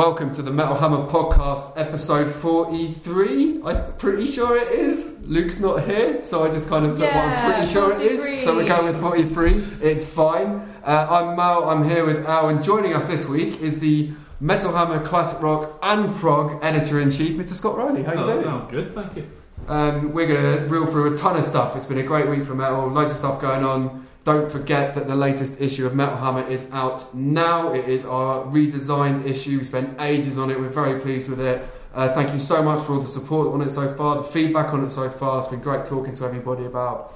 Welcome 0.00 0.30
to 0.30 0.40
the 0.40 0.50
Metal 0.50 0.76
Hammer 0.78 1.06
podcast, 1.08 1.74
episode 1.76 2.34
43. 2.36 3.60
I'm 3.62 3.92
pretty 3.98 4.26
sure 4.26 4.56
it 4.56 4.68
is. 4.68 5.20
Luke's 5.26 5.60
not 5.60 5.84
here, 5.84 6.22
so 6.22 6.42
I 6.42 6.50
just 6.50 6.70
kind 6.70 6.86
of 6.86 6.92
put 6.96 7.04
what 7.04 7.14
I'm 7.14 7.52
pretty 7.52 7.70
sure 7.70 7.92
it 7.92 8.00
is. 8.00 8.42
So 8.42 8.56
we're 8.56 8.66
going 8.66 8.86
with 8.86 8.98
43. 8.98 9.52
It's 9.82 10.10
fine. 10.10 10.66
Uh, 10.82 11.06
I'm 11.10 11.36
Mel, 11.36 11.68
I'm 11.68 11.86
here 11.86 12.06
with 12.06 12.24
Al, 12.24 12.48
and 12.48 12.64
joining 12.64 12.94
us 12.94 13.08
this 13.08 13.28
week 13.28 13.60
is 13.60 13.80
the 13.80 14.10
Metal 14.40 14.72
Hammer 14.74 15.04
Classic 15.04 15.42
Rock 15.42 15.78
and 15.82 16.14
Prog 16.14 16.64
editor 16.64 16.98
in 16.98 17.10
chief, 17.10 17.36
Mr. 17.36 17.52
Scott 17.52 17.76
Rowley. 17.76 18.02
How 18.02 18.12
are 18.12 18.14
you 18.14 18.20
Oh, 18.22 18.26
doing? 18.32 18.46
no, 18.46 18.66
good, 18.70 18.94
thank 18.94 19.16
you. 19.16 19.26
Um, 19.68 20.14
we're 20.14 20.26
going 20.26 20.60
to 20.60 20.64
reel 20.74 20.86
through 20.86 21.12
a 21.12 21.16
ton 21.16 21.36
of 21.36 21.44
stuff. 21.44 21.76
It's 21.76 21.84
been 21.84 21.98
a 21.98 22.02
great 22.04 22.26
week 22.26 22.46
for 22.46 22.54
metal, 22.54 22.86
loads 22.88 23.10
of 23.12 23.18
stuff 23.18 23.38
going 23.38 23.62
on. 23.62 24.06
Don't 24.24 24.50
forget 24.52 24.94
that 24.94 25.06
the 25.08 25.16
latest 25.16 25.60
issue 25.60 25.86
of 25.86 25.94
Metal 25.94 26.16
Hammer 26.16 26.46
is 26.46 26.70
out 26.72 27.14
now. 27.14 27.72
It 27.72 27.88
is 27.88 28.04
our 28.04 28.44
redesigned 28.44 29.26
issue. 29.26 29.58
We 29.58 29.64
spent 29.64 29.98
ages 30.00 30.36
on 30.36 30.50
it. 30.50 30.60
We're 30.60 30.68
very 30.68 31.00
pleased 31.00 31.30
with 31.30 31.40
it. 31.40 31.66
Uh, 31.94 32.12
thank 32.12 32.32
you 32.32 32.38
so 32.38 32.62
much 32.62 32.84
for 32.84 32.92
all 32.94 33.00
the 33.00 33.06
support 33.06 33.48
on 33.48 33.62
it 33.62 33.70
so 33.70 33.92
far, 33.94 34.16
the 34.16 34.22
feedback 34.24 34.72
on 34.72 34.84
it 34.84 34.90
so 34.90 35.08
far. 35.08 35.38
It's 35.38 35.48
been 35.48 35.60
great 35.60 35.84
talking 35.84 36.12
to 36.14 36.24
everybody 36.24 36.64
about 36.66 37.12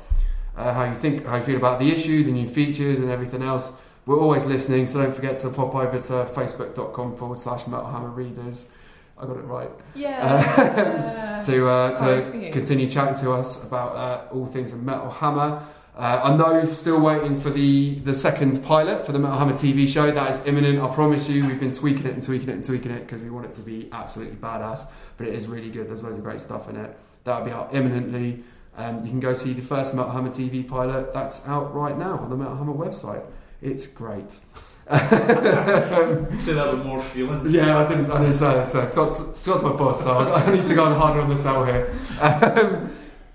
uh, 0.57 0.73
how 0.73 0.85
you 0.85 0.95
think, 0.95 1.27
how 1.27 1.37
you 1.37 1.43
feel 1.45 1.57
about 1.57 1.79
the 1.79 1.93
issue, 1.93 2.25
the 2.25 2.33
new 2.33 2.49
features, 2.49 2.99
and 2.99 3.11
everything 3.11 3.43
else. 3.43 3.73
We're 4.07 4.19
always 4.19 4.47
listening, 4.47 4.87
so 4.87 5.03
don't 5.03 5.15
forget 5.15 5.39
to 5.39 5.51
pop 5.51 5.75
over 5.75 5.99
to 5.99 6.13
facebook.com 6.35 7.17
forward 7.17 7.39
slash 7.39 7.67
Metal 7.67 7.87
Hammer 7.87 8.09
Readers. 8.11 8.73
I 9.17 9.27
got 9.27 9.37
it 9.37 9.45
right 9.45 9.71
Yeah. 9.95 11.41
to 11.47 11.69
uh, 11.69 11.97
to 12.23 12.51
continue 12.51 12.91
chatting 12.91 13.15
to 13.23 13.33
us 13.33 13.65
about 13.65 13.95
uh, 13.95 14.35
all 14.35 14.47
things 14.47 14.73
of 14.73 14.83
Metal 14.83 15.09
Hammer. 15.11 15.63
Uh, 15.97 16.21
I 16.25 16.37
know 16.37 16.55
we're 16.55 16.75
still 16.75 17.01
waiting 17.01 17.37
for 17.37 17.51
the 17.51 17.95
the 18.01 18.15
second 18.15 18.63
pilot 18.65 19.07
for 19.07 19.13
the 19.13 19.19
Metal 19.21 19.39
Hammer 19.39 19.53
TV 19.53 19.87
show. 19.87 20.11
That 20.11 20.29
is 20.31 20.45
imminent. 20.47 20.81
I 20.81 20.93
promise 20.93 21.29
you. 21.29 21.47
We've 21.47 21.61
been 21.61 21.71
tweaking 21.71 22.07
it 22.07 22.15
and 22.15 22.23
tweaking 22.23 22.49
it 22.49 22.55
and 22.55 22.65
tweaking 22.65 22.91
it 22.91 23.07
because 23.07 23.23
we 23.23 23.31
want 23.31 23.47
it 23.47 23.53
to 23.55 23.63
be 23.63 23.89
absolutely 23.93 24.35
badass. 24.37 24.87
But 25.17 25.29
it 25.29 25.35
is 25.35 25.47
really 25.47 25.71
good. 25.71 25.87
There's 25.89 26.03
loads 26.03 26.17
of 26.17 26.25
great 26.25 26.41
stuff 26.41 26.69
in 26.69 26.75
it. 26.77 26.99
That'll 27.23 27.45
be 27.45 27.53
out 27.53 27.73
imminently. 27.73 28.43
Um, 28.77 29.05
you 29.05 29.11
can 29.11 29.21
go 29.21 29.35
see 29.35 29.53
the 29.53 29.63
first 29.63 29.95
Metal 29.95 30.11
Hammer 30.11 30.31
TV 30.31 30.67
pilot. 30.67 31.15
That's 31.15 31.47
out 31.47 31.73
right 31.73 31.97
now 31.97 32.19
on 32.19 32.29
the 32.29 32.37
Metal 32.37 32.57
Hammer 32.57 32.75
website. 32.75 33.25
It's 33.63 33.87
great. 33.87 34.33
Say 34.33 34.49
that 34.91 36.69
with 36.73 36.85
more 36.85 37.01
feeling. 37.01 37.49
Yeah, 37.49 37.79
I 37.79 37.87
didn't. 37.89 38.11
I 38.11 38.19
didn't 38.21 38.35
say 38.35 38.61
it. 38.63 38.67
So 38.67 38.85
Scott's, 38.85 39.41
Scott's 39.41 39.63
my 39.63 39.73
boss, 39.73 40.03
so 40.03 40.11
I 40.11 40.43
I 40.43 40.51
need 40.55 40.67
to 40.67 40.75
go 40.75 40.85
on 40.85 40.95
harder 40.99 41.21
on 41.21 41.31
the 41.31 41.37
sell 41.37 41.65
here. 41.65 41.95
Um, 42.21 42.91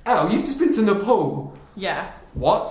Al, 0.05 0.29
you've 0.31 0.43
just 0.43 0.59
been 0.59 0.73
to 0.73 0.81
Nepal. 0.81 1.57
yeah. 1.75 2.11
What 2.33 2.69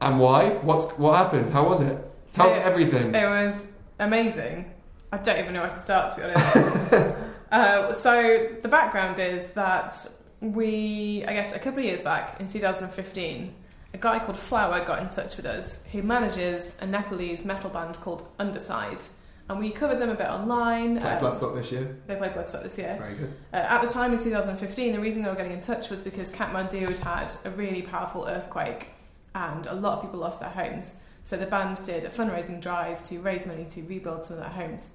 and 0.00 0.18
why? 0.20 0.50
What's 0.62 0.90
what 0.98 1.16
happened? 1.16 1.52
How 1.52 1.68
was 1.68 1.80
it? 1.80 1.98
Tell 2.32 2.48
us 2.48 2.56
everything. 2.58 3.14
It 3.14 3.26
was 3.26 3.72
amazing. 3.98 4.70
I 5.12 5.16
don't 5.18 5.38
even 5.38 5.52
know 5.54 5.60
where 5.62 5.70
to 5.70 5.74
start, 5.74 6.14
to 6.14 6.16
be 6.16 6.22
honest. 6.22 7.16
uh, 7.50 7.92
so, 7.92 8.48
the 8.62 8.68
background 8.68 9.18
is 9.18 9.50
that 9.50 9.92
we, 10.40 11.24
I 11.26 11.32
guess, 11.32 11.52
a 11.54 11.58
couple 11.58 11.80
of 11.80 11.84
years 11.84 12.02
back 12.02 12.40
in 12.40 12.46
2015, 12.46 13.54
a 13.92 13.98
guy 13.98 14.20
called 14.20 14.38
Flower 14.38 14.84
got 14.84 15.02
in 15.02 15.08
touch 15.08 15.36
with 15.36 15.46
us 15.46 15.84
who 15.90 16.02
manages 16.02 16.78
a 16.80 16.86
Nepalese 16.86 17.44
metal 17.44 17.70
band 17.70 18.00
called 18.00 18.28
Underside. 18.38 19.02
And 19.48 19.58
we 19.58 19.70
covered 19.72 19.98
them 19.98 20.10
a 20.10 20.14
bit 20.14 20.28
online. 20.28 21.00
Played 21.00 21.14
Um, 21.14 21.18
Bloodstock 21.24 21.56
this 21.56 21.72
year. 21.72 21.96
they 22.06 22.14
played 22.14 22.30
Bloodstock 22.30 22.62
this 22.62 22.78
year. 22.78 22.94
Very 23.00 23.14
good. 23.14 23.34
Uh, 23.52 23.56
at 23.56 23.82
the 23.82 23.88
time 23.88 24.12
in 24.12 24.18
2015, 24.20 24.92
the 24.92 25.00
reason 25.00 25.22
they 25.24 25.28
were 25.28 25.34
getting 25.34 25.50
in 25.50 25.60
touch 25.60 25.90
was 25.90 26.00
because 26.00 26.30
Kathmandu 26.30 26.86
had 26.86 26.98
had 26.98 27.34
a 27.44 27.50
really 27.50 27.82
powerful 27.82 28.26
earthquake 28.28 28.86
and 29.34 29.66
a 29.66 29.74
lot 29.74 29.98
of 29.98 30.02
people 30.02 30.20
lost 30.20 30.40
their 30.40 30.50
homes. 30.50 30.96
So 31.22 31.36
the 31.36 31.46
band 31.46 31.84
did 31.84 32.04
a 32.04 32.08
fundraising 32.08 32.60
drive 32.60 33.02
to 33.04 33.18
raise 33.20 33.46
money 33.46 33.64
to 33.70 33.82
rebuild 33.82 34.22
some 34.22 34.38
of 34.38 34.42
their 34.42 34.52
homes. 34.52 34.90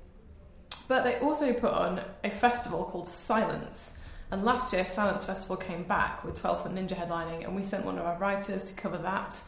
But 0.88 1.04
they 1.04 1.18
also 1.20 1.54
put 1.54 1.72
on 1.72 2.02
a 2.24 2.30
festival 2.30 2.84
called 2.86 3.08
Silence. 3.08 4.00
And 4.32 4.44
last 4.44 4.74
year, 4.74 4.86
Silence 4.86 5.26
Festival 5.26 5.56
came 5.56 5.84
back 5.84 6.24
with 6.24 6.40
12 6.40 6.64
Foot 6.64 6.76
Ninja 6.76 6.94
headlining, 6.94 7.44
and 7.44 7.56
we 7.56 7.64
sent 7.64 7.86
one 7.86 7.98
of 7.98 8.06
our 8.06 8.18
writers 8.18 8.66
to 8.66 8.74
cover 8.74 8.98
that. 8.98 9.42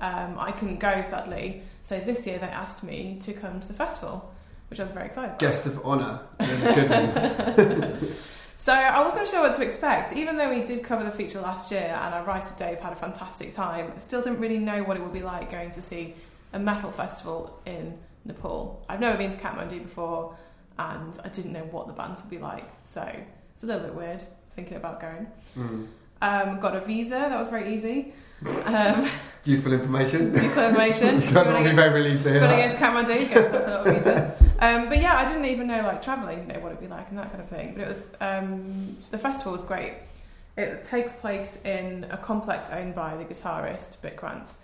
Um, 0.00 0.36
I 0.38 0.52
couldn't 0.52 0.78
go, 0.78 1.02
sadly. 1.02 1.62
So 1.80 1.98
this 1.98 2.26
year, 2.26 2.38
they 2.38 2.46
asked 2.46 2.82
me 2.82 3.18
to 3.20 3.32
come 3.32 3.60
to 3.60 3.68
the 3.68 3.74
festival, 3.74 4.32
which 4.70 4.80
I 4.80 4.84
was 4.84 4.92
very 4.92 5.06
excited 5.06 5.30
about. 5.30 5.40
Guest 5.40 5.66
of 5.66 5.84
honour. 5.84 6.20
good 6.38 6.90
one. 6.90 8.14
So 8.60 8.74
I 8.74 9.02
wasn't 9.02 9.26
sure 9.26 9.40
what 9.40 9.54
to 9.54 9.62
expect. 9.62 10.12
Even 10.12 10.36
though 10.36 10.50
we 10.50 10.62
did 10.66 10.84
cover 10.84 11.02
the 11.02 11.10
feature 11.10 11.40
last 11.40 11.72
year 11.72 11.98
and 11.98 12.14
our 12.14 12.22
writer 12.24 12.54
Dave 12.58 12.78
had 12.78 12.92
a 12.92 12.96
fantastic 12.96 13.54
time, 13.54 13.90
I 13.96 13.98
still 14.00 14.20
didn't 14.20 14.38
really 14.38 14.58
know 14.58 14.82
what 14.82 14.98
it 14.98 15.02
would 15.02 15.14
be 15.14 15.22
like 15.22 15.50
going 15.50 15.70
to 15.70 15.80
see 15.80 16.12
a 16.52 16.58
metal 16.58 16.92
festival 16.92 17.58
in 17.64 17.98
Nepal. 18.26 18.84
I've 18.86 19.00
never 19.00 19.16
been 19.16 19.30
to 19.30 19.38
Kathmandu 19.38 19.84
before 19.84 20.36
and 20.78 21.18
I 21.24 21.28
didn't 21.28 21.54
know 21.54 21.64
what 21.70 21.86
the 21.86 21.94
bands 21.94 22.20
would 22.20 22.28
be 22.28 22.36
like. 22.36 22.66
So 22.84 23.10
it's 23.54 23.62
a 23.62 23.66
little 23.66 23.80
bit 23.80 23.94
weird 23.94 24.22
thinking 24.50 24.76
about 24.76 25.00
going. 25.00 25.26
Mm. 25.56 25.86
Um, 26.22 26.60
got 26.60 26.76
a 26.76 26.80
visa, 26.80 27.14
that 27.14 27.38
was 27.38 27.48
very 27.48 27.72
easy. 27.74 28.12
Um, 28.64 29.08
Useful 29.44 29.72
information. 29.72 30.34
useful 30.42 30.64
information. 30.64 31.22
so 31.22 31.40
I'll 31.40 31.64
be 31.64 31.70
very 31.72 32.02
relieved 32.02 32.22
to 32.24 32.30
hear 32.30 32.40
that. 32.40 32.78
go 32.78 33.04
to 33.04 33.14
Kathmandu, 33.14 33.28
get 33.28 33.54
a 33.54 33.80
little 33.80 33.94
visa. 33.94 34.36
Um, 34.58 34.90
but 34.90 35.00
yeah, 35.00 35.16
I 35.16 35.26
didn't 35.26 35.46
even 35.46 35.66
know 35.66 35.80
like 35.80 36.02
traveling, 36.02 36.40
you 36.40 36.52
know, 36.52 36.60
what 36.60 36.72
it'd 36.72 36.80
be 36.80 36.88
like 36.88 37.08
and 37.08 37.18
that 37.18 37.30
kind 37.30 37.42
of 37.42 37.48
thing. 37.48 37.72
But 37.74 37.82
it 37.84 37.88
was 37.88 38.12
um, 38.20 38.98
the 39.10 39.18
festival 39.18 39.52
was 39.52 39.62
great. 39.62 39.94
It 40.58 40.84
takes 40.84 41.14
place 41.14 41.62
in 41.64 42.06
a 42.10 42.18
complex 42.18 42.68
owned 42.68 42.94
by 42.94 43.16
the 43.16 43.24
guitarist 43.24 43.98
Bitgrant, 44.00 44.56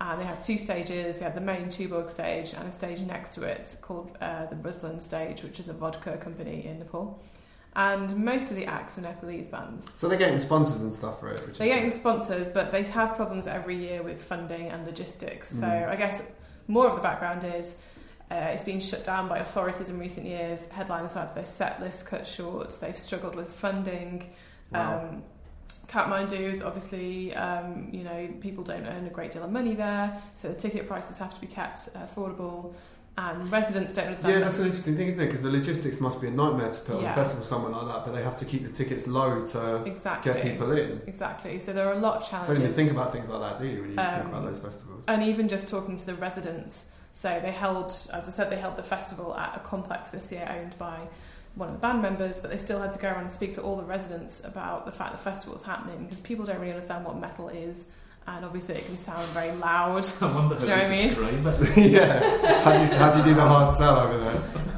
and 0.00 0.20
they 0.20 0.24
have 0.24 0.42
two 0.42 0.58
stages. 0.58 1.20
They 1.20 1.24
have 1.24 1.36
the 1.36 1.40
main 1.40 1.66
Tuborg 1.66 2.10
stage 2.10 2.54
and 2.54 2.66
a 2.66 2.72
stage 2.72 3.02
next 3.02 3.34
to 3.34 3.44
it 3.44 3.76
called 3.80 4.16
uh, 4.20 4.46
the 4.46 4.56
Ruslan 4.56 5.00
stage, 5.00 5.44
which 5.44 5.60
is 5.60 5.68
a 5.68 5.74
vodka 5.74 6.16
company 6.16 6.66
in 6.66 6.80
Nepal. 6.80 7.22
And 7.76 8.16
most 8.16 8.50
of 8.50 8.56
the 8.56 8.66
acts 8.66 8.96
were 8.96 9.02
Nepalese 9.02 9.48
bands. 9.48 9.90
So 9.96 10.08
they're 10.08 10.18
getting 10.18 10.38
sponsors 10.38 10.80
and 10.82 10.92
stuff 10.92 11.18
for 11.18 11.30
it. 11.30 11.40
Which 11.46 11.58
They're 11.58 11.66
is 11.66 11.74
getting 11.74 11.90
sponsors, 11.90 12.48
but 12.48 12.70
they 12.70 12.84
have 12.84 13.16
problems 13.16 13.46
every 13.48 13.74
year 13.74 14.02
with 14.02 14.22
funding 14.22 14.68
and 14.68 14.86
logistics. 14.86 15.50
So 15.50 15.66
Mm. 15.66 15.88
I 15.88 15.96
guess 15.96 16.22
more 16.68 16.86
of 16.88 16.94
the 16.94 17.02
background 17.02 17.42
is 17.44 17.78
uh, 18.30 18.36
it's 18.36 18.64
been 18.64 18.80
shut 18.80 19.04
down 19.04 19.28
by 19.28 19.38
authorities 19.38 19.90
in 19.90 19.98
recent 19.98 20.26
years. 20.26 20.68
Headliners 20.70 21.14
had 21.14 21.34
their 21.34 21.44
set 21.44 21.80
list 21.80 22.06
cut 22.06 22.26
short. 22.26 22.76
They've 22.80 22.96
struggled 22.96 23.34
with 23.34 23.50
funding. 23.50 24.30
Wow. 24.72 25.08
Um, 25.10 25.22
Kathmandu 25.88 26.40
is 26.40 26.62
obviously, 26.62 27.34
um, 27.36 27.88
you 27.92 28.02
know, 28.02 28.28
people 28.40 28.64
don't 28.64 28.84
earn 28.86 29.06
a 29.06 29.10
great 29.10 29.30
deal 29.30 29.44
of 29.44 29.52
money 29.52 29.74
there, 29.74 30.20
so 30.32 30.48
the 30.48 30.54
ticket 30.54 30.88
prices 30.88 31.18
have 31.18 31.34
to 31.34 31.40
be 31.40 31.46
kept 31.46 31.92
affordable, 31.94 32.74
and 33.16 33.50
residents 33.50 33.92
don't 33.92 34.06
understand. 34.06 34.32
Yeah, 34.32 34.38
that. 34.40 34.44
that's 34.46 34.58
an 34.58 34.66
interesting 34.66 34.96
thing, 34.96 35.08
isn't 35.08 35.20
it? 35.20 35.26
Because 35.26 35.42
the 35.42 35.50
logistics 35.50 36.00
must 36.00 36.20
be 36.20 36.28
a 36.28 36.30
nightmare 36.30 36.72
to 36.72 36.80
put 36.80 36.96
on 36.96 37.04
a 37.04 37.14
festival 37.14 37.44
somewhere 37.44 37.70
like 37.70 37.86
that, 37.86 38.04
but 38.04 38.12
they 38.14 38.22
have 38.24 38.36
to 38.36 38.44
keep 38.44 38.66
the 38.66 38.72
tickets 38.72 39.06
low 39.06 39.44
to 39.46 39.84
exactly. 39.84 40.32
get 40.32 40.42
people 40.42 40.72
in. 40.72 41.00
Exactly. 41.06 41.58
So 41.58 41.72
there 41.72 41.86
are 41.86 41.92
a 41.92 41.98
lot 41.98 42.20
of 42.20 42.28
challenges. 42.28 42.58
Don't 42.58 42.64
even 42.64 42.74
think 42.74 42.90
about 42.90 43.12
things 43.12 43.28
like 43.28 43.40
that, 43.40 43.62
do 43.62 43.68
you, 43.68 43.80
when 43.82 43.90
you 43.90 43.96
think 43.96 44.08
Um, 44.08 44.26
about 44.26 44.44
those 44.44 44.60
festivals? 44.60 45.04
and 45.06 45.22
even 45.22 45.48
just 45.48 45.68
talking 45.68 45.96
to 45.96 46.06
the 46.06 46.14
residents. 46.14 46.90
So 47.12 47.38
they 47.40 47.52
held, 47.52 47.92
as 48.12 48.26
I 48.26 48.30
said, 48.32 48.50
they 48.50 48.56
held 48.56 48.74
the 48.74 48.82
festival 48.82 49.36
at 49.36 49.56
a 49.56 49.60
complex 49.60 50.10
this 50.10 50.32
year 50.32 50.48
owned 50.50 50.76
by 50.78 51.06
one 51.54 51.68
of 51.68 51.74
the 51.76 51.80
band 51.80 52.02
members, 52.02 52.40
but 52.40 52.50
they 52.50 52.56
still 52.56 52.80
had 52.82 52.90
to 52.90 52.98
go 52.98 53.08
around 53.08 53.20
and 53.22 53.32
speak 53.32 53.52
to 53.52 53.62
all 53.62 53.76
the 53.76 53.84
residents 53.84 54.42
about 54.44 54.86
the 54.86 54.92
fact 54.92 55.12
the 55.12 55.18
festival 55.18 55.52
was 55.52 55.62
happening 55.62 56.02
because 56.02 56.18
people 56.18 56.44
don't 56.44 56.58
really 56.58 56.72
understand 56.72 57.04
what 57.04 57.16
metal 57.16 57.48
is, 57.48 57.86
and 58.26 58.44
obviously 58.44 58.76
it 58.76 58.86
can 58.86 58.96
sound 58.96 59.26
very 59.28 59.52
loud. 59.52 60.06
I 60.20 60.34
wonder 60.34 60.56
Do 60.56 60.66
you 60.66 60.72
how 60.72 60.76
know 60.82 60.88
what 60.88 60.90
I 60.90 61.02
mean? 61.02 61.08
describe 61.14 61.76
it. 61.78 61.90
yeah. 61.92 62.62
How 62.62 62.72
do, 62.72 62.80
you, 62.80 62.98
how 62.98 63.10
do 63.12 63.18
you 63.18 63.24
do 63.24 63.34
the 63.34 63.42
hard 63.42 63.72
sell 63.74 63.98
over 63.98 64.18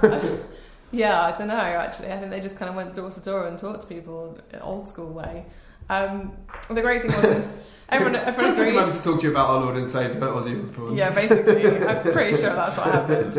there? 0.01 0.39
Yeah, 0.93 1.25
I 1.27 1.33
don't 1.33 1.49
know. 1.49 1.55
Actually, 1.57 2.13
I 2.13 2.19
think 2.19 2.31
they 2.31 2.41
just 2.41 2.57
kind 2.59 2.69
of 2.71 2.77
went 2.77 2.95
door 2.95 3.11
to 3.11 3.21
door 3.21 3.47
and 3.49 3.59
talked 3.59 3.81
to 3.83 3.87
people 3.87 4.39
in 4.53 4.61
old 4.61 4.87
school 4.87 5.13
way. 5.13 5.45
Um, 5.91 6.37
the 6.71 6.81
great 6.81 7.03
thing 7.03 7.13
was 7.13 7.23
that 7.23 7.45
everyone, 7.91 8.15
Can 8.15 8.23
I 8.25 8.29
everyone 8.29 8.55
take 8.57 8.75
a 8.75 8.79
agreed. 8.79 8.95
to 8.95 9.03
talk 9.03 9.21
to 9.21 9.25
you 9.27 9.31
about 9.33 9.51
our 9.51 9.61
Lord 9.63 9.77
and 9.77 9.87
Saviour, 9.87 10.21
Ozzy 10.33 10.59
Osbourne? 10.63 10.97
Yeah, 10.97 11.11
basically, 11.11 11.67
I'm 11.87 12.03
pretty 12.13 12.37
sure 12.37 12.55
that's 12.55 12.79
what 12.79 12.87
happened. 12.87 13.37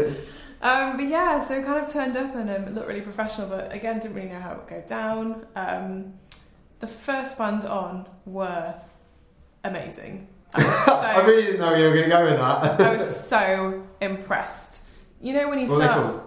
Um, 0.61 0.97
but 0.97 1.07
yeah, 1.07 1.39
so 1.39 1.63
kind 1.63 1.83
of 1.83 1.91
turned 1.91 2.17
up 2.17 2.35
and 2.35 2.49
um, 2.49 2.63
it 2.65 2.73
looked 2.75 2.87
really 2.89 3.01
professional, 3.01 3.47
but 3.47 3.71
again, 3.73 3.99
didn't 3.99 4.15
really 4.15 4.29
know 4.29 4.39
how 4.39 4.51
it 4.51 4.57
would 4.57 4.67
go 4.67 4.83
down. 4.85 5.45
Um, 5.55 6.13
the 6.79 6.87
first 6.87 7.37
band 7.37 7.63
on 7.65 8.07
were 8.25 8.75
amazing. 9.67 10.27
I 10.53 10.63
so, 10.85 10.93
I 10.93 11.25
really 11.25 11.43
didn't 11.43 11.59
know 11.59 11.75
you 11.75 11.85
were 11.85 11.91
going 11.93 12.03
to 12.03 12.09
go 12.09 12.25
with 12.25 12.37
that. 12.37 12.81
I 12.81 12.93
was 12.93 13.27
so 13.27 13.83
impressed. 14.01 14.83
You 15.21 15.33
know 15.33 15.49
when 15.49 15.59
you 15.59 15.67
What 15.67 15.77
start? 15.77 16.23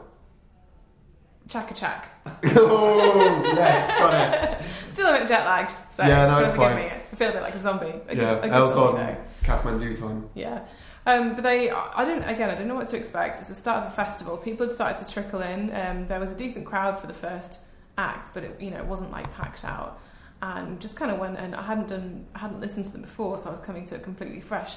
Chaka 1.49 1.75
Chak. 1.75 2.09
oh, 2.57 3.43
yes, 3.45 3.99
got 3.99 4.61
it. 4.61 4.65
Still 4.89 5.09
a 5.09 5.19
bit 5.19 5.27
jet 5.29 5.45
lagged, 5.45 5.75
so 5.89 6.05
Yeah, 6.05 6.27
no, 6.27 6.39
it's 6.39 6.51
forgive 6.53 6.69
fine. 6.69 6.77
me. 6.77 6.91
I 6.91 7.17
feel 7.17 7.31
a 7.31 7.33
bit 7.33 7.43
like 7.43 7.55
a 7.55 7.59
zombie. 7.59 7.87
A 8.09 8.15
Yeah, 8.17 8.35
good, 8.37 8.45
a 8.45 8.49
good 8.51 8.69
zombie 8.69 9.03
on. 9.03 9.17
Kathmandu 9.43 9.99
time. 9.99 10.31
Yeah. 10.35 10.61
Um, 11.07 11.35
but 11.35 11.43
they, 11.43 11.71
I 11.71 12.05
didn't, 12.05 12.25
again, 12.25 12.51
I 12.51 12.55
didn't 12.55 12.69
know 12.69 12.77
what 12.77 12.87
to 12.89 12.97
expect. 12.97 13.39
It's 13.39 13.49
the 13.49 13.55
start 13.55 13.85
of 13.85 13.91
a 13.93 13.95
festival. 13.95 14.37
People 14.37 14.65
had 14.67 14.71
started 14.71 15.05
to 15.05 15.13
trickle 15.13 15.41
in. 15.41 15.75
Um, 15.75 16.07
there 16.07 16.21
was 16.21 16.33
a 16.33 16.37
decent 16.37 16.67
crowd 16.67 16.99
for 17.01 17.07
the 17.09 17.15
first 17.15 17.61
act, 17.99 18.31
but 18.33 18.45
it, 18.45 18.61
you 18.61 18.71
know, 18.71 18.77
it 18.79 18.87
wasn't 18.87 19.11
like 19.11 19.33
packed 19.35 19.65
out. 19.65 19.99
And 20.43 20.81
just 20.81 20.97
kind 20.97 21.11
of 21.11 21.19
went, 21.19 21.39
and 21.39 21.55
I 21.55 21.63
hadn't 21.63 21.89
done, 21.89 22.27
I 22.35 22.39
hadn't 22.39 22.61
listened 22.61 22.87
to 22.87 22.93
them 22.93 23.03
before, 23.03 23.37
so 23.37 23.49
I 23.49 23.51
was 23.51 23.61
coming 23.61 23.85
to 23.87 23.97
it 23.97 24.03
completely 24.03 24.41
fresh. 24.41 24.77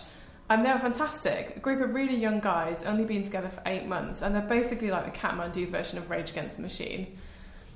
And 0.49 0.65
they 0.65 0.71
were 0.73 0.77
fantastic. 0.77 1.55
A 1.55 1.59
group 1.59 1.81
of 1.81 1.93
really 1.93 2.15
young 2.17 2.41
guys, 2.41 2.83
only 2.83 3.05
been 3.05 3.23
together 3.23 3.47
for 3.47 3.61
eight 3.65 3.85
months, 3.85 4.21
and 4.21 4.35
they're 4.35 4.41
basically 4.41 4.91
like 4.91 5.05
the 5.05 5.17
Kathmandu 5.17 5.69
version 5.69 5.97
of 5.99 6.09
Rage 6.09 6.31
Against 6.31 6.57
the 6.57 6.63
Machine. 6.63 7.17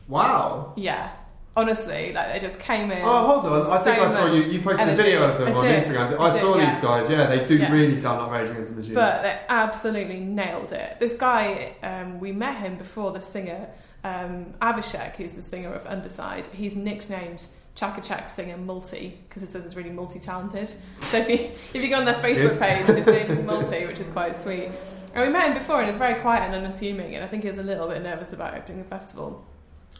Wow. 0.09 0.73
Yeah, 0.75 1.11
honestly, 1.55 2.13
like 2.13 2.33
they 2.33 2.39
just 2.39 2.59
came 2.59 2.91
in. 2.91 3.01
Oh, 3.03 3.25
hold 3.41 3.45
on. 3.45 3.61
I 3.67 3.77
so 3.77 3.83
think 3.83 3.99
I 3.99 4.11
saw 4.11 4.25
you. 4.31 4.51
You 4.51 4.61
posted 4.61 4.89
a 4.89 4.95
video 4.95 5.23
of 5.29 5.39
them 5.39 5.49
I 5.49 5.57
on 5.57 5.63
did. 5.63 5.83
Instagram. 5.83 6.19
I 6.19 6.23
I 6.23 6.29
did, 6.31 6.39
saw 6.41 6.57
yeah. 6.57 6.69
these 6.71 6.81
guys. 6.81 7.09
Yeah, 7.09 7.25
they 7.27 7.45
do 7.45 7.57
Yeah. 7.57 7.71
really 7.71 7.97
sound 7.97 8.21
like 8.21 8.31
Rage 8.31 8.49
Against 8.51 8.71
the 8.71 8.77
Machine. 8.77 8.93
But 8.93 9.23
they 9.23 9.39
absolutely 9.49 10.19
nailed 10.19 10.71
it. 10.71 10.99
This 10.99 11.13
guy, 11.13 11.75
um, 11.83 12.19
we 12.19 12.31
met 12.31 12.57
him 12.57 12.77
before 12.77 13.11
the 13.11 13.21
singer, 13.21 13.69
um, 14.03 14.53
Avishek, 14.61 15.15
who's 15.15 15.33
the 15.33 15.41
singer 15.41 15.73
of 15.73 15.85
Underside. 15.87 16.47
He's 16.47 16.75
nicknamed 16.75 17.47
Chaka 17.77 18.01
Chak 18.01 18.27
Singer 18.27 18.57
Multi 18.57 19.19
because 19.29 19.43
it 19.43 19.47
says 19.47 19.63
he's 19.63 19.75
really 19.75 19.91
multi 19.91 20.19
talented. 20.19 20.73
So 21.01 21.19
if 21.19 21.29
you, 21.29 21.35
if 21.35 21.75
you 21.75 21.89
go 21.89 21.97
on 21.97 22.05
their 22.05 22.15
Facebook 22.15 22.59
page, 22.59 22.87
his 22.87 23.05
name's 23.05 23.39
Multi, 23.39 23.85
which 23.85 23.99
is 23.99 24.09
quite 24.09 24.35
sweet. 24.35 24.71
And 25.13 25.25
we 25.25 25.29
met 25.29 25.49
him 25.49 25.53
before 25.53 25.77
and 25.77 25.85
he's 25.85 25.95
very 25.95 26.19
quiet 26.19 26.41
and 26.41 26.55
unassuming, 26.55 27.13
and 27.13 27.23
I 27.23 27.27
think 27.27 27.43
he 27.43 27.49
was 27.49 27.59
a 27.59 27.63
little 27.63 27.87
bit 27.87 28.01
nervous 28.01 28.33
about 28.33 28.55
opening 28.55 28.79
the 28.79 28.87
festival. 28.87 29.45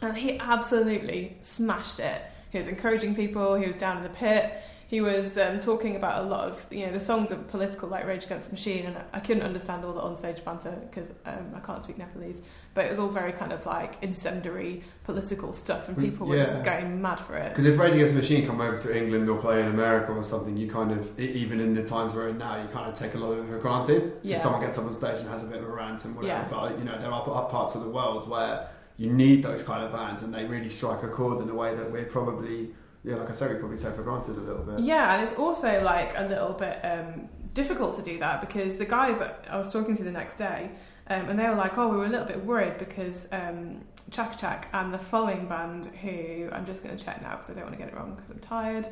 And 0.02 0.16
he 0.16 0.40
absolutely 0.40 1.36
smashed 1.40 2.00
it. 2.00 2.20
He 2.50 2.58
was 2.58 2.66
encouraging 2.66 3.14
people, 3.14 3.54
he 3.54 3.66
was 3.66 3.76
down 3.76 3.98
in 3.98 4.02
the 4.02 4.08
pit, 4.08 4.52
he 4.88 5.02
was 5.02 5.36
um, 5.36 5.58
talking 5.58 5.96
about 5.96 6.24
a 6.24 6.26
lot 6.26 6.48
of 6.48 6.66
you 6.70 6.86
know 6.86 6.92
the 6.92 6.98
songs 7.00 7.30
are 7.30 7.36
political 7.36 7.88
like 7.90 8.06
Rage 8.06 8.24
Against 8.24 8.46
the 8.46 8.52
Machine 8.52 8.86
and 8.86 8.96
I 9.12 9.20
couldn't 9.20 9.42
understand 9.42 9.84
all 9.84 9.92
the 9.92 10.00
onstage 10.00 10.42
banter 10.42 10.76
because 10.90 11.12
um, 11.26 11.52
I 11.54 11.60
can't 11.60 11.82
speak 11.82 11.98
Nepalese 11.98 12.42
but 12.72 12.86
it 12.86 12.88
was 12.88 12.98
all 12.98 13.08
very 13.08 13.32
kind 13.32 13.52
of 13.52 13.66
like 13.66 14.02
incendiary 14.02 14.82
political 15.04 15.52
stuff 15.52 15.88
and 15.88 15.98
Mm, 15.98 16.04
people 16.04 16.26
were 16.26 16.36
yeah. 16.36 16.44
just 16.44 16.64
going 16.64 17.02
mad 17.02 17.18
for 17.18 17.36
it 17.36 17.50
Because 17.50 17.66
if 17.66 17.78
Rage 17.78 17.94
Against 17.94 18.14
the 18.14 18.20
Machine 18.20 18.46
come 18.46 18.60
over 18.60 18.76
to 18.78 18.96
England 18.96 19.28
or 19.28 19.38
play 19.40 19.60
in 19.60 19.68
America 19.68 20.12
or 20.12 20.22
something, 20.22 20.56
you 20.56 20.70
kind 20.70 20.92
of, 20.92 21.18
even 21.18 21.60
in 21.60 21.74
the 21.74 21.82
times 21.84 22.14
we're 22.14 22.28
in 22.28 22.38
now, 22.38 22.60
you 22.60 22.68
kind 22.68 22.88
of 22.88 22.94
take 22.94 23.14
a 23.14 23.18
lot 23.18 23.32
of 23.32 23.44
it 23.44 23.48
for 23.48 23.58
granted. 23.58 24.12
Yeah. 24.22 24.32
Just 24.32 24.44
someone 24.44 24.60
gets 24.60 24.78
up 24.78 24.84
on 24.84 24.94
stage 24.94 25.20
and 25.20 25.28
has 25.28 25.42
a 25.44 25.46
bit 25.46 25.58
of 25.58 25.68
a 25.68 25.72
rant 25.72 26.04
and 26.04 26.14
whatever. 26.16 26.32
Yeah. 26.32 26.48
But, 26.48 26.78
you 26.78 26.84
know, 26.84 26.98
there 26.98 27.10
are, 27.10 27.28
are 27.28 27.48
parts 27.48 27.74
of 27.74 27.82
the 27.82 27.90
world 27.90 28.28
where 28.28 28.68
you 28.96 29.10
need 29.10 29.42
those 29.42 29.62
kind 29.62 29.84
of 29.84 29.92
bands 29.92 30.22
and 30.22 30.32
they 30.32 30.44
really 30.44 30.70
strike 30.70 31.02
a 31.02 31.08
chord 31.08 31.40
in 31.42 31.48
a 31.50 31.54
way 31.54 31.74
that 31.74 31.90
we're 31.90 32.04
probably, 32.04 32.70
yeah, 33.04 33.16
like 33.16 33.30
I 33.30 33.32
said, 33.32 33.52
we 33.52 33.58
probably 33.58 33.78
take 33.78 33.94
for 33.94 34.02
granted 34.02 34.36
a 34.36 34.40
little 34.40 34.62
bit. 34.62 34.80
Yeah, 34.80 35.14
and 35.14 35.22
it's 35.22 35.34
also 35.34 35.82
like 35.82 36.12
a 36.16 36.24
little 36.24 36.52
bit 36.52 36.80
um, 36.84 37.28
difficult 37.54 37.96
to 37.96 38.02
do 38.02 38.18
that 38.18 38.40
because 38.40 38.76
the 38.76 38.84
guys 38.84 39.20
I 39.20 39.56
was 39.56 39.72
talking 39.72 39.96
to 39.96 40.04
the 40.04 40.10
next 40.10 40.36
day, 40.36 40.70
um, 41.08 41.28
and 41.28 41.38
they 41.38 41.48
were 41.48 41.54
like, 41.54 41.78
"Oh, 41.78 41.88
we 41.88 41.96
were 41.96 42.06
a 42.06 42.08
little 42.08 42.26
bit 42.26 42.44
worried 42.44 42.78
because 42.78 43.28
um, 43.32 43.82
Chak 44.10 44.36
Chak 44.36 44.68
and 44.72 44.92
the 44.92 44.98
following 44.98 45.46
band, 45.46 45.86
who 46.02 46.48
I'm 46.52 46.66
just 46.66 46.82
going 46.82 46.96
to 46.96 47.02
check 47.02 47.22
now 47.22 47.30
because 47.30 47.50
I 47.50 47.54
don't 47.54 47.64
want 47.64 47.74
to 47.74 47.78
get 47.78 47.88
it 47.88 47.96
wrong 47.96 48.14
because 48.14 48.30
I'm 48.30 48.40
tired. 48.40 48.88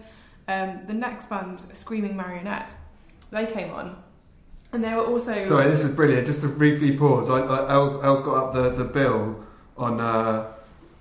Um, 0.49 0.81
the 0.87 0.95
next 0.95 1.29
band, 1.29 1.65
Screaming 1.73 2.17
Marionette, 2.17 2.75
they 3.31 3.47
came 3.47 3.73
on, 3.73 3.97
and 4.73 4.85
they 4.85 4.95
were 4.95 5.05
also 5.05 5.43
Sorry, 5.43 5.69
this 5.69 5.85
is 5.85 5.95
brilliant. 5.95 6.27
Just 6.27 6.43
to 6.43 6.49
briefly 6.49 6.97
pause, 6.97 7.31
I, 7.31 7.41
I, 7.41 7.73
Els, 7.73 8.03
Els 8.05 8.23
got 8.23 8.37
up 8.37 8.55
the, 8.55 8.71
the 8.71 8.85
bill 8.85 9.45
on 9.77 10.01
uh, 10.01 10.53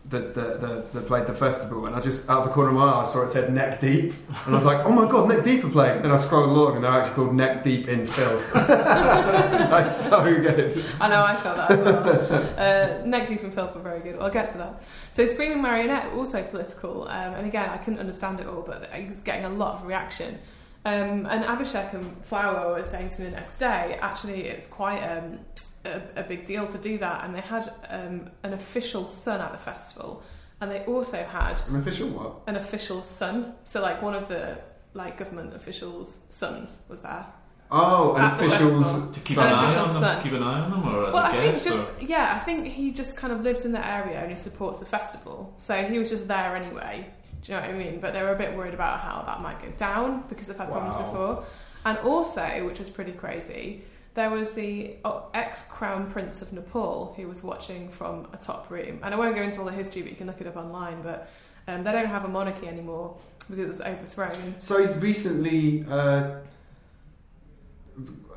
the, 0.07 0.19
the, 0.19 0.23
the, 0.23 0.85
the 0.93 1.01
played 1.01 1.25
the 1.25 1.33
festival, 1.33 1.87
and 1.87 1.95
I 1.95 1.99
just 1.99 2.29
out 2.29 2.39
of 2.39 2.45
the 2.45 2.51
corner 2.51 2.69
of 2.69 2.75
my 2.75 2.83
eye 2.83 3.01
I 3.01 3.05
saw 3.05 3.23
it 3.23 3.29
said 3.29 3.51
Neck 3.51 3.79
Deep, 3.81 4.13
and 4.45 4.53
I 4.53 4.57
was 4.57 4.65
like, 4.65 4.85
oh 4.85 4.91
my 4.91 5.09
god, 5.09 5.27
Neck 5.29 5.43
Deep 5.43 5.63
are 5.63 5.69
playing. 5.69 5.95
And 5.97 6.05
then 6.05 6.11
I 6.11 6.17
scrolled 6.17 6.49
along, 6.49 6.75
and 6.75 6.83
they're 6.83 6.91
actually 6.91 7.15
called 7.15 7.33
Neck 7.33 7.63
Deep 7.63 7.87
in 7.87 8.05
Filth. 8.05 8.53
That's 8.53 10.07
so 10.07 10.23
good. 10.23 10.85
I 11.01 11.09
know, 11.09 11.23
I 11.23 11.35
felt 11.37 11.57
that 11.57 11.71
as 11.71 11.81
well. 11.81 13.01
uh, 13.01 13.05
Neck 13.05 13.27
Deep 13.27 13.43
in 13.43 13.49
Filth 13.49 13.75
were 13.75 13.81
very 13.81 13.99
good. 14.01 14.17
I'll 14.21 14.29
get 14.29 14.49
to 14.49 14.57
that. 14.59 14.83
So 15.11 15.25
Screaming 15.25 15.61
Marionette, 15.61 16.13
also 16.13 16.43
political, 16.43 17.07
um, 17.07 17.33
and 17.33 17.47
again, 17.47 17.69
I 17.69 17.77
couldn't 17.77 17.99
understand 17.99 18.39
it 18.39 18.47
all, 18.47 18.61
but 18.61 18.93
I 18.93 19.05
was 19.05 19.21
getting 19.21 19.45
a 19.45 19.49
lot 19.49 19.75
of 19.75 19.85
reaction. 19.85 20.37
Um, 20.85 21.25
and 21.25 21.43
Avishek 21.43 21.95
and 21.95 22.23
Flower 22.23 22.75
were 22.75 22.83
saying 22.83 23.09
to 23.09 23.21
me 23.21 23.29
the 23.29 23.35
next 23.37 23.55
day, 23.55 23.97
actually, 24.01 24.43
it's 24.43 24.67
quite 24.67 24.99
um, 24.99 25.39
a, 25.85 26.21
a 26.21 26.23
big 26.23 26.45
deal 26.45 26.67
to 26.67 26.77
do 26.77 26.97
that. 26.99 27.23
And 27.23 27.35
they 27.35 27.41
had 27.41 27.67
um, 27.89 28.29
an 28.43 28.53
official 28.53 29.05
son 29.05 29.41
at 29.41 29.51
the 29.51 29.57
festival, 29.57 30.23
and 30.61 30.71
they 30.71 30.81
also 30.85 31.23
had 31.23 31.61
An 31.69 31.75
official 31.77 32.07
what? 32.09 32.41
an 32.47 32.55
official 32.55 33.01
son. 33.01 33.53
So, 33.65 33.81
like, 33.81 34.01
one 34.01 34.15
of 34.15 34.27
the 34.27 34.59
like 34.93 35.17
government 35.17 35.53
officials' 35.53 36.25
sons 36.29 36.85
was 36.89 37.01
there. 37.01 37.25
Oh, 37.71 38.13
an 38.15 38.21
At 38.23 38.33
official's. 38.41 39.11
To 39.11 39.19
keep 39.19 39.37
An 39.37 39.47
an 39.47 39.53
eye 39.53 39.75
on 39.75 39.87
them, 39.87 40.01
son. 40.01 40.21
keep 40.23 40.33
an 40.33 40.43
eye 40.43 40.59
on 40.61 40.71
them, 40.71 40.87
or 40.95 41.07
as 41.07 41.13
Well, 41.13 41.23
a 41.23 41.27
I 41.29 41.31
think 41.31 41.53
guest, 41.55 41.65
just 41.65 41.87
or- 41.89 42.05
yeah, 42.05 42.33
I 42.35 42.39
think 42.39 42.67
he 42.67 42.91
just 42.91 43.17
kind 43.17 43.33
of 43.33 43.41
lives 43.41 43.65
in 43.65 43.71
the 43.71 43.85
area 43.85 44.19
and 44.19 44.29
he 44.29 44.35
supports 44.35 44.77
the 44.79 44.85
festival, 44.85 45.53
so 45.57 45.73
he 45.83 45.97
was 45.99 46.09
just 46.11 46.27
there 46.27 46.55
anyway. 46.55 47.09
Do 47.41 47.51
you 47.51 47.57
know 47.59 47.65
what 47.65 47.75
I 47.75 47.77
mean? 47.77 47.99
But 47.99 48.13
they 48.13 48.21
were 48.21 48.33
a 48.33 48.37
bit 48.37 48.55
worried 48.55 48.73
about 48.75 48.99
how 49.01 49.23
that 49.27 49.41
might 49.41 49.59
go 49.61 49.69
down 49.77 50.23
because 50.29 50.47
they've 50.47 50.57
had 50.57 50.69
problems 50.69 50.95
before, 50.95 51.43
and 51.85 51.97
also, 51.99 52.65
which 52.65 52.79
was 52.79 52.89
pretty 52.89 53.11
crazy, 53.11 53.83
there 54.15 54.29
was 54.29 54.51
the 54.55 54.95
ex 55.33 55.63
crown 55.69 56.09
prince 56.11 56.41
of 56.41 56.51
Nepal 56.53 57.13
who 57.15 57.27
was 57.27 57.43
watching 57.43 57.89
from 57.89 58.27
a 58.33 58.37
top 58.37 58.69
room, 58.71 58.99
and 59.03 59.13
I 59.13 59.17
won't 59.17 59.35
go 59.35 59.41
into 59.43 59.59
all 59.59 59.65
the 59.65 59.71
history, 59.71 60.01
but 60.01 60.11
you 60.11 60.17
can 60.17 60.25
look 60.27 60.41
it 60.41 60.47
up 60.47 60.55
online. 60.57 61.01
But 61.03 61.29
um, 61.67 61.83
they 61.83 61.91
don't 61.91 62.07
have 62.07 62.25
a 62.25 62.27
monarchy 62.29 62.67
anymore 62.67 63.17
because 63.47 63.59
it 63.63 63.67
was 63.67 63.81
overthrown. 63.81 64.55
So 64.59 64.79
he's 64.85 64.95
recently, 64.97 65.85
uh, 65.89 66.37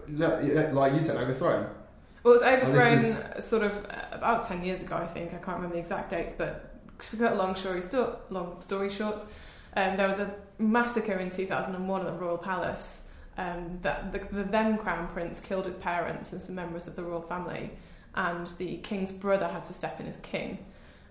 like 0.08 0.92
you 0.94 1.00
said, 1.02 1.16
overthrown. 1.16 1.68
Well, 2.22 2.34
it 2.34 2.42
was 2.42 2.42
Oh, 2.42 2.48
overthrown 2.54 3.40
sort 3.40 3.62
of 3.62 3.84
uh, 3.86 4.06
about 4.12 4.46
10 4.46 4.64
years 4.64 4.82
ago, 4.82 4.96
I 4.96 5.06
think. 5.06 5.30
I 5.32 5.36
can't 5.38 5.56
remember 5.58 5.74
the 5.76 5.80
exact 5.80 6.10
dates, 6.10 6.32
but 6.34 6.74
to 6.98 7.16
cut 7.16 7.32
a 7.32 7.36
long 7.36 7.54
story, 7.54 7.80
sto- 7.82 8.18
long 8.30 8.60
story 8.60 8.90
short, 8.90 9.24
um, 9.76 9.96
there 9.96 10.08
was 10.08 10.18
a 10.18 10.34
massacre 10.58 11.14
in 11.18 11.28
2001 11.30 12.00
at 12.00 12.06
the 12.06 12.12
Royal 12.14 12.38
Palace. 12.38 13.07
Um, 13.38 13.78
that 13.82 14.10
the, 14.10 14.18
the 14.18 14.42
then 14.42 14.76
Crown 14.78 15.06
Prince 15.06 15.38
killed 15.38 15.64
his 15.64 15.76
parents 15.76 16.32
and 16.32 16.40
some 16.40 16.56
members 16.56 16.88
of 16.88 16.96
the 16.96 17.04
royal 17.04 17.22
family, 17.22 17.70
and 18.16 18.48
the 18.58 18.78
king's 18.78 19.12
brother 19.12 19.46
had 19.46 19.64
to 19.66 19.72
step 19.72 20.00
in 20.00 20.06
as 20.06 20.16
king. 20.16 20.58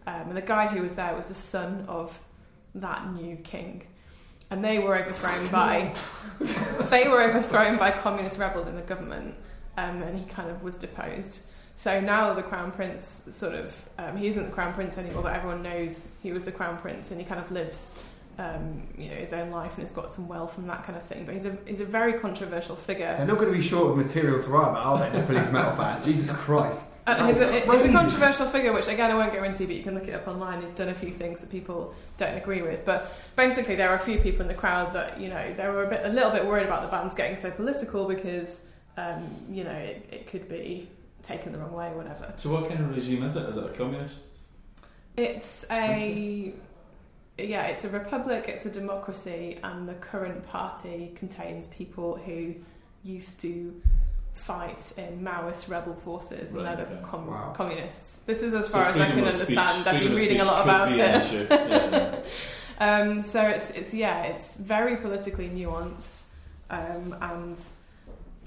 Um, 0.06 0.30
and 0.30 0.38
the 0.38 0.42
guy 0.42 0.68
who 0.68 0.82
was 0.82 0.96
there 0.96 1.16
was 1.16 1.28
the 1.28 1.34
son 1.34 1.86
of 1.88 2.20
that 2.76 3.14
new 3.14 3.38
king. 3.38 3.88
And 4.50 4.64
they 4.64 4.80
were 4.80 4.98
overthrown 4.98 5.48
by 5.48 5.94
they 6.90 7.08
were 7.08 7.22
overthrown 7.22 7.78
by 7.78 7.92
communist 7.92 8.40
rebels 8.40 8.68
in 8.68 8.76
the 8.76 8.82
government, 8.82 9.36
um, 9.78 10.02
and 10.04 10.20
he 10.20 10.26
kind 10.26 10.50
of 10.50 10.64
was 10.64 10.76
deposed. 10.76 11.46
So 11.76 12.02
now 12.02 12.34
the 12.34 12.44
crown 12.44 12.72
prince 12.72 13.26
sort 13.30 13.54
of 13.54 13.88
um, 13.98 14.18
he 14.18 14.28
isn't 14.28 14.46
the 14.46 14.52
crown 14.52 14.74
prince 14.74 14.98
anymore, 14.98 15.24
but 15.24 15.36
everyone 15.36 15.62
knows 15.62 16.10
he 16.24 16.32
was 16.32 16.44
the 16.44 16.52
crown 16.52 16.78
prince, 16.78 17.12
and 17.12 17.22
he 17.22 17.26
kind 17.26 17.40
of 17.40 17.52
lives. 17.52 18.04
Um, 18.40 18.84
you 18.96 19.10
know 19.10 19.16
his 19.16 19.34
own 19.34 19.50
life 19.50 19.78
and 19.78 19.84
has 19.84 19.92
got 19.92 20.12
some 20.12 20.28
wealth 20.28 20.60
and 20.60 20.70
that 20.70 20.84
kind 20.84 20.96
of 20.96 21.04
thing. 21.04 21.26
But 21.26 21.34
he's 21.34 21.48
a 21.48 21.58
he's 21.66 21.82
a 21.82 21.86
very 21.86 22.14
controversial 22.14 22.76
figure. 22.76 23.16
They're 23.18 23.26
not 23.26 23.40
going 23.40 23.52
to 23.52 23.58
be 23.58 23.64
short 23.64 23.90
of 23.90 23.98
material 23.98 24.40
to 24.40 24.50
write 24.50 24.70
about, 24.70 24.86
are 24.86 25.00
they? 25.00 25.20
Nepalese 25.20 25.52
metal 25.52 25.76
bands. 25.76 26.06
Jesus 26.06 26.30
Christ. 26.36 26.92
Uh, 27.08 27.26
he's, 27.28 27.40
a, 27.40 27.46
That's 27.46 27.66
he's 27.66 27.86
a 27.86 27.98
controversial 27.98 28.48
figure, 28.48 28.74
which 28.74 28.88
again 28.90 29.10
I 29.10 29.14
won't 29.14 29.32
go 29.32 29.42
into, 29.44 29.66
but 29.66 29.76
you 29.76 29.82
can 29.82 29.94
look 29.94 30.10
it 30.10 30.14
up 30.14 30.28
online. 30.28 30.62
He's 30.62 30.74
done 30.74 30.90
a 30.90 30.94
few 30.94 31.12
things 31.12 31.40
that 31.40 31.50
people 31.50 31.96
don't 32.18 32.36
agree 32.36 32.62
with, 32.62 32.84
but 32.84 33.14
basically 33.38 33.76
there 33.76 33.90
are 33.90 33.96
a 33.96 34.00
few 34.00 34.20
people 34.20 34.42
in 34.42 34.50
the 34.50 34.54
crowd 34.54 34.92
that 34.92 35.20
you 35.20 35.30
know 35.30 35.54
they 35.54 35.68
were 35.70 35.86
a 35.86 35.90
bit, 35.90 36.02
a 36.06 36.10
little 36.10 36.32
bit 36.32 36.46
worried 36.46 36.66
about 36.66 36.82
the 36.82 36.90
bands 36.90 37.16
getting 37.16 37.38
so 37.38 37.50
political 37.50 38.06
because 38.08 38.70
um, 38.98 39.38
you 39.50 39.64
know 39.64 39.72
it, 39.72 40.06
it 40.12 40.28
could 40.28 40.50
be 40.50 40.90
taken 41.24 41.54
the 41.54 41.58
wrong 41.58 41.72
way, 41.72 41.88
or 41.88 41.96
whatever. 41.96 42.34
So 42.36 42.52
what 42.52 42.68
kind 42.68 42.82
of 42.82 42.94
regime 42.94 43.24
is 43.24 43.38
it? 43.38 43.44
Is 43.50 43.56
it 43.56 43.64
a 43.64 43.70
communist? 43.70 44.26
It's 45.16 45.66
a 45.72 46.54
yeah, 47.38 47.64
it's 47.68 47.84
a 47.86 47.90
republic, 47.90 48.46
it's 48.48 48.66
a 48.66 48.72
democracy, 48.72 49.60
and 49.64 49.88
the 49.88 49.94
current 49.96 50.46
party 50.48 51.12
contains 51.16 51.68
people 51.68 52.16
who 52.18 52.56
used 53.04 53.42
to 53.42 53.80
fight 54.34 54.94
in 54.98 55.22
Maoist 55.24 55.70
rebel 55.70 55.96
forces 55.96 56.54
Right, 56.54 56.60
and 56.60 56.68
other 56.70 56.84
okay. 56.92 57.02
com- 57.04 57.28
Wow. 57.28 57.54
communists. 57.56 58.20
This 58.20 58.44
is 58.44 58.54
as 58.54 58.66
So 58.68 58.74
far 58.74 58.86
as 58.86 59.00
I 59.00 59.10
can 59.10 59.26
of 59.28 59.34
speech- 59.36 59.58
understand. 59.58 59.88
I've 59.88 60.00
been 60.04 60.16
reading 60.16 60.40
a 60.42 60.46
lot 60.46 60.64
about 60.64 60.92
it. 60.92 60.98
Yeah, 60.98 61.48
yeah. 61.50 62.20
Um, 62.80 63.22
so 63.22 63.42
it's 63.48 63.72
it's 63.72 63.94
yeah, 63.96 64.24
it's 64.24 64.56
very 64.58 64.98
politically 64.98 65.50
nuanced 65.50 66.26
um, 66.70 67.16
and 67.22 67.60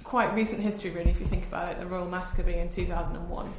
quite 0.05 0.33
recent 0.35 0.63
history, 0.63 0.91
really, 0.91 1.11
if 1.11 1.19
you 1.19 1.27
think 1.27 1.47
about 1.47 1.73
it. 1.73 1.81
The 1.81 1.87
Royal 1.87 2.07
Massacre 2.09 2.45
being 2.45 2.61
in 2.61 2.69
two 2.69 2.87
thousand 2.87 3.17
and 3.17 3.29
one. 3.29 3.53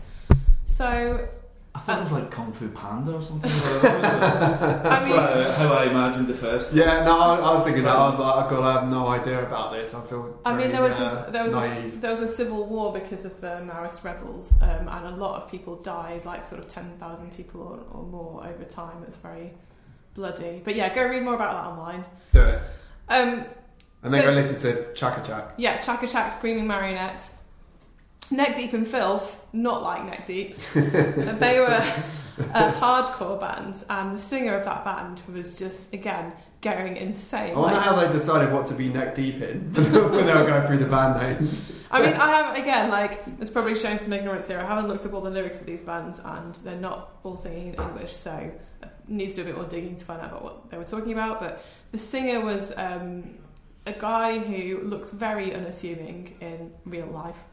So 0.63 1.27
I 1.73 1.79
thought 1.79 1.99
it 1.99 2.01
was 2.01 2.11
like 2.11 2.29
Kung 2.29 2.51
Fu 2.51 2.67
Panda 2.69 3.13
or 3.13 3.21
something. 3.21 3.49
That's 3.81 3.85
I 3.85 5.05
mean, 5.05 5.15
what 5.15 5.23
I, 5.37 5.51
how 5.53 5.73
I 5.73 5.85
imagined 5.85 6.27
the 6.27 6.33
first. 6.33 6.73
Yeah, 6.73 7.05
no, 7.05 7.17
I, 7.17 7.35
I 7.37 7.53
was 7.53 7.63
thinking 7.63 7.83
that. 7.83 7.95
I 7.95 8.09
was 8.09 8.19
like, 8.19 8.35
I've 8.43 8.49
got 8.49 8.63
I 8.63 8.73
have 8.81 8.89
no 8.89 9.07
idea 9.07 9.41
about 9.45 9.71
this. 9.71 9.93
I 9.93 10.01
feel. 10.05 10.37
I 10.43 10.53
mean, 10.53 10.71
there 10.71 10.81
was 10.81 10.99
uh, 10.99 11.25
a, 11.27 11.31
there 11.31 11.43
was 11.45 11.55
a, 11.55 11.89
there 11.99 12.09
was 12.09 12.21
a 12.21 12.27
civil 12.27 12.67
war 12.67 12.91
because 12.91 13.23
of 13.23 13.39
the 13.39 13.47
Maoist 13.65 14.03
rebels, 14.03 14.61
um, 14.61 14.89
and 14.89 15.05
a 15.07 15.15
lot 15.15 15.41
of 15.41 15.49
people 15.49 15.77
died, 15.77 16.25
like 16.25 16.45
sort 16.45 16.59
of 16.61 16.67
ten 16.67 16.91
thousand 16.99 17.35
people 17.37 17.61
or, 17.61 17.79
or 17.97 18.03
more 18.05 18.45
over 18.45 18.65
time. 18.65 19.03
It's 19.07 19.15
very 19.17 19.53
bloody. 20.13 20.61
But 20.63 20.75
yeah, 20.75 20.93
go 20.93 21.07
read 21.07 21.23
more 21.23 21.35
about 21.35 21.53
that 21.53 21.69
online. 21.69 22.03
Do 22.33 22.41
it, 22.41 22.61
Um, 23.07 23.45
and 24.03 24.11
then 24.11 24.21
So- 24.21 24.27
go 24.27 24.31
listen 24.33 24.59
to 24.73 24.93
Chaka 24.93 25.25
Chak. 25.25 25.53
yeah, 25.57 25.77
Chaka 25.77 26.05
Chak, 26.07 26.33
Screaming 26.33 26.67
Marionette, 26.67 27.29
Neck 28.31 28.55
Deep 28.55 28.73
in 28.73 28.85
Filth, 28.85 29.45
not 29.53 29.83
like 29.83 30.05
Neck 30.05 30.25
Deep. 30.25 30.57
They 30.73 31.59
were 31.59 31.83
a 32.53 32.71
hardcore 32.71 33.39
band, 33.39 33.83
and 33.89 34.15
the 34.15 34.19
singer 34.19 34.55
of 34.55 34.65
that 34.65 34.83
band 34.85 35.21
was 35.31 35.57
just 35.59 35.93
again 35.93 36.33
going 36.61 36.95
insane. 36.97 37.53
I 37.53 37.59
wonder 37.59 37.75
Like- 37.75 37.85
how 37.85 37.95
they 37.95 38.11
decided 38.11 38.53
what 38.53 38.67
to 38.67 38.73
be 38.75 38.87
neck 38.87 39.15
deep 39.15 39.41
in 39.41 39.73
when 39.73 40.25
they 40.27 40.33
were 40.33 40.45
going 40.45 40.65
through 40.67 40.77
the 40.77 40.85
band 40.85 41.19
names. 41.39 41.71
I 41.89 42.01
mean, 42.01 42.13
I 42.13 42.29
have 42.29 42.55
again, 42.57 42.89
like, 42.89 43.23
it's 43.39 43.49
probably 43.49 43.75
showing 43.75 43.97
some 43.97 44.13
ignorance 44.13 44.47
here. 44.47 44.59
I 44.59 44.65
haven't 44.65 44.87
looked 44.87 45.05
up 45.05 45.13
all 45.13 45.21
the 45.21 45.29
lyrics 45.31 45.59
of 45.59 45.65
these 45.65 45.83
bands, 45.83 46.19
and 46.23 46.55
they're 46.55 46.79
not 46.79 47.19
all 47.23 47.35
singing 47.35 47.73
in 47.73 47.81
English, 47.81 48.13
so 48.15 48.31
I 48.31 48.87
need 49.07 49.29
to 49.29 49.35
do 49.37 49.41
a 49.41 49.45
bit 49.45 49.55
more 49.57 49.65
digging 49.65 49.95
to 49.97 50.05
find 50.05 50.21
out 50.21 50.29
about 50.29 50.43
what 50.43 50.69
they 50.69 50.77
were 50.77 50.85
talking 50.85 51.11
about. 51.11 51.39
But 51.41 51.63
the 51.91 51.97
singer 51.97 52.39
was 52.41 52.71
um, 52.77 53.37
a 53.87 53.91
guy 53.93 54.37
who 54.39 54.81
looks 54.87 55.09
very 55.09 55.53
unassuming 55.53 56.37
in 56.39 56.71
real 56.85 57.07
life, 57.07 57.43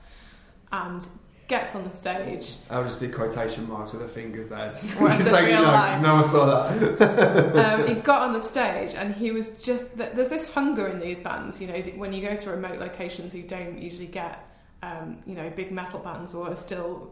and 0.72 1.06
gets 1.48 1.74
on 1.74 1.84
the 1.84 1.90
stage. 1.90 2.56
I'll 2.70 2.84
just 2.84 2.98
see 2.98 3.08
quotation 3.08 3.66
marks 3.68 3.92
with 3.92 4.02
the 4.02 4.08
fingers 4.08 4.48
there. 4.48 4.68
Just 4.70 5.30
so 5.30 5.38
you 5.40 5.46
real 5.46 5.62
know, 5.62 5.72
life- 5.72 6.02
no 6.02 6.14
one 6.16 6.28
saw 6.28 6.68
that. 6.68 7.80
um, 7.80 7.86
he 7.94 7.94
got 7.94 8.20
on 8.20 8.32
the 8.34 8.40
stage 8.40 8.94
and 8.94 9.14
he 9.14 9.30
was 9.32 9.48
just 9.64 9.96
there's 9.96 10.28
this 10.28 10.52
hunger 10.52 10.86
in 10.88 11.00
these 11.00 11.18
bands 11.20 11.58
you 11.58 11.66
know 11.66 11.74
when 11.96 12.12
you 12.12 12.20
go 12.20 12.36
to 12.36 12.50
remote 12.50 12.78
locations 12.78 13.34
you 13.34 13.42
don't 13.42 13.78
usually 13.80 14.06
get 14.06 14.46
um, 14.82 15.18
you 15.26 15.34
know 15.34 15.48
big 15.50 15.72
metal 15.72 16.00
bands 16.00 16.34
or 16.34 16.48
are 16.50 16.56
still 16.56 17.10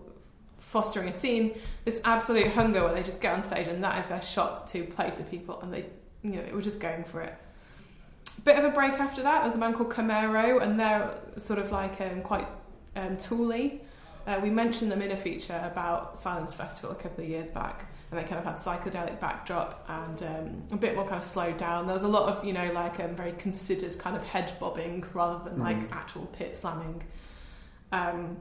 fostering 0.59 1.09
a 1.09 1.15
scene 1.15 1.55
this 1.87 2.01
absolute 2.05 2.49
hunger 2.53 2.85
where 2.85 2.93
they 2.93 3.03
just 3.03 3.23
get 3.23 3.33
on 3.35 3.43
stage 3.43 3.69
and 3.69 3.83
that 3.83 3.99
is 3.99 4.05
their 4.07 4.23
shot 4.23 4.67
to 4.69 4.85
play 4.85 5.11
to 5.11 5.23
people 5.25 5.59
and 5.63 5.73
they 5.73 5.87
you 6.23 6.33
know 6.33 6.43
they 6.43 6.53
were 6.53 6.61
just 6.63 6.81
going 6.81 7.05
for 7.05 7.23
it 7.23 7.35
bit 8.45 8.59
of 8.59 8.65
a 8.65 8.71
break 8.71 8.93
after 8.95 9.23
that 9.23 9.43
there's 9.43 9.57
a 9.57 9.59
band 9.59 9.75
called 9.75 9.89
Camaro 9.91 10.63
and 10.63 10.79
they're 10.79 11.11
sort 11.37 11.59
of 11.59 11.73
like 11.73 12.01
um, 12.03 12.21
quite 12.21 12.47
um, 12.97 13.17
tooly 13.17 13.83
uh, 14.27 14.41
we 14.43 14.51
mentioned 14.51 14.91
them 14.91 15.01
in 15.03 15.13
a 15.13 15.17
feature 15.17 15.61
about 15.65 16.19
Silence 16.19 16.53
Festival 16.53 16.91
a 16.91 16.97
couple 17.01 17.23
of 17.23 17.31
years 17.31 17.49
back 17.49 17.87
and 18.11 18.19
they 18.19 18.25
kind 18.25 18.39
of 18.41 18.45
had 18.45 18.55
psychedelic 18.57 19.21
backdrop 19.21 19.85
and 19.89 20.21
um, 20.25 20.63
a 20.73 20.77
bit 20.77 20.97
more 20.97 21.05
kind 21.05 21.19
of 21.19 21.25
slowed 21.25 21.57
down. 21.57 21.87
There 21.87 21.95
was 21.95 22.03
a 22.03 22.09
lot 22.09 22.29
of 22.29 22.45
you 22.45 22.53
know 22.53 22.73
like 22.73 22.99
um, 22.99 23.15
very 23.15 23.33
considered 23.33 23.97
kind 24.01 24.17
of 24.17 24.25
head 24.25 24.53
bobbing 24.59 25.05
rather 25.15 25.49
than 25.49 25.61
like 25.61 25.79
Mm. 25.79 25.93
actual 25.93 26.27
pit 26.27 26.57
slamming. 26.57 27.05
Um, 27.93 28.39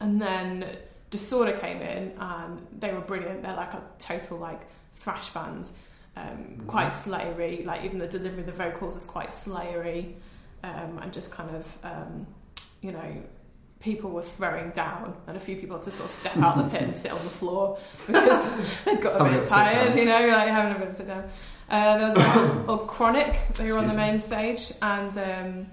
and 0.00 0.20
then 0.20 0.76
Disorder 1.10 1.52
came 1.52 1.80
in 1.82 2.12
and 2.18 2.66
they 2.76 2.92
were 2.92 3.00
brilliant. 3.00 3.42
They're 3.44 3.54
like 3.56 3.74
a 3.74 3.82
total 4.00 4.38
like 4.38 4.62
thrash 4.94 5.30
band, 5.30 5.70
um, 6.16 6.24
Mhm. 6.62 6.66
quite 6.66 6.88
slayery. 6.88 7.64
Like 7.64 7.84
even 7.84 7.98
the 8.00 8.08
delivery 8.08 8.40
of 8.40 8.46
the 8.46 8.52
vocals 8.52 8.96
is 8.96 9.04
quite 9.04 9.28
slayery, 9.30 10.14
um, 10.64 10.98
and 11.00 11.12
just 11.12 11.30
kind 11.30 11.54
of 11.54 11.78
um, 11.84 12.26
you 12.80 12.90
know 12.90 13.22
people 13.80 14.10
were 14.10 14.22
throwing 14.22 14.70
down 14.70 15.14
and 15.26 15.36
a 15.36 15.40
few 15.40 15.56
people 15.56 15.76
had 15.76 15.82
to 15.84 15.90
sort 15.90 16.08
of 16.08 16.14
step 16.14 16.36
out 16.38 16.56
the 16.56 16.64
pit 16.64 16.82
and 16.82 16.96
sit 16.96 17.12
on 17.12 17.22
the 17.22 17.30
floor 17.30 17.78
because 18.06 18.46
they'd 18.84 19.00
got 19.00 19.20
a 19.20 19.24
bit 19.24 19.46
tired, 19.46 19.94
you 19.94 20.04
know, 20.04 20.28
like 20.28 20.48
having 20.48 20.72
a 20.72 20.78
bit 20.78 20.88
of 20.88 20.90
a 20.90 20.94
sit 20.94 21.06
down. 21.06 21.24
Uh, 21.68 21.98
there 21.98 22.06
was 22.06 22.16
a 22.16 22.64
called 22.66 22.86
Chronic, 22.88 23.38
they 23.54 23.70
were 23.70 23.78
on 23.78 23.84
the 23.84 23.92
Excuse 23.92 23.96
me. 23.96 24.02
main 24.02 24.18
stage 24.18 24.72
and 24.82 25.18
um, 25.18 25.66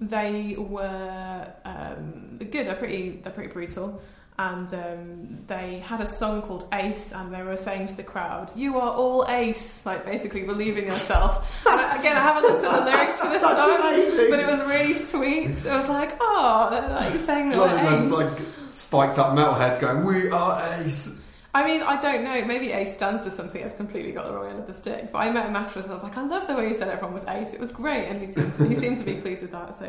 they 0.00 0.54
were 0.56 1.52
um, 1.64 2.36
they're 2.38 2.48
good, 2.48 2.66
they're 2.66 2.76
pretty 2.76 3.20
they're 3.22 3.32
pretty 3.32 3.52
brutal. 3.52 4.00
And 4.36 4.74
um, 4.74 5.38
they 5.46 5.78
had 5.78 6.00
a 6.00 6.06
song 6.06 6.42
called 6.42 6.66
Ace, 6.72 7.12
and 7.12 7.32
they 7.32 7.42
were 7.44 7.56
saying 7.56 7.86
to 7.86 7.96
the 7.96 8.02
crowd, 8.02 8.50
"You 8.56 8.78
are 8.80 8.90
all 8.92 9.24
ace," 9.28 9.86
like 9.86 10.04
basically 10.04 10.42
believing 10.42 10.84
yourself. 10.86 11.62
I- 11.68 11.98
again, 12.00 12.16
I 12.16 12.20
haven't 12.20 12.42
looked 12.42 12.64
at 12.64 12.72
the 12.80 12.84
lyrics 12.84 13.20
for 13.20 13.28
this 13.28 13.42
song, 13.42 13.78
amazing. 13.80 14.30
but 14.30 14.40
it 14.40 14.46
was 14.46 14.60
really 14.64 14.94
sweet. 14.94 15.50
It 15.50 15.70
was 15.70 15.88
like, 15.88 16.16
oh, 16.20 16.68
they're 16.70 16.88
like 16.88 17.16
saying 17.20 17.50
that 17.50 17.58
of 17.58 18.02
ace. 18.02 18.10
like 18.10 18.38
spiked 18.74 19.18
up 19.20 19.34
metalheads 19.34 19.80
going, 19.80 20.04
"We 20.04 20.28
are 20.30 20.60
Ace." 20.80 21.20
I 21.54 21.64
mean, 21.64 21.82
I 21.82 22.00
don't 22.00 22.24
know. 22.24 22.44
Maybe 22.44 22.72
ace 22.72 22.92
stands 22.94 23.22
for 23.24 23.30
something. 23.30 23.62
I've 23.62 23.76
completely 23.76 24.10
got 24.10 24.26
the 24.26 24.32
wrong 24.34 24.50
end 24.50 24.58
of 24.58 24.66
the 24.66 24.74
stick. 24.74 25.12
But 25.12 25.18
I 25.18 25.30
met 25.30 25.46
him 25.46 25.54
afterwards, 25.54 25.86
and 25.86 25.92
I 25.92 25.94
was 25.94 26.02
like, 26.02 26.18
I 26.18 26.22
love 26.22 26.48
the 26.48 26.54
way 26.56 26.66
he 26.66 26.74
said 26.74 26.88
everyone 26.88 27.14
was 27.14 27.24
ace. 27.26 27.54
It 27.54 27.60
was 27.60 27.70
great, 27.70 28.06
and 28.08 28.20
he 28.20 28.26
seemed 28.26 28.56
he 28.68 28.74
seemed 28.74 28.98
to 28.98 29.04
be 29.04 29.14
pleased 29.14 29.42
with 29.42 29.52
that. 29.52 29.72
So 29.74 29.84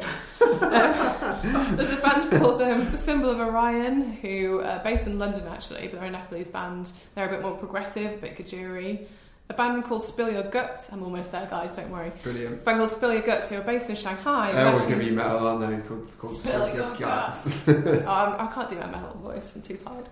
um, 0.46 1.76
there's 1.76 1.92
a 1.92 1.98
band 1.98 2.30
called 2.30 2.62
um, 2.62 2.96
Symbol 2.96 3.32
of 3.32 3.40
Orion, 3.40 4.14
who 4.14 4.62
are 4.62 4.80
based 4.84 5.08
in 5.08 5.18
London 5.18 5.48
actually, 5.48 5.88
but 5.88 6.00
they're 6.00 6.10
a 6.10 6.12
Nepalese 6.12 6.52
band. 6.52 6.92
They're 7.16 7.28
a 7.28 7.32
bit 7.32 7.42
more 7.42 7.56
progressive, 7.58 8.14
a 8.14 8.18
bit 8.18 8.38
Kajuri. 8.38 9.08
A 9.50 9.54
band 9.54 9.84
called 9.86 10.02
Spill 10.04 10.32
Your 10.32 10.44
Guts. 10.44 10.92
I'm 10.92 11.04
almost 11.04 11.32
there, 11.32 11.46
guys. 11.48 11.72
Don't 11.76 11.92
worry. 11.92 12.12
Brilliant. 12.24 12.62
A 12.62 12.64
band 12.64 12.78
called 12.80 12.90
Spill 12.90 13.14
Your 13.14 13.22
Guts, 13.22 13.50
who 13.50 13.58
are 13.58 13.62
based 13.62 13.90
in 13.92 13.96
Shanghai. 13.96 14.48
They 14.48 14.54
but 14.58 14.66
always 14.68 14.82
actually- 14.82 14.96
give 14.98 15.06
you 15.06 15.14
metal, 15.14 15.48
aren't 15.48 15.62
they? 15.62 15.88
Called, 15.88 16.18
called 16.18 16.34
Spill 16.34 16.76
your 16.76 16.96
guts. 16.96 17.70
oh, 17.70 17.74
I'm, 18.08 18.48
I 18.48 18.52
can't 18.52 18.70
do 18.70 18.76
my 18.78 18.88
metal 18.88 19.18
voice. 19.22 19.56
I'm 19.56 19.62
too 19.62 19.78
tired. 19.78 20.10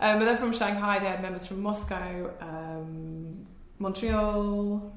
Um, 0.00 0.18
but 0.18 0.24
they're 0.24 0.36
from 0.36 0.52
Shanghai. 0.52 0.98
They 0.98 1.06
had 1.06 1.20
members 1.22 1.46
from 1.46 1.60
Moscow, 1.62 2.30
um, 2.40 3.46
Montreal, 3.78 4.92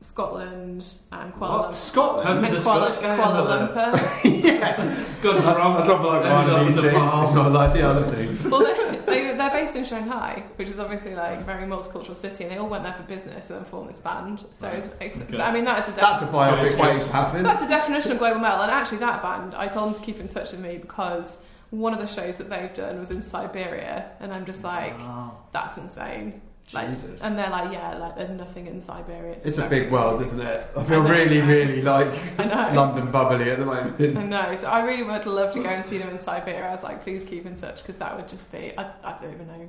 Scotland, 0.00 0.94
and 1.12 1.32
Kuala 1.34 1.38
What? 1.38 1.70
Lumpur. 1.70 1.74
Scotland. 1.74 2.26
How 2.28 2.34
And 2.36 2.46
did 2.46 2.54
Kuala, 2.62 2.90
Kuala 2.90 3.68
Lumpur. 3.68 4.42
yes. 4.42 5.20
Got 5.22 5.36
it 5.36 5.42
That's, 5.44 5.58
wrong. 5.58 5.74
that's 5.76 5.88
not 5.88 6.02
like 6.02 6.22
one 6.24 6.50
of 6.60 6.66
these 6.66 6.80
things. 6.80 6.92
bomb. 6.94 7.24
It's 7.26 7.34
not 7.34 7.52
like 7.52 7.72
the 7.74 7.82
other 7.88 8.10
things. 8.10 8.50
well, 8.50 8.64
they, 8.64 8.96
they, 9.06 9.36
they're 9.36 9.50
based 9.50 9.76
in 9.76 9.84
Shanghai, 9.84 10.42
which 10.56 10.70
is 10.70 10.78
obviously 10.78 11.14
like 11.14 11.40
a 11.40 11.44
very 11.44 11.64
multicultural 11.66 12.16
city, 12.16 12.44
and 12.44 12.52
they 12.52 12.56
all 12.56 12.68
went 12.68 12.82
there 12.84 12.94
for 12.94 13.02
business 13.04 13.50
and 13.50 13.58
then 13.60 13.64
formed 13.66 13.90
this 13.90 13.98
band. 14.00 14.44
So 14.52 14.66
Right. 14.66 14.78
it's, 14.78 14.88
it's 15.00 15.22
Okay. 15.22 15.40
I 15.40 15.52
mean, 15.52 15.64
that 15.66 15.86
is 15.86 15.94
a 15.94 16.00
That's 16.00 16.22
a 16.22 16.26
biopic 16.26 16.62
Excuse. 16.62 16.80
waiting 16.80 17.02
to 17.06 17.12
happen. 17.12 17.42
That's 17.42 17.60
the 17.62 17.68
definition 17.68 18.12
of 18.12 18.18
global 18.18 18.40
metal. 18.40 18.62
And 18.62 18.70
actually, 18.72 18.98
that 18.98 19.22
band, 19.22 19.54
I 19.54 19.68
told 19.68 19.88
them 19.92 20.00
to 20.00 20.04
keep 20.04 20.18
in 20.18 20.26
touch 20.26 20.52
with 20.52 20.60
me 20.60 20.78
because 20.78 21.44
one 21.72 21.92
of 21.92 21.98
the 22.00 22.06
shows 22.06 22.38
that 22.38 22.48
they've 22.48 22.72
done 22.72 22.98
was 23.00 23.10
in 23.10 23.20
Siberia, 23.22 24.10
and 24.20 24.32
I'm 24.32 24.44
just 24.44 24.62
like, 24.62 24.96
Wow. 25.00 25.38
that's 25.52 25.76
insane. 25.78 26.40
Like, 26.72 26.90
Jesus. 26.90 27.22
and 27.22 27.36
they're 27.36 27.50
like, 27.50 27.72
yeah, 27.72 27.96
like 27.98 28.16
there's 28.16 28.30
nothing 28.30 28.66
in 28.66 28.78
Siberia. 28.80 29.32
It's 29.44 29.58
a 29.58 29.68
big 29.68 29.90
world, 29.90 30.22
isn't 30.22 30.40
it? 30.40 30.72
I 30.76 30.84
feel 30.84 31.02
know. 31.02 31.10
really, 31.10 31.40
really 31.42 31.82
like 31.82 32.08
I 32.38 32.44
know. 32.44 32.80
London 32.82 33.10
bubbly 33.10 33.50
at 33.50 33.58
the 33.58 33.66
moment. 33.66 34.00
I 34.16 34.22
know. 34.22 34.54
So 34.56 34.68
I 34.68 34.82
really 34.84 35.02
would 35.02 35.26
love 35.26 35.52
to 35.52 35.62
go 35.62 35.68
and 35.68 35.84
see 35.84 35.98
them 35.98 36.08
in 36.10 36.18
Siberia. 36.18 36.68
I 36.68 36.70
was 36.70 36.82
like, 36.84 37.02
please 37.02 37.24
keep 37.24 37.44
in 37.46 37.56
touch 37.56 37.82
because 37.82 37.96
that 37.96 38.16
would 38.16 38.28
just 38.28 38.50
be, 38.52 38.72
I, 38.78 38.90
I 39.02 39.18
don't 39.20 39.32
even 39.34 39.48
know. 39.48 39.68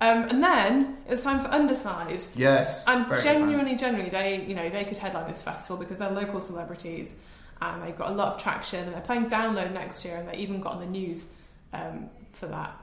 Um, 0.00 0.24
and 0.30 0.42
then 0.42 0.96
it 1.06 1.10
was 1.10 1.22
time 1.24 1.40
for 1.40 1.48
Underside. 1.48 2.18
Yes. 2.34 2.84
And 2.88 3.06
genuinely, 3.20 3.76
genuinely, 3.76 4.10
they 4.10 4.44
you 4.46 4.54
know 4.54 4.68
they 4.70 4.84
could 4.84 4.96
headline 4.96 5.28
this 5.28 5.42
festival 5.42 5.76
because 5.76 5.98
they're 5.98 6.10
local 6.10 6.40
celebrities, 6.40 7.16
and 7.60 7.82
they've 7.82 7.96
got 7.96 8.10
a 8.10 8.14
lot 8.14 8.34
of 8.34 8.42
traction. 8.42 8.84
And 8.84 8.94
they're 8.94 9.00
playing 9.00 9.26
Download 9.26 9.72
next 9.72 10.04
year, 10.04 10.16
and 10.16 10.28
they 10.28 10.36
even 10.36 10.60
got 10.60 10.74
on 10.74 10.80
the 10.80 10.86
news 10.86 11.28
um, 11.72 12.10
for 12.32 12.46
that. 12.46 12.80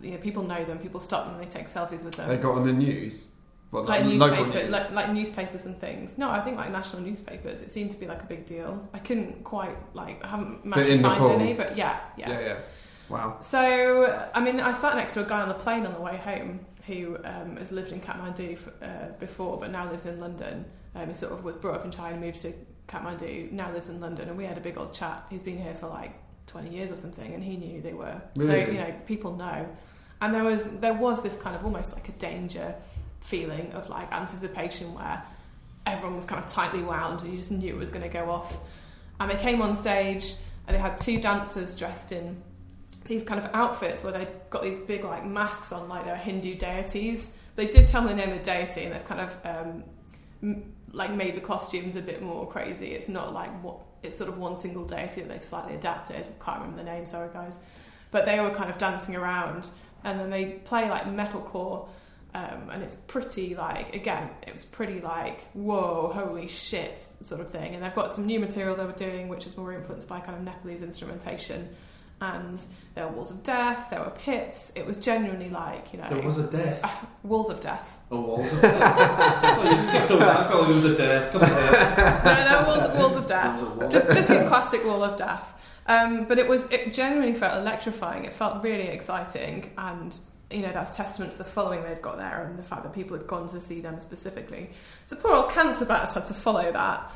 You 0.00 0.12
know, 0.12 0.18
people 0.18 0.42
know 0.42 0.64
them. 0.64 0.78
People 0.78 1.00
stop 1.00 1.26
them. 1.26 1.34
and 1.34 1.42
They 1.42 1.48
take 1.48 1.66
selfies 1.66 2.04
with 2.04 2.14
them. 2.14 2.28
They 2.28 2.36
got 2.36 2.54
on 2.54 2.64
the 2.64 2.72
news. 2.72 3.24
Well, 3.70 3.84
like 3.84 4.02
local 4.04 4.36
newspaper, 4.36 4.62
news. 4.62 4.70
like, 4.70 4.90
like 4.92 5.10
newspapers 5.10 5.66
and 5.66 5.78
things. 5.78 6.16
No, 6.16 6.30
I 6.30 6.40
think 6.40 6.56
like 6.56 6.70
national 6.70 7.02
newspapers. 7.02 7.60
It 7.60 7.70
seemed 7.70 7.90
to 7.90 7.98
be 7.98 8.06
like 8.06 8.22
a 8.22 8.26
big 8.26 8.46
deal. 8.46 8.88
I 8.94 8.98
couldn't 8.98 9.44
quite 9.44 9.76
like 9.94 10.24
I 10.24 10.28
haven't 10.28 10.64
managed 10.64 10.88
to 10.88 10.98
find 11.00 11.20
Nepal. 11.20 11.38
any, 11.38 11.52
but 11.52 11.76
yeah, 11.76 11.98
yeah. 12.16 12.30
yeah, 12.30 12.40
yeah. 12.40 12.58
Wow. 13.10 13.38
So, 13.40 14.28
I 14.34 14.40
mean, 14.40 14.60
I 14.60 14.72
sat 14.72 14.94
next 14.96 15.14
to 15.14 15.20
a 15.20 15.24
guy 15.24 15.40
on 15.40 15.48
the 15.48 15.54
plane 15.54 15.86
on 15.86 15.94
the 15.94 16.00
way 16.00 16.16
home 16.16 16.60
who 16.86 17.18
um, 17.24 17.56
has 17.56 17.72
lived 17.72 17.92
in 17.92 18.00
Kathmandu 18.00 18.52
f 18.52 18.68
uh, 18.82 19.12
before, 19.18 19.58
but 19.58 19.70
now 19.70 19.90
lives 19.90 20.06
in 20.06 20.20
London. 20.20 20.64
Um, 20.94 21.08
he 21.08 21.14
sort 21.14 21.32
of 21.32 21.44
was 21.44 21.56
brought 21.56 21.76
up 21.76 21.84
in 21.84 21.90
China, 21.90 22.16
moved 22.16 22.40
to 22.40 22.52
Kathmandu, 22.88 23.52
now 23.52 23.70
lives 23.72 23.88
in 23.88 24.00
London, 24.00 24.28
and 24.28 24.36
we 24.36 24.44
had 24.44 24.56
a 24.56 24.60
big 24.60 24.78
old 24.78 24.92
chat. 24.92 25.26
He's 25.30 25.42
been 25.42 25.58
here 25.58 25.74
for 25.74 25.88
like 25.88 26.12
20 26.46 26.70
years 26.70 26.90
or 26.90 26.96
something, 26.96 27.34
and 27.34 27.44
he 27.44 27.56
knew 27.56 27.80
they 27.80 27.92
were. 27.92 28.20
So, 28.38 28.54
you 28.56 28.78
know, 28.78 28.94
people 29.06 29.36
know. 29.36 29.68
And 30.20 30.34
there 30.34 30.42
was 30.42 30.78
there 30.80 30.94
was 30.94 31.22
this 31.22 31.36
kind 31.36 31.54
of 31.54 31.64
almost 31.64 31.92
like 31.92 32.08
a 32.08 32.12
danger 32.12 32.74
feeling 33.20 33.72
of 33.72 33.88
like 33.88 34.12
anticipation 34.12 34.94
where 34.94 35.22
everyone 35.86 36.16
was 36.16 36.26
kind 36.26 36.42
of 36.42 36.50
tightly 36.50 36.82
wound 36.82 37.22
and 37.22 37.30
you 37.30 37.38
just 37.38 37.52
knew 37.52 37.74
it 37.74 37.78
was 37.78 37.90
going 37.90 38.02
to 38.02 38.08
go 38.08 38.30
off. 38.30 38.58
And 39.20 39.30
they 39.30 39.36
came 39.36 39.62
on 39.62 39.74
stage 39.74 40.34
and 40.66 40.76
they 40.76 40.80
had 40.80 40.98
two 40.98 41.20
dancers 41.20 41.76
dressed 41.76 42.12
in 42.12 42.42
these 43.06 43.22
kind 43.24 43.42
of 43.42 43.50
outfits 43.54 44.04
where 44.04 44.12
they'd 44.12 44.28
got 44.50 44.62
these 44.62 44.78
big 44.78 45.04
like 45.04 45.24
masks 45.24 45.72
on 45.72 45.88
like 45.88 46.04
they 46.04 46.10
were 46.10 46.16
Hindu 46.16 46.56
deities. 46.56 47.38
They 47.56 47.66
did 47.66 47.88
tell 47.88 48.02
me 48.02 48.08
the 48.08 48.16
name 48.16 48.30
of 48.30 48.38
the 48.38 48.44
deity 48.44 48.84
and 48.84 48.94
they've 48.94 49.04
kind 49.04 49.20
of 49.20 49.84
um, 50.42 50.64
like 50.92 51.12
made 51.12 51.36
the 51.36 51.40
costumes 51.40 51.96
a 51.96 52.02
bit 52.02 52.22
more 52.22 52.46
crazy. 52.48 52.88
It's 52.88 53.08
not 53.08 53.32
like 53.32 53.50
what 53.62 53.80
it's 54.02 54.16
sort 54.16 54.30
of 54.30 54.38
one 54.38 54.56
single 54.56 54.84
deity 54.84 55.22
that 55.22 55.28
they've 55.28 55.42
slightly 55.42 55.74
adapted. 55.74 56.28
Can't 56.40 56.60
remember 56.60 56.78
the 56.78 56.84
name, 56.84 57.06
sorry 57.06 57.30
guys. 57.32 57.60
But 58.10 58.26
they 58.26 58.40
were 58.40 58.50
kind 58.50 58.70
of 58.70 58.78
dancing 58.78 59.16
around 59.16 59.70
and 60.04 60.18
then 60.18 60.30
they 60.30 60.46
play 60.46 60.88
like 60.88 61.04
metalcore 61.04 61.88
um, 62.34 62.68
and 62.70 62.82
it's 62.82 62.94
pretty 62.94 63.54
like 63.54 63.94
again 63.94 64.28
it 64.46 64.52
was 64.52 64.64
pretty 64.64 65.00
like 65.00 65.42
whoa 65.54 66.12
holy 66.14 66.46
shit 66.46 66.98
sort 66.98 67.40
of 67.40 67.50
thing 67.50 67.74
and 67.74 67.82
they've 67.82 67.94
got 67.94 68.10
some 68.10 68.26
new 68.26 68.38
material 68.38 68.76
they 68.76 68.84
were 68.84 68.92
doing 68.92 69.28
which 69.28 69.46
is 69.46 69.56
more 69.56 69.72
influenced 69.72 70.08
by 70.08 70.20
kind 70.20 70.36
of 70.36 70.44
Nepalese 70.44 70.82
instrumentation 70.82 71.68
and 72.20 72.66
there 72.94 73.06
were 73.06 73.12
walls 73.12 73.30
of 73.30 73.42
death 73.44 73.90
there 73.90 74.00
were 74.00 74.10
pits 74.10 74.72
it 74.74 74.84
was 74.84 74.96
genuinely 74.98 75.48
like 75.50 75.92
you 75.92 75.98
know 76.00 76.08
There 76.08 76.20
was 76.22 76.38
a 76.38 76.50
death. 76.50 77.06
walls 77.22 77.48
of 77.50 77.60
death 77.60 77.98
Oh, 78.10 78.20
walls 78.20 78.52
of 78.52 78.60
death. 78.60 78.82
oh, 79.58 79.70
you 79.70 79.78
skipped 79.78 80.10
over 80.10 80.24
that. 80.24 80.50
Oh, 80.52 80.64
there 80.64 80.74
was 80.74 80.84
a 80.84 80.96
death. 80.96 81.30
Come 81.32 81.42
on, 81.42 81.48
death. 81.50 82.24
no 82.24 82.34
there 82.34 82.58
were 82.62 82.66
walls, 82.66 82.98
walls 83.02 83.16
of 83.16 83.26
death 83.26 83.60
There 83.60 83.68
a 83.68 83.70
wall. 83.74 83.88
just 83.88 84.06
just 84.08 84.30
your 84.30 84.48
classic 84.48 84.84
wall 84.84 85.04
of 85.04 85.16
death. 85.16 85.54
Um, 85.86 86.24
but 86.26 86.38
it 86.38 86.48
was 86.48 86.66
it 86.70 86.92
genuinely 86.92 87.34
felt 87.34 87.56
electrifying. 87.56 88.24
It 88.24 88.32
felt 88.32 88.62
really 88.62 88.88
exciting, 88.88 89.70
and 89.78 90.18
you 90.50 90.60
know 90.62 90.70
that's 90.72 90.94
testament 90.96 91.30
to 91.32 91.38
the 91.38 91.44
following 91.44 91.82
they've 91.82 92.02
got 92.02 92.18
there 92.18 92.42
and 92.42 92.58
the 92.58 92.62
fact 92.62 92.82
that 92.82 92.92
people 92.92 93.16
had 93.16 93.26
gone 93.26 93.46
to 93.48 93.60
see 93.60 93.80
them 93.80 93.98
specifically. 94.00 94.68
So 95.06 95.16
poor 95.16 95.34
old 95.34 95.50
Cancer 95.50 95.84
Bats 95.86 96.12
had 96.14 96.24
to 96.26 96.34
follow 96.34 96.70
that. 96.72 97.10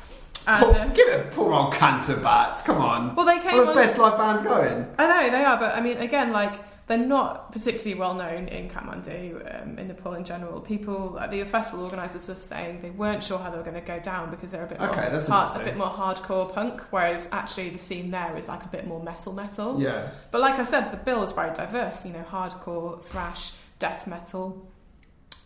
And, 0.45 0.65
Poor, 0.65 0.75
um, 0.79 0.93
give 0.93 1.07
it 1.07 1.27
a 1.27 1.29
poor 1.29 1.53
old 1.53 1.73
cancer 1.73 2.17
bats. 2.17 2.61
Come 2.61 2.81
on. 2.81 3.15
well, 3.15 3.25
they 3.25 3.37
One 3.37 3.41
came 3.47 3.59
of 3.61 3.67
the 3.67 3.73
best 3.73 3.97
live 3.97 4.17
bands 4.17 4.43
going. 4.43 4.87
I 4.97 5.07
know 5.07 5.29
they 5.31 5.43
are, 5.43 5.57
but 5.57 5.75
I 5.75 5.81
mean, 5.81 5.97
again, 5.97 6.31
like 6.31 6.59
they're 6.87 6.97
not 6.97 7.51
particularly 7.53 7.95
well 7.95 8.13
known 8.13 8.49
in 8.49 8.69
Kathmandu, 8.69 9.63
um, 9.63 9.79
in 9.79 9.87
Nepal 9.87 10.15
in 10.15 10.25
general. 10.25 10.59
People, 10.59 11.17
uh, 11.17 11.27
the 11.27 11.45
festival 11.45 11.85
organisers 11.85 12.27
were 12.27 12.35
saying 12.35 12.81
they 12.81 12.89
weren't 12.89 13.23
sure 13.23 13.39
how 13.39 13.49
they 13.49 13.57
were 13.57 13.63
going 13.63 13.79
to 13.79 13.81
go 13.81 13.99
down 13.99 14.29
because 14.29 14.51
they're 14.51 14.65
a 14.65 14.67
bit 14.67 14.81
Okay, 14.81 15.01
more 15.01 15.09
that's 15.11 15.27
hard, 15.27 15.61
a 15.61 15.63
bit 15.63 15.77
more 15.77 15.87
hardcore 15.87 16.53
punk, 16.53 16.81
whereas 16.91 17.29
actually 17.31 17.69
the 17.69 17.79
scene 17.79 18.11
there 18.11 18.35
is 18.35 18.49
like 18.49 18.65
a 18.65 18.67
bit 18.67 18.85
more 18.85 19.01
metal 19.01 19.31
metal. 19.31 19.81
Yeah. 19.81 20.09
But 20.31 20.41
like 20.41 20.55
I 20.55 20.63
said, 20.63 20.91
the 20.91 20.97
bill 20.97 21.23
is 21.23 21.31
very 21.31 21.53
diverse. 21.53 22.05
You 22.05 22.11
know, 22.11 22.25
hardcore, 22.29 23.01
thrash, 23.01 23.53
death 23.79 24.05
metal, 24.05 24.67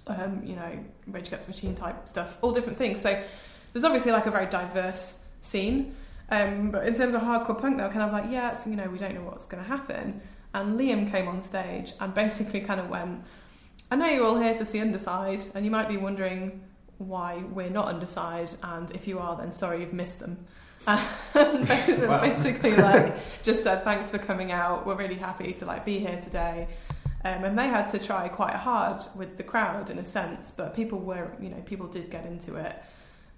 um, 0.07 0.41
you 0.43 0.55
know, 0.55 0.79
Rage 1.05 1.27
Against 1.27 1.47
Machine 1.47 1.75
type 1.75 2.07
stuff, 2.07 2.39
all 2.41 2.51
different 2.51 2.79
things. 2.79 2.99
So 2.99 3.21
there's 3.77 3.85
obviously 3.85 4.11
like 4.11 4.25
a 4.25 4.31
very 4.31 4.47
diverse 4.47 5.23
scene. 5.41 5.95
Um, 6.31 6.71
but 6.71 6.87
in 6.87 6.95
terms 6.95 7.13
of 7.13 7.21
hardcore 7.21 7.61
punk, 7.61 7.77
they 7.77 7.83
were 7.83 7.91
kind 7.91 8.01
of 8.01 8.11
like, 8.11 8.25
yeah, 8.31 8.53
so, 8.53 8.71
you 8.71 8.75
know, 8.75 8.89
we 8.89 8.97
don't 8.97 9.13
know 9.13 9.21
what's 9.21 9.45
going 9.45 9.63
to 9.63 9.69
happen. 9.69 10.19
And 10.55 10.79
Liam 10.79 11.09
came 11.11 11.27
on 11.27 11.43
stage 11.43 11.93
and 11.99 12.11
basically 12.11 12.61
kind 12.61 12.79
of 12.79 12.89
went, 12.89 13.23
I 13.91 13.95
know 13.95 14.07
you're 14.07 14.25
all 14.25 14.39
here 14.39 14.55
to 14.55 14.65
see 14.65 14.81
Underside, 14.81 15.45
and 15.53 15.63
you 15.63 15.69
might 15.69 15.87
be 15.87 15.95
wondering 15.95 16.63
why 16.97 17.43
we're 17.53 17.69
not 17.69 17.85
Underside, 17.85 18.49
and 18.63 18.89
if 18.91 19.07
you 19.07 19.19
are, 19.19 19.37
then 19.37 19.51
sorry 19.51 19.81
you've 19.81 19.93
missed 19.93 20.19
them. 20.19 20.45
And 20.87 21.69
Wow. 22.09 22.21
basically, 22.21 22.75
like, 22.75 23.15
just 23.43 23.61
said 23.61 23.83
thanks 23.83 24.09
for 24.09 24.17
coming 24.17 24.51
out. 24.51 24.87
We're 24.87 24.95
really 24.97 25.15
happy 25.15 25.53
to 25.53 25.65
like 25.65 25.85
be 25.85 25.99
here 25.99 26.17
today. 26.17 26.67
Um, 27.23 27.43
and 27.43 27.59
they 27.59 27.67
had 27.67 27.85
to 27.89 27.99
try 27.99 28.27
quite 28.27 28.55
hard 28.55 29.01
with 29.15 29.37
the 29.37 29.43
crowd 29.43 29.89
in 29.89 29.99
a 29.99 30.03
sense, 30.03 30.51
but 30.51 30.73
people 30.73 30.99
were, 30.99 31.31
you 31.41 31.49
know, 31.49 31.61
people 31.65 31.87
did 31.87 32.09
get 32.09 32.25
into 32.25 32.55
it, 32.55 32.75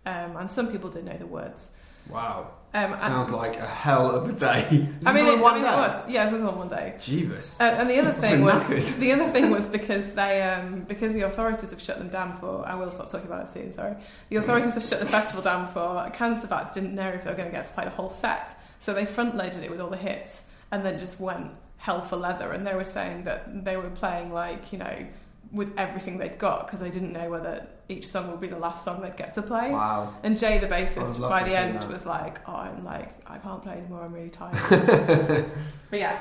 um, 0.06 0.38
and 0.38 0.50
some 0.50 0.72
people 0.72 0.90
didn't 0.90 1.08
know 1.08 1.18
the 1.18 1.28
words. 1.28 1.72
Wow. 2.10 2.52
Um, 2.74 2.94
and- 2.94 3.02
Sounds 3.02 3.32
like 3.32 3.58
a 3.58 3.66
hell 3.68 4.12
of 4.12 4.30
a 4.30 4.34
day. 4.34 4.88
I 5.06 5.14
mean, 5.14 5.26
it, 5.26 5.40
one 5.40 5.54
I 5.54 5.58
mean, 5.58 5.66
it 5.66 5.70
day? 5.70 5.76
was. 5.76 6.10
Yeah, 6.10 6.24
this 6.26 6.34
was 6.34 6.44
on 6.44 6.58
one 6.58 6.68
day. 6.68 6.96
Jeebus. 6.98 7.60
Uh, 7.60 7.64
and 7.64 7.90
the 7.90 8.00
other 8.00 8.12
thing 8.12 8.44
was 8.44 8.70
knackered. 8.70 8.98
the 8.98 9.12
other 9.12 9.30
thing 9.30 9.50
was 9.52 9.68
because 9.78 10.12
they 10.14 10.42
um, 10.44 10.82
because 10.84 11.14
the 11.14 11.22
authorities 11.22 11.72
have 11.72 11.82
shut 11.82 11.98
them 11.98 12.10
down 12.10 12.32
for. 12.32 12.68
I 12.68 12.76
will 12.76 12.92
stop 12.92 13.10
talking 13.10 13.28
about 13.28 13.44
it 13.44 13.50
soon. 13.50 13.74
Sorry, 13.74 13.96
the 14.30 14.38
authorities 14.38 14.76
have 14.76 14.84
shut 14.84 15.00
the 15.00 15.06
festival 15.06 15.42
down 15.44 15.68
for. 15.68 16.10
Cancer 16.14 16.48
Bats 16.48 16.72
didn't 16.72 16.94
know 16.94 17.10
if 17.10 17.24
they 17.24 17.32
were 17.32 17.38
going 17.38 17.50
to 17.50 17.56
get 17.56 17.66
to 17.66 17.74
play 17.74 17.86
the 17.86 17.92
whole 17.92 18.10
set, 18.10 18.56
so 18.78 18.94
they 18.94 19.06
front 19.06 19.36
loaded 19.36 19.64
it 19.64 19.70
with 19.72 19.82
all 19.82 19.90
the 19.90 19.98
hits 19.98 20.50
and 20.72 20.86
then 20.86 20.98
just 21.00 21.20
went 21.20 21.52
hell 21.78 22.02
for 22.02 22.18
leather. 22.18 22.52
And 22.52 22.66
they 22.68 22.76
were 22.76 22.84
saying 22.84 23.24
that 23.24 23.66
they 23.66 23.78
were 23.78 23.90
playing 23.90 24.32
like 24.32 24.72
you 24.72 24.78
know 24.80 25.08
with 25.52 25.74
everything 25.78 26.18
they'd 26.20 26.38
got 26.38 26.68
because 26.68 26.80
they 26.80 26.92
didn't 26.92 27.12
know 27.14 27.30
whether 27.30 27.68
each 27.90 28.08
song 28.08 28.30
will 28.30 28.38
be 28.38 28.48
the 28.48 28.58
last 28.60 28.86
song 28.86 29.02
they'd 29.02 29.18
get 29.18 29.34
to 29.34 29.42
play. 29.42 29.72
Wow. 29.72 30.14
And 30.24 30.38
Jay, 30.38 30.60
the 30.60 30.68
bassist, 30.68 31.20
by 31.20 31.44
the 31.44 31.58
end 31.58 31.82
that. 31.82 31.90
was 31.90 32.06
like, 32.06 32.40
"Oh, 32.48 32.54
I'm 32.56 32.86
like, 32.86 33.10
I 33.28 33.38
can't 33.40 33.62
play 33.62 33.74
anymore. 33.74 34.04
I'm 34.04 34.14
really 34.14 34.30
tired." 34.30 34.56
but 35.90 36.00
yeah, 36.00 36.20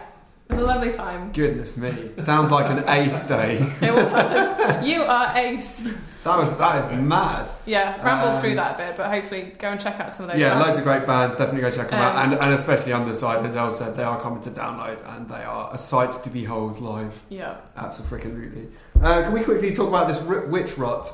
it 0.48 0.54
was 0.54 0.58
a 0.58 0.64
lovely 0.66 0.90
time. 0.90 1.30
Goodness 1.32 1.76
me. 1.76 2.10
Sounds 2.20 2.50
like 2.50 2.70
an 2.70 2.88
ace 2.88 3.20
day. 3.28 3.58
It 3.82 3.92
was. 3.94 4.86
you 4.86 5.02
are 5.02 5.36
ace. 5.36 5.86
That 6.24 6.36
was 6.38 6.58
that 6.58 6.84
is 6.84 6.90
mad. 7.00 7.50
Yeah, 7.64 8.02
rambled 8.04 8.34
Um, 8.34 8.40
through 8.40 8.54
that 8.56 8.74
a 8.74 8.86
bit, 8.86 8.96
but 8.96 9.08
hopefully 9.10 9.54
go 9.58 9.68
and 9.68 9.80
check 9.80 10.00
out 10.00 10.12
some 10.12 10.24
of 10.26 10.32
those. 10.32 10.40
Yeah, 10.40 10.50
bands. 10.54 10.66
loads 10.66 10.78
of 10.78 10.84
great 10.84 11.06
bands. 11.06 11.36
Definitely 11.36 11.60
go 11.62 11.70
check 11.70 11.90
them 11.90 12.00
out, 12.00 12.16
Um, 12.16 12.32
and, 12.32 12.42
and 12.42 12.54
especially 12.54 12.92
Underside, 12.92 13.44
as 13.46 13.56
El 13.56 13.70
said, 13.70 13.94
they 13.94 14.02
are 14.02 14.20
coming 14.20 14.40
to 14.42 14.50
download, 14.50 15.06
and 15.16 15.28
they 15.28 15.42
are 15.44 15.70
a 15.72 15.78
sight 15.78 16.12
to 16.22 16.28
behold 16.30 16.80
live. 16.80 17.14
Yeah, 17.28 17.58
Absolutely. 17.76 18.18
Freaking 18.30 18.38
really. 18.40 18.68
Uh, 19.00 19.22
can 19.22 19.32
we 19.32 19.40
quickly 19.42 19.72
talk 19.72 19.88
about 19.88 20.08
this 20.08 20.20
witch 20.22 20.76
rot 20.76 21.08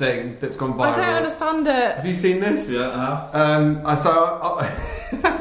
thing 0.00 0.36
that's 0.40 0.56
gone 0.56 0.72
viral? 0.74 0.92
I 0.92 0.96
don't 0.96 1.14
understand 1.22 1.66
it. 1.68 1.96
Have 1.96 2.06
you 2.06 2.14
seen 2.14 2.40
this? 2.40 2.68
Yeah, 2.68 2.88
I 2.90 3.04
have. 3.06 3.20
Um, 3.42 3.86
I- 3.86 3.94
so 3.94 4.10
I, 4.10 4.66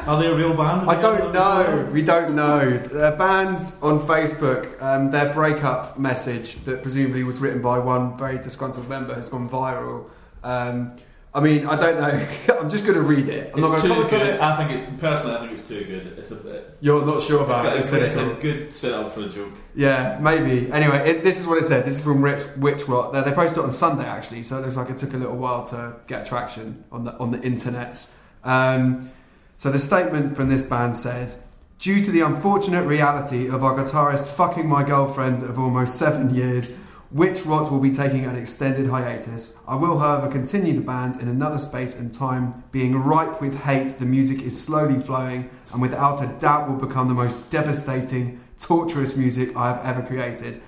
Are 0.07 0.19
they 0.21 0.27
a 0.27 0.35
real 0.35 0.55
band? 0.55 0.89
I 0.93 0.99
don't 0.99 1.17
heard 1.17 1.27
of 1.27 1.33
know. 1.33 1.89
We 1.91 2.01
don't 2.01 2.35
know. 2.35 2.77
The 2.77 3.15
bands 3.17 3.81
on 3.81 3.99
Facebook, 4.01 4.63
um, 4.81 5.11
their 5.11 5.31
breakup 5.33 5.97
message 5.97 6.55
that 6.65 6.81
presumably 6.81 7.23
was 7.23 7.39
written 7.39 7.61
by 7.61 7.77
one 7.79 8.17
very 8.17 8.37
disgruntled 8.37 8.89
member 8.89 9.13
has 9.15 9.29
gone 9.29 9.47
viral. 9.49 10.09
Um, 10.43 10.95
I 11.31 11.41
mean, 11.41 11.67
I 11.67 11.75
don't 11.75 11.97
know. 11.99 12.55
I'm 12.59 12.69
just 12.71 12.85
going 12.85 12.95
to 12.97 13.03
read 13.03 13.29
it. 13.29 13.51
I'm 13.53 13.61
before? 13.61 13.69
not 13.69 13.75
It's 13.79 13.83
going 13.87 14.01
to 14.01 14.09
too 14.09 14.09
comment 14.09 14.13
on 14.13 14.19
good. 14.19 14.35
it. 14.35 14.41
I 14.41 14.55
think 14.67 14.71
it's 14.79 14.99
personally. 15.01 15.35
I 15.35 15.39
think 15.41 15.51
it's 15.51 15.67
too 15.67 15.83
good. 15.85 16.17
It's 16.17 16.31
a 16.31 16.35
bit. 16.37 16.73
You're 16.81 17.05
not 17.05 17.21
sure 17.21 17.41
It's, 17.41 17.45
about 17.51 17.63
got, 17.63 17.75
it. 17.75 17.79
it's, 17.79 17.89
said 17.89 18.01
it's 18.01 18.15
a 18.15 18.33
good 18.41 18.73
setup 18.73 19.11
for 19.11 19.21
a 19.21 19.29
joke. 19.29 19.53
Yeah, 19.75 20.17
maybe. 20.19 20.71
Anyway, 20.71 20.97
it, 21.07 21.23
this 21.23 21.39
is 21.39 21.45
what 21.45 21.59
it 21.59 21.65
said. 21.65 21.85
This 21.85 21.99
is 21.99 22.03
from 22.03 22.23
Rich, 22.23 22.41
Witch 22.57 22.87
Rot. 22.87 23.13
They, 23.13 23.21
they 23.21 23.31
posted 23.31 23.59
it 23.59 23.63
on 23.63 23.71
Sunday 23.73 24.05
actually, 24.05 24.41
so 24.41 24.57
it 24.57 24.61
looks 24.61 24.75
like 24.75 24.89
it 24.89 24.97
took 24.97 25.13
a 25.13 25.17
little 25.17 25.37
while 25.37 25.63
to 25.67 25.97
get 26.07 26.25
traction 26.25 26.83
on 26.91 27.03
the 27.03 27.15
on 27.19 27.29
the 27.31 27.41
internet. 27.41 28.11
Um, 28.43 29.11
so 29.57 29.71
the 29.71 29.79
statement 29.79 30.35
from 30.35 30.49
this 30.49 30.67
band 30.67 30.97
says, 30.97 31.43
"Due 31.77 32.01
to 32.01 32.09
the 32.11 32.21
unfortunate 32.21 32.85
reality 32.85 33.47
of 33.49 33.63
our 33.63 33.75
guitarist 33.75 34.25
fucking 34.27 34.67
my 34.67 34.83
girlfriend 34.83 35.43
of 35.43 35.59
almost 35.59 35.95
seven 35.99 36.33
years." 36.33 36.71
Witch 37.11 37.43
Rot 37.43 37.71
will 37.71 37.79
be 37.79 37.89
taking 37.89 38.25
an 38.25 38.35
extended 38.35 38.85
hiatus. 38.87 39.57
I 39.67 39.75
will, 39.75 39.97
however, 39.97 40.27
continue 40.31 40.73
the 40.73 40.81
band 40.81 41.19
in 41.19 41.27
another 41.27 41.57
space 41.57 41.97
and 41.97 42.13
time. 42.13 42.63
Being 42.71 42.95
ripe 42.95 43.41
with 43.41 43.57
hate, 43.61 43.89
the 43.93 44.05
music 44.05 44.43
is 44.43 44.61
slowly 44.61 44.99
flowing, 44.99 45.49
and 45.73 45.81
without 45.81 46.21
a 46.23 46.27
doubt 46.39 46.69
will 46.69 46.75
become 46.75 47.07
the 47.07 47.15
most 47.15 47.49
devastating, 47.49 48.39
torturous 48.59 49.15
music 49.15 49.55
I 49.55 49.69
have 49.73 49.83
ever 49.83 50.05
created. 50.05 50.61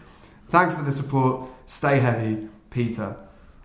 Thanks 0.50 0.74
for 0.74 0.82
the 0.82 0.92
support. 0.92 1.48
Stay 1.68 2.00
heavy, 2.00 2.50
Peter. 2.72 3.16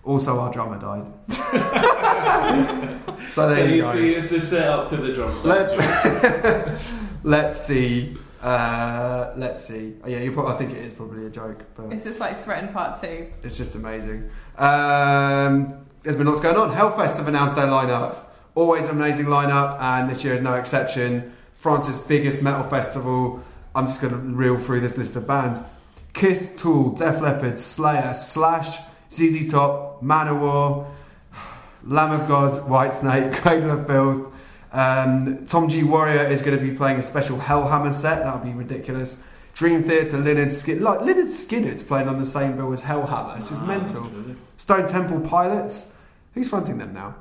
Also, 0.05 0.39
our 0.39 0.53
drummer 0.53 0.79
died. 0.79 1.07
so 3.21 3.49
there 3.49 3.67
you 3.69 3.77
you 3.77 3.83
go. 3.83 3.93
see, 3.95 4.15
it's 4.15 4.29
the 4.29 4.41
setup 4.41 4.91
to 4.91 4.97
the 4.97 5.15
drum. 5.15 5.43
Let's 5.43 6.93
let's 7.25 7.59
see. 7.59 8.19
Uh, 8.47 9.33
let's 9.37 9.61
see. 9.61 9.95
Oh, 10.05 10.09
yeah, 10.09 10.19
you 10.21 10.31
probably, 10.31 10.53
I 10.55 10.57
think 10.57 10.71
it 10.71 10.79
is 10.79 10.93
probably 10.93 11.27
a 11.27 11.31
joke, 11.31 11.65
but 11.75 11.93
It's 11.93 12.05
just 12.05 12.21
like 12.21 12.37
Threatened 12.39 12.73
Part 12.73 13.01
Two. 13.01 13.27
it's 13.43 13.57
just 13.57 13.75
amazing. 13.75 14.31
Um, 14.57 15.85
there's 16.05 16.15
been 16.15 16.29
lots 16.29 16.41
going 16.41 16.57
on. 16.57 16.71
Hellfest 16.73 17.17
have 17.17 17.27
announced 17.27 17.57
their 17.57 17.67
lineup. 17.67 18.19
Always 18.55 18.85
an 18.87 18.93
amazing 18.93 19.27
lineup, 19.27 19.81
and 19.81 20.09
this 20.09 20.23
year 20.23 20.33
is 20.33 20.41
no 20.41 20.55
exception. 20.55 21.33
France's 21.55 21.99
biggest 21.99 22.41
metal 22.41 22.63
festival. 22.63 23.43
I'm 23.75 23.87
just 23.87 24.01
going 24.01 24.13
to 24.15 24.21
reel 24.21 24.59
through 24.59 24.81
this 24.81 24.97
list 24.97 25.17
of 25.17 25.27
bands: 25.27 25.63
Kiss, 26.13 26.55
Tool, 26.55 26.91
Def 26.93 27.21
Leppard, 27.21 27.59
Slayer, 27.59 28.15
Slash, 28.15 28.79
ZZ 29.11 29.51
Top, 29.51 30.01
Manowar, 30.05 30.87
Lamb 31.85 32.13
of 32.21 32.29
God, 32.29 32.53
Whitesnake, 32.53 33.35
Cradle 33.35 33.73
of 33.73 33.87
Filth. 33.89 34.33
Um, 34.77 35.47
Tom 35.47 35.69
G 35.71 35.83
Warrior 35.83 36.25
is 36.25 36.43
going 36.43 36.59
to 36.59 36.63
be 36.63 36.77
playing 36.77 36.99
a 36.99 37.03
special 37.03 37.39
Hellhammer 37.39 37.93
set. 37.95 38.25
That 38.25 38.35
would 38.35 38.45
be 38.45 38.53
ridiculous. 38.57 39.23
Dream 39.55 39.83
Theater, 39.83 40.19
Lynyrd 40.19 40.53
Skin, 40.53 40.83
like 40.83 41.01
Lynyrd 41.01 41.29
Skynyrd's 41.29 41.83
playing 41.83 42.09
on 42.09 42.19
the 42.19 42.27
same 42.27 42.57
bill 42.57 42.71
as 42.73 42.83
Hellhammer. 42.83 43.39
It's 43.39 43.49
just 43.49 43.63
Ah, 43.63 43.67
mental. 43.67 44.05
absolutely. 44.05 44.37
Stone 44.59 44.87
Temple 44.87 45.21
Pilots. 45.21 45.93
Who's 46.35 46.51
fronting 46.51 46.77
them 46.77 46.93
now? 46.93 47.15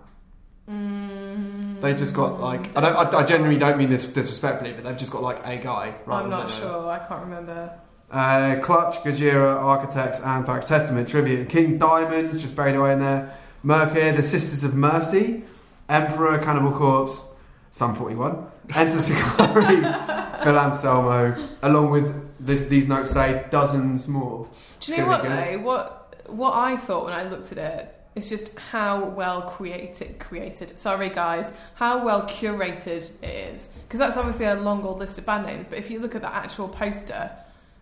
Mm, 0.69 1.79
They 1.79 1.93
just 1.93 2.13
got 2.13 2.39
like 2.41 2.75
I 2.75 2.81
don't. 2.81 3.13
I, 3.13 3.19
I 3.19 3.23
genuinely 3.25 3.57
don't 3.59 3.77
mean 3.77 3.89
this 3.89 4.03
disrespectfully, 4.05 4.73
but 4.73 4.83
they've 4.83 4.97
just 4.97 5.11
got 5.11 5.21
like 5.23 5.39
a 5.45 5.55
guy. 5.57 5.93
I'm 6.07 6.29
not 6.29 6.49
sure. 6.49 6.89
I 6.89 6.99
can't 6.99 7.21
remember. 7.21 7.71
Uh, 8.11 8.57
Clutch, 8.61 8.97
Gojira, 9.03 9.55
Architects, 9.61 10.19
Anthrax, 10.21 10.67
Testament, 10.67 11.07
Tribute, 11.07 11.49
King 11.49 11.77
Diamonds, 11.77 12.41
just 12.41 12.55
buried 12.55 12.75
away 12.75 12.93
in 12.93 12.99
there. 12.99 13.33
Mercury, 13.63 14.11
The 14.11 14.21
Sisters 14.23 14.63
of 14.63 14.75
Mercy, 14.75 15.43
Emperor, 15.89 16.37
Cannibal 16.37 16.71
Corpse, 16.71 17.33
Sum 17.75 17.93
41, 17.93 18.47
Enter 18.73 19.01
Shikari, 19.01 19.75
Phil 20.43 20.57
Anselmo, 20.57 21.35
along 21.61 21.91
with 21.91 22.33
this, 22.39 22.61
these 22.69 22.87
notes 22.87 23.11
say 23.11 23.45
dozens 23.49 24.07
more. 24.07 24.47
Do 24.79 24.93
you 24.93 24.99
know 24.99 25.07
what 25.07 25.23
though? 25.23 25.59
What 25.59 26.15
what 26.27 26.55
I 26.55 26.77
thought 26.77 27.03
when 27.03 27.13
I 27.13 27.23
looked 27.23 27.51
at 27.51 27.57
it 27.57 27.93
is 28.15 28.29
just 28.29 28.57
how 28.57 29.09
well 29.09 29.41
created 29.41 30.19
created. 30.19 30.77
Sorry 30.77 31.09
guys, 31.09 31.51
how 31.73 32.05
well 32.05 32.21
curated 32.21 33.21
it 33.21 33.51
is. 33.53 33.67
Because 33.67 33.99
that's 33.99 34.15
obviously 34.15 34.45
a 34.45 34.55
long 34.55 34.81
old 34.83 34.99
list 34.99 35.17
of 35.17 35.25
band 35.25 35.45
names. 35.45 35.67
But 35.67 35.77
if 35.77 35.91
you 35.91 35.99
look 35.99 36.15
at 36.15 36.21
the 36.21 36.33
actual 36.33 36.69
poster, 36.69 37.29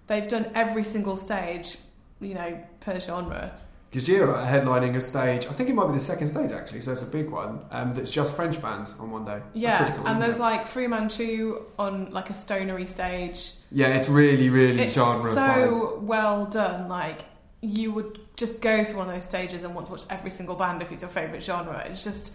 they've 0.07 0.27
done 0.27 0.49
every 0.55 0.85
single 0.85 1.15
stage, 1.15 1.77
you 2.19 2.33
know, 2.33 2.63
per 2.79 2.99
genre. 2.99 3.59
Gojira 3.93 4.33
are 4.33 4.45
headlining 4.45 4.95
a 4.95 5.01
stage, 5.01 5.45
I 5.45 5.53
think 5.53 5.69
it 5.69 5.75
might 5.75 5.87
be 5.87 5.93
the 5.93 5.99
second 5.99 6.27
stage 6.27 6.51
actually, 6.51 6.81
so 6.81 6.93
it's 6.93 7.03
a 7.03 7.07
big 7.07 7.29
one, 7.29 7.59
um, 7.69 7.91
that's 7.91 8.09
just 8.09 8.35
French 8.35 8.59
bands 8.59 8.95
on 8.99 9.11
one 9.11 9.23
day. 9.23 9.39
Yeah, 9.53 9.93
cool, 9.93 10.07
and 10.07 10.21
there's 10.21 10.37
it? 10.37 10.41
like 10.41 10.65
Fu 10.65 10.87
Manchu 10.87 11.61
on 11.77 12.09
like 12.09 12.31
a 12.31 12.33
stonery 12.33 12.87
stage. 12.87 13.51
Yeah, 13.71 13.89
it's 13.89 14.09
really, 14.09 14.49
really 14.49 14.81
It's 14.81 14.95
genre 14.95 15.31
so 15.33 15.99
well 16.01 16.45
done. 16.45 16.87
Like 16.87 17.25
you 17.61 17.91
would 17.91 18.19
just 18.35 18.61
go 18.61 18.83
to 18.83 18.97
one 18.97 19.07
of 19.07 19.13
those 19.13 19.25
stages 19.25 19.63
and 19.63 19.75
want 19.75 19.85
to 19.87 19.91
watch 19.93 20.03
every 20.09 20.31
single 20.31 20.55
band 20.55 20.81
if 20.81 20.91
it's 20.91 21.01
your 21.01 21.09
favourite 21.09 21.43
genre. 21.43 21.83
It's 21.87 22.03
just 22.03 22.33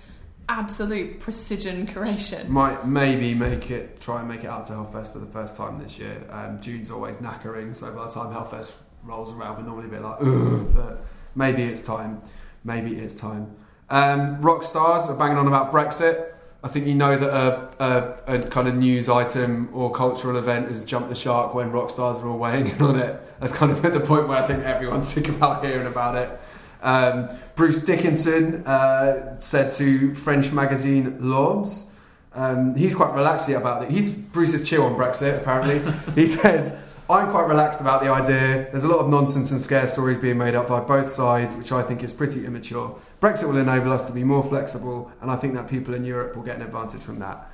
absolute 0.48 1.20
precision 1.20 1.86
curation. 1.86 2.48
Might 2.48 2.86
maybe 2.86 3.34
make 3.34 3.70
it 3.70 4.00
try 4.00 4.20
and 4.20 4.28
make 4.28 4.44
it 4.44 4.46
out 4.46 4.64
to 4.66 4.74
Hellfest 4.74 5.12
for 5.12 5.18
the 5.18 5.26
first 5.26 5.56
time 5.56 5.78
this 5.82 5.98
year. 5.98 6.22
Um, 6.30 6.60
June's 6.60 6.90
always 6.90 7.16
knackering, 7.18 7.74
so 7.74 7.92
by 7.92 8.06
the 8.06 8.12
time 8.12 8.32
Hellfest 8.32 8.72
rolls 9.02 9.32
around, 9.32 9.58
we're 9.58 9.64
normally 9.64 9.88
a 9.88 9.90
bit 9.90 10.02
like, 10.02 10.18
ugh, 10.20 10.74
but 10.74 11.04
maybe 11.38 11.62
it's 11.62 11.80
time. 11.80 12.20
Maybe 12.64 12.96
it's 12.96 13.14
time. 13.14 13.56
Um, 13.88 14.40
rock 14.40 14.62
stars 14.62 15.08
are 15.08 15.16
banging 15.16 15.38
on 15.38 15.46
about 15.46 15.72
Brexit. 15.72 16.32
I 16.62 16.68
think 16.68 16.88
you 16.88 16.94
know 16.94 17.16
that 17.16 17.30
a, 17.30 18.18
a, 18.28 18.34
a 18.34 18.48
kind 18.48 18.66
of 18.66 18.74
news 18.74 19.08
item 19.08 19.70
or 19.72 19.92
cultural 19.92 20.36
event 20.36 20.68
has 20.68 20.84
jumped 20.84 21.08
the 21.08 21.14
shark 21.14 21.54
when 21.54 21.70
rock 21.70 21.88
stars 21.90 22.18
are 22.18 22.28
all 22.28 22.38
weighing 22.38 22.66
in 22.66 22.82
on 22.82 22.98
it. 22.98 23.22
That's 23.40 23.52
kind 23.52 23.70
of 23.70 23.84
at 23.84 23.94
the 23.94 24.00
point 24.00 24.26
where 24.26 24.42
I 24.42 24.46
think 24.46 24.64
everyone's 24.64 25.08
sick 25.14 25.28
about 25.28 25.64
hearing 25.64 25.86
about 25.86 26.16
it. 26.16 26.40
Um, 26.82 27.28
Bruce 27.54 27.84
Dickinson 27.84 28.66
uh, 28.66 29.38
said 29.40 29.72
to 29.74 30.14
French 30.14 30.52
magazine 30.52 31.16
L'Obs, 31.20 31.90
um, 32.34 32.74
he's 32.74 32.94
quite 32.94 33.14
relaxed 33.14 33.48
about 33.48 33.84
it. 33.84 33.90
He's 33.90 34.10
Bruce 34.10 34.54
is 34.54 34.68
chill 34.68 34.84
on 34.84 34.94
Brexit. 34.94 35.40
Apparently, 35.40 35.92
he 36.14 36.26
says, 36.26 36.76
"I'm 37.10 37.30
quite 37.30 37.48
relaxed 37.48 37.80
about 37.80 38.02
the 38.02 38.12
idea. 38.12 38.68
There's 38.70 38.84
a 38.84 38.88
lot 38.88 38.98
of 38.98 39.08
nonsense 39.08 39.50
and 39.50 39.60
scare 39.60 39.86
stories 39.86 40.18
being 40.18 40.36
made 40.36 40.54
up 40.54 40.68
by 40.68 40.80
both 40.80 41.08
sides, 41.08 41.56
which 41.56 41.72
I 41.72 41.82
think 41.82 42.02
is 42.02 42.12
pretty 42.12 42.44
immature. 42.44 42.96
Brexit 43.22 43.48
will 43.48 43.56
enable 43.56 43.92
us 43.92 44.06
to 44.08 44.12
be 44.12 44.24
more 44.24 44.42
flexible, 44.42 45.10
and 45.22 45.30
I 45.30 45.36
think 45.36 45.54
that 45.54 45.68
people 45.68 45.94
in 45.94 46.04
Europe 46.04 46.36
will 46.36 46.42
get 46.42 46.56
an 46.56 46.62
advantage 46.62 47.00
from 47.00 47.18
that." 47.20 47.50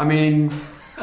I 0.00 0.04
mean, 0.04 0.50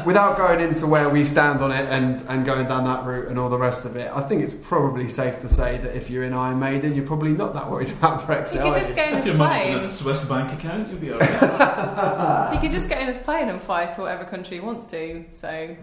without 0.05 0.37
going 0.37 0.59
into 0.59 0.87
where 0.87 1.09
we 1.09 1.23
stand 1.23 1.61
on 1.61 1.71
it 1.71 1.85
and, 1.89 2.21
and 2.27 2.45
going 2.45 2.67
down 2.67 2.83
that 2.85 3.05
route 3.05 3.27
and 3.27 3.37
all 3.39 3.49
the 3.49 3.57
rest 3.57 3.85
of 3.85 3.95
it, 3.95 4.11
I 4.13 4.21
think 4.21 4.41
it's 4.43 4.53
probably 4.53 5.07
safe 5.07 5.39
to 5.41 5.49
say 5.49 5.77
that 5.77 5.95
if 5.95 6.09
you're 6.09 6.23
in 6.23 6.33
Iron 6.33 6.59
Maiden, 6.59 6.95
you're 6.95 7.05
probably 7.05 7.31
not 7.31 7.53
that 7.53 7.69
worried 7.69 7.89
about 7.97 8.21
Brexit. 8.21 8.55
You 8.55 8.59
are 8.61 8.63
could 8.65 8.73
just 8.73 8.89
you? 8.89 8.95
get 8.95 9.07
in 9.09 9.13
If 9.19 9.25
his 9.25 9.27
your 9.27 9.37
mum's 9.37 9.61
in 9.63 9.71
plane. 9.73 9.83
a 9.83 9.87
Swiss 9.87 10.25
bank 10.25 10.53
account, 10.53 10.89
you'll 10.89 10.99
be 10.99 11.13
alright. 11.13 12.51
He 12.55 12.59
could 12.59 12.71
just 12.71 12.89
get 12.89 13.01
in 13.01 13.07
his 13.07 13.17
plane 13.17 13.49
and 13.49 13.61
fly 13.61 13.85
to 13.85 14.01
whatever 14.01 14.23
country 14.23 14.57
he 14.57 14.61
wants 14.61 14.85
to. 14.85 15.25
So 15.31 15.49
yeah. 15.49 15.75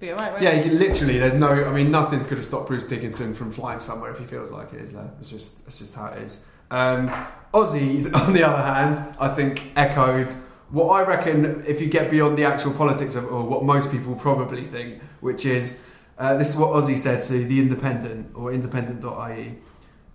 be 0.00 0.10
alright. 0.10 0.32
won't 0.32 0.42
Yeah, 0.42 0.60
you 0.64 0.72
literally. 0.72 1.18
There's 1.18 1.34
no. 1.34 1.48
I 1.64 1.72
mean, 1.72 1.90
nothing's 1.90 2.26
going 2.26 2.40
to 2.40 2.46
stop 2.46 2.66
Bruce 2.66 2.84
Dickinson 2.84 3.34
from 3.34 3.52
flying 3.52 3.80
somewhere 3.80 4.10
if 4.10 4.18
he 4.18 4.26
feels 4.26 4.50
like 4.50 4.72
it 4.72 4.80
is 4.80 4.92
there. 4.92 5.10
It's 5.20 5.30
just. 5.30 5.66
It's 5.66 5.78
just 5.78 5.94
how 5.94 6.06
it 6.08 6.22
is. 6.22 6.44
Um, 6.70 7.08
Ozzy's, 7.54 8.12
on 8.12 8.32
the 8.32 8.42
other 8.42 8.62
hand, 8.62 9.14
I 9.20 9.28
think 9.28 9.70
echoed 9.76 10.32
what 10.70 10.88
I 10.88 11.06
reckon. 11.06 11.64
If 11.66 11.80
you 11.80 11.88
get 11.88 12.10
beyond 12.10 12.36
the 12.36 12.44
actual 12.44 12.72
politics 12.72 13.14
of, 13.14 13.24
or 13.30 13.42
what 13.42 13.64
most 13.64 13.90
people 13.90 14.14
probably 14.14 14.64
think, 14.64 15.02
which 15.20 15.46
is, 15.46 15.80
uh, 16.18 16.36
this 16.36 16.50
is 16.50 16.56
what 16.56 16.70
Ozzy 16.70 16.98
said 16.98 17.22
to 17.24 17.44
the 17.44 17.60
Independent 17.60 18.32
or 18.34 18.52
Independent.ie. 18.52 19.58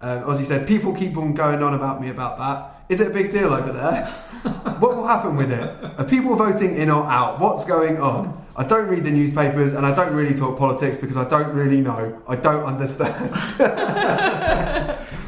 Um, 0.01 0.23
Ozzy 0.23 0.45
said, 0.45 0.67
"People 0.67 0.93
keep 0.93 1.15
on 1.15 1.33
going 1.33 1.61
on 1.61 1.73
about 1.73 2.01
me 2.01 2.09
about 2.09 2.37
that. 2.39 2.85
Is 2.89 2.99
it 2.99 3.07
a 3.07 3.13
big 3.13 3.31
deal 3.31 3.53
over 3.53 3.71
there? 3.71 4.05
what 4.79 4.97
will 4.97 5.07
happen 5.07 5.37
with 5.37 5.51
it? 5.51 5.75
Are 5.97 6.05
people 6.05 6.35
voting 6.35 6.75
in 6.75 6.89
or 6.89 7.05
out? 7.05 7.39
What's 7.39 7.65
going 7.65 8.01
on? 8.01 8.40
I 8.55 8.63
don't 8.65 8.87
read 8.89 9.03
the 9.05 9.11
newspapers 9.11 9.73
and 9.73 9.85
I 9.85 9.93
don't 9.95 10.13
really 10.13 10.33
talk 10.33 10.57
politics 10.59 10.97
because 10.97 11.15
I 11.17 11.27
don't 11.27 11.53
really 11.53 11.79
know. 11.81 12.21
I 12.27 12.35
don't 12.35 12.63
understand. 12.65 13.31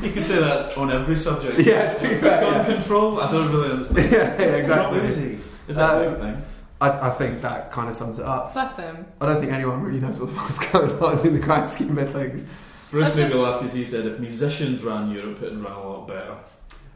You 0.01 0.11
can 0.11 0.23
say 0.23 0.39
that 0.39 0.77
on 0.77 0.91
every 0.91 1.15
subject. 1.15 1.59
Yeah, 1.65 1.93
to 1.93 2.17
fair, 2.19 2.41
Gun 2.41 2.53
yeah. 2.55 2.65
control, 2.65 3.21
I 3.21 3.31
don't 3.31 3.49
really 3.51 3.71
understand. 3.71 4.11
yeah, 4.11 4.17
yeah, 4.41 4.55
exactly. 4.57 4.99
Who 4.99 5.05
is 5.07 5.15
he? 5.17 5.37
Is 5.69 5.75
that 5.77 5.95
a 6.03 6.07
Um, 6.07 6.13
big 6.13 6.21
thing? 6.21 6.41
I, 6.81 7.07
I 7.07 7.09
think 7.11 7.41
that 7.41 7.71
kind 7.71 7.87
of 7.87 7.95
sums 7.95 8.19
it 8.19 8.25
up. 8.25 8.51
Bless 8.53 8.75
him. 8.77 9.05
I 9.21 9.25
don't 9.27 9.39
think 9.39 9.53
anyone 9.53 9.81
really 9.81 10.01
knows 10.01 10.19
what's 10.19 10.59
going 10.67 10.91
on 11.01 11.25
in 11.25 11.33
the 11.33 11.39
grand 11.39 11.69
scheme 11.69 11.97
of 11.97 12.11
things. 12.11 12.43
Bruce 12.91 13.15
That's 13.15 13.31
made 13.31 13.37
me 13.37 13.43
laugh 13.45 13.61
because 13.61 13.73
he 13.73 13.85
said 13.85 14.05
if 14.05 14.19
musicians 14.19 14.83
ran 14.83 15.09
Europe, 15.09 15.41
it'd 15.41 15.59
run 15.61 15.71
a 15.71 15.87
lot 15.89 16.07
better. 16.07 16.35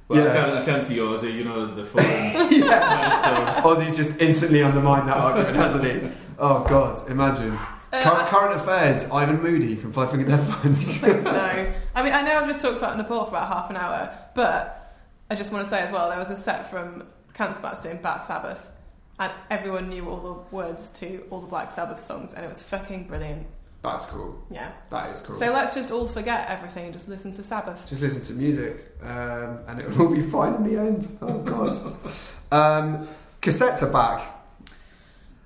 Well, 0.07 0.23
Yeah. 0.23 0.29
I, 0.31 0.33
can't, 0.33 0.51
I 0.53 0.65
can't 0.65 0.83
see 0.83 0.97
Ozzy, 0.97 1.33
you 1.35 1.43
know, 1.43 1.61
as 1.61 1.75
the 1.75 1.83
foreign 1.83 2.07
yeah. 2.51 3.51
minister. 3.59 3.61
Ozzy's 3.67 3.97
just 3.97 4.21
instantly 4.21 4.63
undermined 4.63 5.07
that 5.09 5.17
argument, 5.17 5.55
hasn't 5.55 5.83
he? 5.83 6.09
Oh, 6.39 6.63
God, 6.67 7.09
imagine. 7.09 7.57
Uh, 7.91 8.03
Cur- 8.03 8.25
current 8.27 8.55
affairs, 8.55 9.09
Ivan 9.11 9.41
Moody 9.41 9.75
from 9.75 9.91
Five 9.93 10.11
Finger 10.11 10.25
Death 10.27 10.49
Punch. 10.61 11.01
No. 11.01 11.73
I 11.95 12.03
mean, 12.03 12.13
I 12.13 12.21
know 12.21 12.37
I've 12.37 12.47
just 12.47 12.61
talked 12.61 12.77
about 12.77 12.97
Nepal 12.97 13.23
for 13.25 13.29
about 13.31 13.47
half 13.47 13.69
an 13.69 13.75
hour, 13.77 14.15
but 14.35 14.95
I 15.29 15.35
just 15.35 15.51
want 15.51 15.63
to 15.65 15.69
say 15.69 15.79
as 15.81 15.91
well, 15.91 16.09
there 16.09 16.19
was 16.19 16.29
a 16.29 16.35
set 16.35 16.69
from 16.69 17.07
Cancer 17.33 17.61
Bats 17.61 17.81
doing 17.81 17.97
Bat 18.01 18.21
Sabbath, 18.23 18.69
and 19.19 19.31
everyone 19.49 19.89
knew 19.89 20.07
all 20.09 20.17
the 20.19 20.55
words 20.55 20.89
to 20.89 21.23
all 21.31 21.41
the 21.41 21.47
Black 21.47 21.71
Sabbath 21.71 21.99
songs, 21.99 22.33
and 22.33 22.45
it 22.45 22.47
was 22.47 22.61
fucking 22.61 23.07
brilliant. 23.07 23.47
That's 23.91 24.06
cool. 24.06 24.43
Yeah. 24.50 24.71
That 24.89 25.12
is 25.12 25.21
cool. 25.21 25.36
So 25.36 25.52
let's 25.52 25.73
just 25.73 25.91
all 25.91 26.08
forget 26.08 26.50
everything 26.50 26.86
and 26.86 26.93
just 26.93 27.08
listen 27.08 27.32
to 27.34 27.43
Sabbath. 27.43 27.88
Just 27.88 28.02
listen 28.02 28.23
to 28.36 28.41
music, 28.41 28.95
um, 29.02 29.60
and 29.67 29.80
it 29.80 29.89
will 29.89 30.08
all 30.08 30.13
be 30.13 30.21
fine 30.38 30.54
in 30.56 30.63
the 30.63 30.80
end. 30.80 31.08
Oh 31.21 31.39
God. 31.39 31.76
um, 32.52 33.08
cassettes 33.41 33.84
are 33.84 33.91
back. 33.91 34.34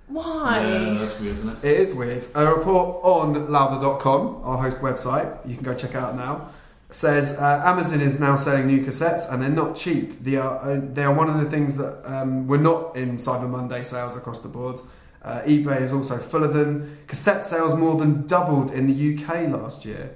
Why? 0.08 0.68
Yeah, 0.68 0.94
that's 0.96 1.20
weird, 1.20 1.38
isn't 1.38 1.50
it? 1.50 1.66
It 1.66 1.80
is 1.80 1.94
weird. 1.94 2.28
A 2.36 2.46
report 2.46 3.00
on 3.04 3.50
louder.com, 3.50 4.42
our 4.44 4.58
host 4.58 4.82
website, 4.82 5.48
you 5.48 5.56
can 5.56 5.64
go 5.64 5.74
check 5.74 5.96
out 5.96 6.16
now, 6.18 6.50
says 6.90 7.40
uh, 7.40 7.64
Amazon 7.66 8.02
is 8.02 8.20
now 8.20 8.36
selling 8.36 8.68
new 8.68 8.84
cassettes, 8.86 9.32
and 9.32 9.42
they're 9.42 9.50
not 9.50 9.76
cheap. 9.76 10.22
They 10.22 10.36
are 10.36 10.60
uh, 10.60 10.82
they 10.84 11.04
are 11.04 11.14
one 11.14 11.30
of 11.30 11.40
the 11.40 11.50
things 11.50 11.76
that 11.76 12.02
um, 12.06 12.48
were 12.48 12.58
not 12.58 12.98
in 12.98 13.18
Cyber 13.18 13.50
Monday 13.50 13.84
sales 13.84 14.18
across 14.18 14.42
the 14.42 14.50
board. 14.50 14.82
Uh, 15.24 15.42
eBay 15.42 15.82
is 15.82 15.94
also 15.94 16.18
full 16.18 16.44
of 16.44 16.54
them. 16.54 16.98
Cassette 17.08 17.46
sales 17.46 17.76
more 17.76 17.96
than 17.96 18.26
doubled 18.26 18.72
in 18.72 18.88
the 18.88 19.16
UK 19.16 19.50
last 19.50 19.86
year. 19.86 20.16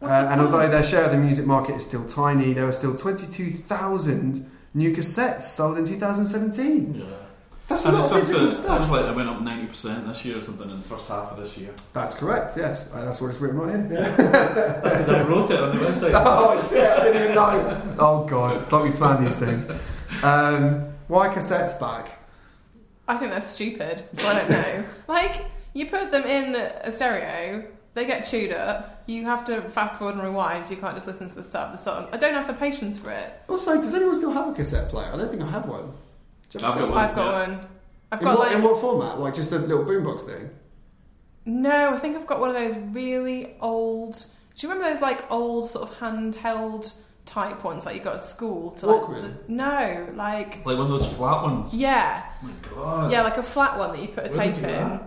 Uh, 0.00 0.06
and 0.30 0.40
although 0.40 0.68
their 0.68 0.82
share 0.82 1.04
of 1.04 1.10
the 1.10 1.16
music 1.16 1.46
market 1.46 1.74
is 1.76 1.84
still 1.84 2.04
tiny, 2.06 2.52
there 2.52 2.66
are 2.66 2.72
still 2.72 2.96
22,000 2.96 4.48
new 4.74 4.94
cassettes 4.94 5.42
sold 5.42 5.78
in 5.78 5.84
2017. 5.84 6.94
Yeah. 6.94 7.04
That's 7.68 7.84
a 7.84 7.88
And 7.88 7.98
lot 7.98 8.10
of 8.12 8.18
physical 8.18 8.50
something, 8.50 8.72
it 8.72 8.90
like 8.90 9.04
it 9.04 9.14
went 9.14 9.28
up 9.28 9.40
90% 9.40 10.06
this 10.06 10.24
year 10.24 10.38
or 10.38 10.42
something 10.42 10.70
in 10.70 10.76
the 10.76 10.82
first 10.82 11.06
half 11.08 11.32
of 11.32 11.36
this 11.36 11.58
year. 11.58 11.70
That's 11.92 12.14
correct, 12.14 12.56
yes. 12.56 12.90
Uh, 12.94 13.04
That's 13.04 13.20
what 13.20 13.28
it's 13.28 13.40
written 13.40 13.58
right 13.58 13.74
in. 13.74 13.90
Yeah. 13.90 14.08
That's 14.08 14.96
because 14.96 15.08
I 15.10 15.22
wrote 15.24 15.50
it 15.50 15.60
on 15.60 15.76
the 15.76 15.84
website. 15.84 16.12
oh 16.14 16.68
shit, 16.70 16.90
I 16.90 17.04
didn't 17.04 17.22
even 17.24 17.34
know. 17.34 17.96
Oh 17.98 18.24
god, 18.24 18.56
it's 18.56 18.72
like 18.72 18.84
we 18.84 18.90
plan 18.92 19.22
these 19.24 19.36
things. 19.36 19.68
Um, 20.22 20.88
why 21.08 21.28
cassettes 21.28 21.78
back? 21.78 22.17
I 23.08 23.16
think 23.16 23.32
that's 23.32 23.46
stupid, 23.46 24.04
so 24.12 24.28
I 24.28 24.38
don't 24.38 24.50
know. 24.50 24.84
like, 25.08 25.46
you 25.72 25.86
put 25.86 26.12
them 26.12 26.24
in 26.24 26.54
a 26.54 26.92
stereo, 26.92 27.64
they 27.94 28.04
get 28.04 28.24
chewed 28.24 28.52
up, 28.52 29.02
you 29.06 29.24
have 29.24 29.44
to 29.46 29.62
fast 29.70 29.98
forward 29.98 30.16
and 30.16 30.24
rewind, 30.24 30.68
you 30.70 30.76
can't 30.76 30.94
just 30.94 31.06
listen 31.06 31.26
to 31.26 31.34
the 31.34 31.42
start 31.42 31.66
of 31.66 31.72
the 31.72 31.78
song. 31.78 32.08
I 32.12 32.18
don't 32.18 32.34
have 32.34 32.46
the 32.46 32.52
patience 32.52 32.98
for 32.98 33.10
it. 33.10 33.32
Also, 33.48 33.76
does 33.80 33.94
anyone 33.94 34.14
still 34.14 34.32
have 34.32 34.48
a 34.48 34.52
cassette 34.52 34.90
player? 34.90 35.10
I 35.12 35.16
don't 35.16 35.30
think 35.30 35.42
I 35.42 35.50
have 35.50 35.66
one. 35.66 35.92
I've 36.56 36.60
got 36.60 36.88
one. 36.90 36.98
I've 36.98 37.14
got 37.14 37.24
yeah. 37.24 37.48
one. 37.48 37.68
I've 38.12 38.20
in, 38.20 38.24
got 38.24 38.38
what, 38.38 38.48
like. 38.48 38.56
in 38.56 38.62
what 38.62 38.80
format? 38.80 39.18
Like 39.18 39.34
just 39.34 39.52
a 39.52 39.58
little 39.58 39.84
boombox 39.84 40.22
thing? 40.22 40.50
No, 41.44 41.94
I 41.94 41.98
think 41.98 42.16
I've 42.16 42.26
got 42.26 42.40
one 42.40 42.50
of 42.50 42.56
those 42.56 42.76
really 42.76 43.56
old. 43.60 44.24
Do 44.54 44.66
you 44.66 44.72
remember 44.72 44.90
those 44.92 45.02
like 45.02 45.30
old 45.30 45.68
sort 45.68 45.88
of 45.88 45.98
handheld 45.98 46.94
type 47.28 47.62
ones 47.64 47.84
like 47.86 47.94
you 47.94 48.00
got 48.02 48.14
at 48.16 48.22
school 48.22 48.72
to 48.72 48.86
like? 48.86 49.02
Walkman? 49.02 49.34
No, 49.48 50.08
like. 50.14 50.56
Like 50.64 50.76
one 50.78 50.80
of 50.80 50.88
those 50.88 51.06
flat 51.12 51.42
ones. 51.42 51.74
Yeah, 51.74 52.24
Oh 52.42 52.46
my 52.46 52.52
god. 52.74 53.12
yeah, 53.12 53.22
like 53.22 53.36
a 53.38 53.42
flat 53.42 53.78
one 53.78 53.92
that 53.92 54.00
you 54.02 54.08
put 54.08 54.32
a 54.32 54.36
Where 54.36 54.46
did 54.46 54.54
tape 54.54 54.62
you 54.62 54.68
do 54.68 54.74
in. 54.74 55.00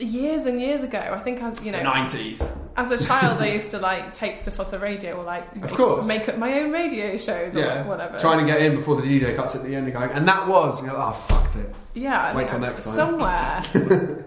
Years 0.00 0.46
and 0.46 0.60
years 0.60 0.82
ago, 0.82 0.98
I 0.98 1.20
think 1.20 1.40
I, 1.40 1.52
you 1.62 1.70
know, 1.70 1.78
90s. 1.78 2.58
as 2.76 2.90
a 2.90 3.02
child, 3.02 3.40
I 3.40 3.52
used 3.52 3.70
to 3.70 3.78
like 3.78 4.12
tape 4.12 4.36
stuff 4.38 4.58
off 4.58 4.72
the 4.72 4.78
radio 4.80 5.14
or 5.14 5.22
like 5.22 5.54
Of 5.54 5.62
make, 5.62 5.70
course. 5.70 6.06
make 6.08 6.28
up 6.28 6.36
my 6.36 6.58
own 6.60 6.72
radio 6.72 7.16
shows 7.16 7.54
or 7.56 7.60
Yeah. 7.60 7.86
whatever. 7.86 8.18
Trying 8.18 8.44
to 8.44 8.52
get 8.52 8.60
in 8.60 8.74
before 8.74 9.00
the 9.00 9.02
DJ 9.06 9.36
cuts 9.36 9.54
at 9.54 9.62
the 9.62 9.74
end 9.76 9.84
and 9.86 9.92
going, 9.94 10.10
and 10.10 10.26
that 10.26 10.48
was, 10.48 10.80
you 10.80 10.88
know, 10.88 10.96
oh, 10.96 11.12
fucked 11.12 11.54
it. 11.56 11.72
yeah, 11.94 12.20
I 12.20 12.34
Wait 12.34 12.50
think 12.50 12.50
till 12.50 12.58
next 12.68 12.84
time. 12.84 12.94
Somewhere, 12.94 13.62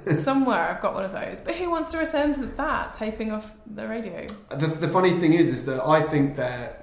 somewhere, 0.15 0.69
I've 0.73 0.81
got 0.81 0.93
one 0.93 1.03
of 1.03 1.11
those. 1.11 1.41
But 1.41 1.55
who 1.55 1.69
wants 1.69 1.91
to 1.91 1.97
return 1.97 2.31
to 2.35 2.45
that 2.45 2.93
taping 2.93 3.33
off 3.33 3.53
the 3.65 3.89
radio? 3.89 4.25
The, 4.49 4.67
the 4.67 4.87
funny 4.87 5.11
thing 5.19 5.33
is, 5.33 5.49
is 5.49 5.65
that 5.65 5.85
I 5.85 6.01
think 6.01 6.37
that 6.37 6.76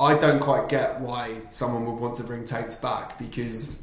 I 0.00 0.14
don't 0.14 0.40
quite 0.40 0.68
get 0.68 1.00
why 1.00 1.40
someone 1.50 1.84
would 1.86 2.00
want 2.00 2.16
to 2.16 2.22
bring 2.24 2.44
tapes 2.44 2.76
back 2.76 3.18
because 3.18 3.82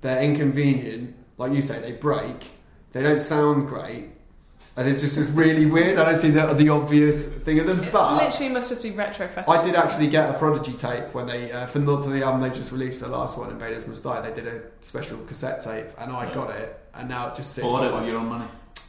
they're 0.00 0.22
inconvenient. 0.22 1.14
Like 1.36 1.52
you 1.52 1.60
say, 1.60 1.80
they 1.80 1.92
break. 1.92 2.50
They 2.92 3.02
don't 3.02 3.20
sound 3.20 3.68
great. 3.68 4.10
And 4.76 4.88
it's 4.88 5.02
just 5.02 5.18
it's 5.18 5.30
really 5.30 5.66
weird. 5.66 5.98
I 5.98 6.10
don't 6.10 6.18
see 6.18 6.30
the, 6.30 6.46
the 6.54 6.68
obvious 6.70 7.32
thing 7.32 7.60
of 7.60 7.66
them. 7.66 7.82
It 7.84 7.92
But 7.92 8.16
literally 8.16 8.52
must 8.52 8.68
just 8.70 8.82
be 8.82 8.90
retro 8.90 9.28
fetish. 9.28 9.48
I 9.48 9.64
did 9.64 9.74
actually 9.76 10.08
get 10.08 10.30
a 10.30 10.38
Prodigy 10.38 10.72
tape 10.72 11.14
when 11.14 11.26
they, 11.26 11.52
uh, 11.52 11.66
for 11.66 11.78
not 11.78 12.02
for 12.04 12.10
the 12.10 12.22
album 12.24 12.40
they 12.40 12.50
just 12.50 12.72
released, 12.72 13.00
the 13.00 13.06
last 13.08 13.38
one, 13.38 13.50
Invaders 13.50 13.86
Must 13.86 14.02
Die, 14.02 14.20
they 14.28 14.34
did 14.34 14.48
a 14.48 14.62
special 14.80 15.18
cassette 15.26 15.60
tape 15.60 15.86
and 15.98 16.10
I 16.10 16.26
Yeah. 16.28 16.34
got 16.34 16.50
it. 16.50 16.80
And 16.94 17.08
now 17.08 17.28
it 17.28 17.34
just 17.36 17.52
sits 17.52 17.64
Bought 17.64 17.82
on 17.82 17.86
it 17.86 17.90
my- 17.92 17.98
with 18.00 18.08
your 18.08 18.18
own 18.18 18.26
money. 18.28 18.46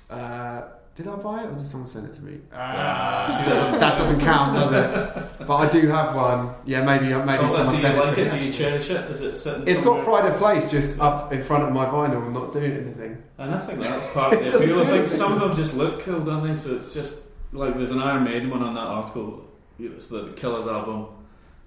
uh, 0.10 0.62
did 0.96 1.08
I 1.08 1.16
buy 1.18 1.44
it 1.44 1.48
or 1.48 1.56
did 1.56 1.66
someone 1.66 1.90
send 1.90 2.08
it 2.08 2.14
to 2.14 2.24
me? 2.24 2.40
Ah, 2.54 3.28
see, 3.28 3.50
that, 3.52 3.80
that 3.82 3.98
doesn't 3.98 4.20
count, 4.22 4.54
does 4.56 4.72
it? 4.72 5.46
But 5.46 5.56
I 5.58 5.70
do 5.70 5.88
have 5.88 6.16
one. 6.16 6.56
Yeah, 6.66 6.84
maybe 6.86 7.08
maybe 7.14 7.44
Oh, 7.44 7.48
someone 7.50 7.76
do 7.76 7.82
sent 7.82 7.98
like 7.98 8.12
it 8.14 8.16
to 8.16 8.22
it? 8.22 8.24
me. 8.26 8.30
Do 8.32 8.36
you 8.46 8.50
actually. 8.52 8.58
cherish 8.66 8.90
it? 8.90 9.12
Is 9.12 9.22
it 9.22 9.36
sitting 9.36 9.68
It's 9.68 9.82
got 9.82 10.06
pride 10.06 10.26
of 10.32 10.38
place 10.38 10.72
just 10.72 11.00
up 11.02 11.34
in 11.34 11.44
front 11.44 11.64
of 11.64 11.74
my 11.74 11.86
vinyl, 11.86 12.24
and 12.26 12.34
not 12.34 12.54
doing 12.54 12.72
anything. 12.72 13.22
And 13.38 13.54
I 13.54 13.60
think 13.60 13.82
that's 13.82 14.08
part 14.14 14.34
of 14.34 14.40
It 14.42 14.46
the 14.46 14.52
doesn't 14.52 14.72
appeal. 14.72 14.82
I 14.82 14.86
do 14.86 14.92
think 14.96 15.08
some 15.08 15.34
of 15.34 15.40
them 15.42 15.56
just 15.56 15.74
look 15.76 16.00
cool, 16.00 16.22
don't 16.22 16.48
they? 16.48 16.56
So 16.56 16.76
it's 16.76 16.94
just 16.94 17.20
like 17.52 17.76
there's 17.78 17.92
an 17.92 18.00
Iron 18.02 18.24
Maiden 18.24 18.50
one 18.50 18.64
on 18.64 18.74
that 18.76 18.88
article. 18.88 19.46
It's 19.78 20.08
the 20.08 20.32
Killers 20.38 20.66
album. 20.68 21.08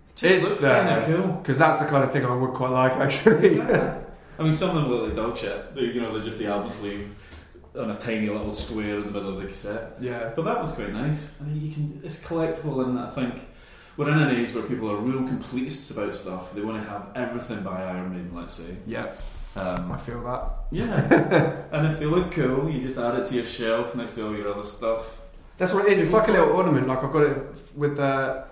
It 0.09 0.17
just 0.17 0.35
Is 0.35 0.43
looks 0.45 0.63
kind 0.65 0.89
of 0.89 1.05
cool. 1.05 1.33
Because 1.35 1.59
that's 1.59 1.81
the 1.81 1.87
kind 1.87 2.03
of 2.03 2.13
thing 2.13 2.25
I 2.25 2.35
would 2.35 2.55
quite 2.55 2.71
like, 2.71 2.93
actually. 2.93 3.61
I 4.39 4.43
mean, 4.43 4.55
some 4.55 4.71
of 4.71 4.77
them 4.77 4.89
look 4.91 5.03
like 5.03 5.15
dog 5.15 5.37
shit. 5.37 5.75
They, 5.75 5.83
you 5.83 6.01
know, 6.01 6.13
they're 6.15 6.23
just 6.25 6.39
the 6.39 6.47
album 6.47 6.71
sleeve 6.73 7.15
on 7.77 7.91
a 7.91 7.97
tiny 7.97 8.29
little 8.29 8.53
square 8.53 8.97
in 8.99 9.07
the 9.07 9.11
middle 9.11 9.31
of 9.31 9.41
the 9.43 9.47
cassette. 9.47 9.97
Yeah. 10.01 10.33
But 10.35 10.45
that 10.45 10.61
was 10.63 10.73
quite 10.73 10.93
nice. 10.93 11.33
I 11.41 11.45
mean, 11.45 11.61
you 11.67 11.73
can 11.73 12.01
it's 12.05 12.23
collectible, 12.23 12.85
and 12.87 12.99
I 12.99 13.11
think 13.11 13.47
we're 13.97 14.11
in 14.11 14.19
an 14.19 14.35
age 14.35 14.53
where 14.55 14.63
people 14.65 14.91
are 14.91 14.97
real 14.97 15.21
completists 15.23 15.91
about 15.97 16.15
stuff. 16.17 16.53
They 16.55 16.61
want 16.63 16.83
to 16.83 16.89
have 16.89 17.11
everything 17.15 17.63
by 17.63 17.83
Iron 17.85 18.11
Maiden, 18.13 18.33
let's 18.35 18.53
say. 18.55 18.77
Yeah, 18.87 19.11
Um, 19.57 19.91
I 19.93 19.97
feel 19.97 20.23
that. 20.25 20.53
yeah, 20.71 21.63
and 21.73 21.87
if 21.89 21.99
they 21.99 22.07
look 22.07 22.31
cool, 22.33 22.71
you 22.71 22.81
just 22.81 22.97
add 22.99 23.19
it 23.19 23.27
to 23.27 23.35
your 23.35 23.45
shelf 23.45 23.95
next 23.97 24.15
to 24.15 24.27
all 24.27 24.37
your 24.37 24.53
other 24.53 24.65
stuff. 24.65 25.19
That's 25.57 25.73
what 25.73 25.87
it 25.87 25.93
is. 25.95 26.01
It's 26.01 26.13
like 26.13 26.29
a 26.29 26.33
little 26.33 26.51
ornament. 26.51 26.87
Like 26.87 27.03
I've 27.03 27.13
got 27.13 27.23
it 27.25 27.39
with 27.77 27.97
the. 27.97 28.45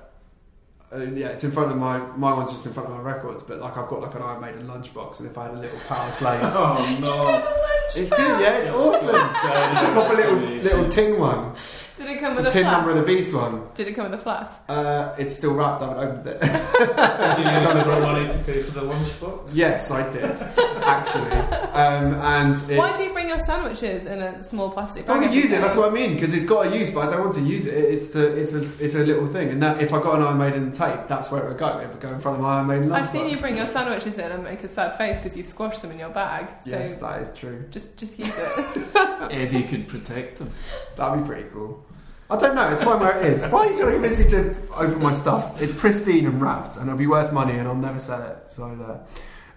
Uh, 0.92 0.98
yeah, 0.98 1.28
it's 1.28 1.42
in 1.42 1.50
front 1.50 1.70
of 1.72 1.76
my. 1.78 1.98
My 2.16 2.32
one's 2.32 2.52
just 2.52 2.64
in 2.66 2.72
front 2.72 2.88
of 2.88 2.94
my 2.94 3.00
records, 3.02 3.42
but 3.42 3.58
like 3.58 3.76
I've 3.76 3.88
got 3.88 4.02
like 4.02 4.14
an 4.14 4.22
Iron 4.22 4.40
Maiden 4.40 4.62
lunchbox, 4.68 5.18
and 5.20 5.28
if 5.28 5.36
I 5.36 5.44
had 5.48 5.54
a 5.54 5.58
little 5.58 5.78
Power 5.88 6.10
slave, 6.12 6.40
Oh 6.44 6.98
no! 7.00 7.44
it's 8.00 8.10
good. 8.10 8.40
Yeah, 8.40 8.58
it's 8.58 8.70
awesome. 8.70 9.16
It's 9.16 9.82
a 9.82 9.92
proper 9.92 10.14
little 10.14 10.38
little 10.38 10.88
tin 10.88 11.18
one. 11.18 11.54
Did 11.96 12.08
it 12.10 12.18
come 12.20 12.28
It's 12.28 12.36
with 12.36 12.46
a 12.46 12.48
a 12.50 12.52
tin 12.52 12.62
flask? 12.64 12.76
number 12.76 12.90
of 12.92 12.96
the 13.06 13.12
beast 13.14 13.34
one. 13.34 13.62
Did 13.74 13.88
it 13.88 13.94
come 13.94 14.10
with 14.10 14.20
a 14.20 14.22
flask? 14.22 14.62
Uh, 14.68 15.14
it's 15.18 15.34
still 15.34 15.54
wrapped. 15.54 15.80
I 15.82 15.88
haven't 15.88 16.08
opened 16.08 16.26
it. 16.26 16.40
Did 16.40 16.50
you 17.38 17.52
use 17.52 17.86
your 17.86 18.00
money 18.00 18.28
to 18.30 18.38
pay 18.44 18.62
for 18.62 18.70
the 18.72 18.82
lunchbox? 18.82 19.50
yes, 19.52 19.90
I 19.90 20.10
did 20.12 20.24
actually. 20.84 21.30
Um, 21.30 22.14
and 22.14 22.52
it's, 22.52 22.62
Why 22.70 22.92
do 22.96 23.02
you 23.02 23.12
bring 23.12 23.28
your 23.28 23.38
sandwiches 23.38 24.06
in 24.06 24.20
a 24.22 24.42
small 24.42 24.70
plastic 24.70 25.06
bag? 25.06 25.22
don't 25.22 25.32
use 25.32 25.52
it. 25.52 25.60
That's 25.60 25.76
what 25.76 25.90
I 25.90 25.94
mean 25.94 26.14
because 26.14 26.32
it's 26.32 26.46
got 26.46 26.66
a 26.66 26.78
use, 26.78 26.90
but 26.90 27.08
I 27.08 27.10
don't 27.12 27.20
want 27.22 27.32
to 27.34 27.40
use 27.42 27.66
it. 27.66 27.74
It's 27.74 28.08
to, 28.10 28.36
it's 28.36 28.52
a, 28.52 28.60
it's 28.84 28.94
a 28.94 29.04
little 29.04 29.26
thing, 29.26 29.48
and 29.50 29.62
that 29.62 29.80
if 29.82 29.92
I 29.92 30.02
got 30.02 30.16
an 30.16 30.22
Iron 30.22 30.38
Maiden 30.38 30.72
tape, 30.72 31.06
that's 31.06 31.30
where 31.30 31.44
it 31.44 31.48
would 31.48 31.58
go. 31.58 31.78
It 31.78 31.88
would 31.88 32.00
go 32.00 32.12
in 32.12 32.20
front 32.20 32.36
of 32.38 32.42
my 32.42 32.58
Iron 32.58 32.66
Maiden. 32.66 32.92
I've 32.92 33.08
seen 33.08 33.26
lunchbox. 33.26 33.30
you 33.30 33.36
bring 33.40 33.56
your 33.56 33.66
sandwiches 33.66 34.18
in 34.18 34.30
and 34.32 34.44
make 34.44 34.62
a 34.64 34.68
sad 34.68 34.96
face 34.98 35.18
because 35.18 35.36
you've 35.36 35.46
squashed 35.46 35.82
them 35.82 35.90
in 35.92 35.98
your 35.98 36.10
bag. 36.10 36.46
So 36.62 36.70
Yes, 36.78 36.98
that 36.98 37.22
is 37.22 37.32
true. 37.38 37.64
just 37.70 37.96
just 37.98 38.18
use 38.18 38.36
it. 38.38 38.96
Eddie 39.30 39.62
could 39.64 39.88
protect 39.88 40.38
them. 40.38 40.50
That'd 40.96 41.22
be 41.24 41.26
pretty 41.28 41.48
cool. 41.50 41.84
I 42.28 42.36
don't 42.36 42.54
know. 42.56 42.68
It's 42.72 42.82
fine 42.82 42.98
where 42.98 43.16
it 43.18 43.32
is. 43.32 43.44
Why 43.44 43.66
are 43.66 43.70
you 43.70 43.76
trying 43.76 43.88
to 43.88 43.92
convince 43.92 44.18
me 44.18 44.28
to 44.30 44.56
open 44.74 45.00
my 45.00 45.12
stuff? 45.12 45.60
It's 45.62 45.74
pristine 45.74 46.26
and 46.26 46.40
wrapped, 46.42 46.76
and 46.76 46.86
it'll 46.86 46.98
be 46.98 47.06
worth 47.06 47.32
money, 47.32 47.52
and 47.52 47.68
I'll 47.68 47.74
never 47.74 48.00
sell 48.00 48.22
it. 48.22 48.50
So 48.50 48.74
there. 48.74 49.00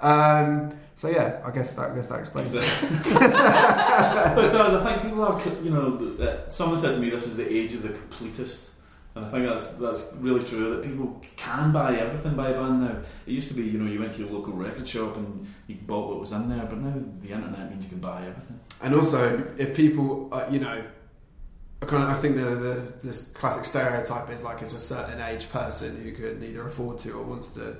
Um, 0.01 0.77
so 0.95 1.09
yeah, 1.09 1.41
I 1.45 1.51
guess 1.51 1.73
that 1.73 1.91
I 1.91 1.95
guess 1.95 2.07
that 2.07 2.19
explains 2.19 2.53
it. 2.53 2.59
but 3.19 4.45
it 4.45 4.51
does. 4.51 4.73
I 4.73 4.83
think 4.83 5.03
people 5.03 5.23
are, 5.23 5.41
you 5.63 5.71
know, 5.71 6.15
uh, 6.23 6.47
someone 6.49 6.77
said 6.77 6.93
to 6.93 6.99
me, 6.99 7.09
"This 7.09 7.25
is 7.25 7.37
the 7.37 7.51
age 7.51 7.73
of 7.73 7.83
the 7.83 7.89
completist," 7.89 8.69
and 9.15 9.25
I 9.25 9.29
think 9.29 9.47
that's 9.47 9.67
that's 9.75 10.07
really 10.17 10.43
true. 10.43 10.69
That 10.69 10.83
people 10.83 11.21
can 11.37 11.71
buy 11.71 11.95
everything 11.95 12.35
by 12.35 12.49
a 12.49 12.53
band 12.53 12.81
now. 12.81 12.97
It 13.25 13.31
used 13.31 13.47
to 13.47 13.53
be, 13.55 13.63
you 13.63 13.79
know, 13.79 13.89
you 13.89 13.99
went 13.99 14.13
to 14.13 14.19
your 14.19 14.29
local 14.29 14.53
record 14.53 14.87
shop 14.87 15.15
and 15.17 15.47
you 15.67 15.75
bought 15.75 16.09
what 16.09 16.19
was 16.19 16.33
in 16.33 16.49
there, 16.49 16.65
but 16.65 16.77
now 16.77 16.93
the 17.21 17.31
internet 17.31 17.71
means 17.71 17.83
you 17.83 17.89
can 17.89 17.99
buy 17.99 18.25
everything. 18.27 18.59
And 18.81 18.93
also, 18.93 19.43
if 19.57 19.75
people, 19.75 20.29
uh, 20.31 20.45
you 20.49 20.59
know, 20.59 20.83
I 21.81 21.85
kind 21.85 22.03
of, 22.03 22.09
I 22.09 22.15
think 22.15 22.35
the, 22.35 22.43
the 22.55 22.93
this 23.07 23.29
classic 23.31 23.63
stereotype 23.65 24.29
is 24.31 24.43
like 24.43 24.61
it's 24.61 24.73
a 24.73 24.79
certain 24.79 25.21
age 25.21 25.49
person 25.49 26.01
who 26.03 26.11
could 26.11 26.41
neither 26.41 26.67
afford 26.67 26.97
to 26.99 27.11
or 27.13 27.23
wants 27.23 27.53
to 27.53 27.77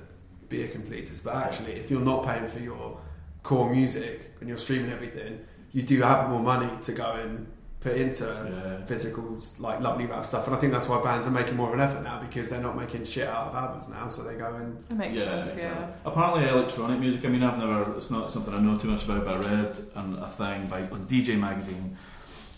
be 0.48 0.62
a 0.62 0.68
completist. 0.68 1.22
But 1.24 1.36
actually, 1.36 1.72
if 1.72 1.90
you're 1.90 2.00
not 2.00 2.24
paying 2.24 2.46
for 2.46 2.60
your 2.60 2.98
core 3.42 3.70
music 3.70 4.32
and 4.40 4.48
you're 4.48 4.58
streaming 4.58 4.90
everything, 4.90 5.40
you 5.72 5.82
do 5.82 6.00
have 6.02 6.30
more 6.30 6.40
money 6.40 6.70
to 6.82 6.92
go 6.92 7.12
and 7.12 7.46
put 7.80 7.96
into 7.96 8.24
Yeah. 8.24 8.84
physical, 8.86 9.38
like 9.58 9.80
lovely 9.80 10.06
rap 10.06 10.24
stuff. 10.26 10.46
And 10.46 10.56
I 10.56 10.58
think 10.58 10.72
that's 10.72 10.88
why 10.88 11.02
bands 11.02 11.26
are 11.26 11.30
making 11.30 11.56
more 11.56 11.68
of 11.68 11.74
an 11.74 11.80
effort 11.80 12.02
now 12.02 12.20
because 12.20 12.48
they're 12.48 12.60
not 12.60 12.76
making 12.76 13.04
shit 13.04 13.26
out 13.28 13.48
of 13.48 13.54
albums 13.54 13.88
now. 13.88 14.08
So 14.08 14.22
they 14.22 14.34
go 14.34 14.54
and 14.54 14.82
It 14.90 14.94
makes 14.96 15.18
Yeah, 15.18 15.24
sense. 15.26 15.54
exactly. 15.54 15.80
Yeah. 15.82 15.86
Apparently, 16.06 16.48
electronic 16.48 17.00
music. 17.00 17.24
I 17.24 17.28
mean, 17.28 17.42
I've 17.42 17.58
never. 17.58 17.96
It's 17.96 18.10
not 18.10 18.30
something 18.32 18.52
I 18.54 18.60
know 18.60 18.76
too 18.78 18.88
much 18.88 19.04
about. 19.04 19.24
But 19.26 19.34
I 19.34 19.38
read 19.38 19.76
an, 19.94 20.18
a 20.20 20.28
thing 20.28 20.66
by 20.68 20.82
on 20.88 21.06
DJ 21.06 21.38
magazine, 21.38 21.96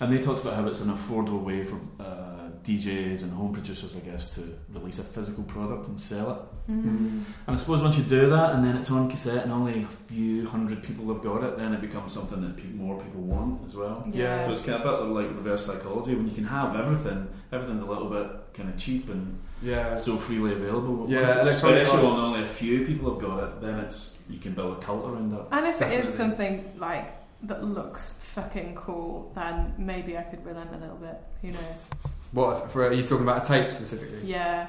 and 0.02 0.12
they 0.12 0.20
talked 0.20 0.42
about 0.42 0.54
how 0.54 0.66
it's 0.66 0.80
an 0.80 0.90
affordable 0.90 1.42
way 1.42 1.62
for 1.62 1.76
uh, 2.00 2.50
DJs 2.64 3.22
and 3.22 3.32
home 3.32 3.52
producers, 3.52 3.96
I 3.96 4.00
guess, 4.00 4.34
to 4.34 4.58
release 4.72 4.98
a 4.98 5.04
physical 5.04 5.44
product 5.44 5.86
and 5.86 5.98
sell 5.98 6.32
it. 6.32 6.72
Mm. 6.72 7.22
And 7.46 7.48
I 7.48 7.56
suppose 7.56 7.82
once 7.82 7.96
you 7.96 8.02
do 8.04 8.26
that, 8.26 8.54
and 8.54 8.64
then 8.64 8.76
it's 8.76 8.90
on 8.90 9.08
cassette, 9.08 9.44
and 9.44 9.52
only 9.52 9.82
a 9.82 9.86
few 9.86 10.48
hundred 10.48 10.82
people 10.82 11.06
have 11.12 11.22
got 11.22 11.44
it, 11.44 11.56
then 11.56 11.72
it 11.72 11.80
becomes 11.80 12.12
something 12.12 12.40
that 12.42 12.56
pe- 12.56 12.68
more 12.70 13.00
people 13.00 13.20
want 13.20 13.64
as 13.64 13.76
well. 13.76 14.04
Yeah. 14.12 14.44
So 14.44 14.52
it's 14.52 14.62
kind 14.62 14.74
of 14.74 14.80
a 14.80 14.84
bit 14.84 15.00
of 15.00 15.08
like 15.10 15.28
reverse 15.36 15.66
psychology. 15.66 16.14
When 16.16 16.28
you 16.28 16.34
can 16.34 16.44
have 16.44 16.76
everything, 16.76 17.28
everything's 17.52 17.82
a 17.82 17.86
little 17.86 18.08
bit 18.08 18.54
kind 18.54 18.68
of 18.68 18.76
cheap 18.76 19.08
and 19.08 19.38
yeah. 19.62 19.96
so 19.96 20.16
freely 20.16 20.52
available. 20.52 20.96
But 20.96 21.10
Yeah, 21.10 21.26
once 21.26 21.48
it's 21.48 21.58
special 21.58 22.12
and 22.12 22.20
only 22.20 22.42
a 22.42 22.46
few 22.46 22.84
people 22.86 23.12
have 23.12 23.22
got 23.22 23.42
it, 23.44 23.60
then 23.60 23.78
it's 23.80 24.18
you 24.28 24.38
can 24.38 24.52
build 24.52 24.78
a 24.78 24.80
cult 24.80 25.04
around 25.04 25.30
that. 25.30 25.46
And 25.52 25.66
if 25.66 25.76
it 25.76 25.78
Definitely. 25.80 26.02
is 26.02 26.14
something 26.14 26.72
like 26.78 27.12
that 27.42 27.64
looks 27.64 28.21
fucking 28.34 28.74
cool, 28.74 29.30
then 29.34 29.74
maybe 29.76 30.16
I 30.16 30.22
could 30.22 30.44
relent 30.44 30.74
a 30.74 30.78
little 30.78 30.96
bit. 30.96 31.20
Who 31.42 31.48
knows? 31.48 31.86
What 32.32 32.70
for? 32.70 32.86
Are 32.86 32.92
you 32.92 33.02
talking 33.02 33.24
about 33.24 33.44
a 33.44 33.48
tape 33.48 33.70
specifically? 33.70 34.20
Yeah. 34.24 34.66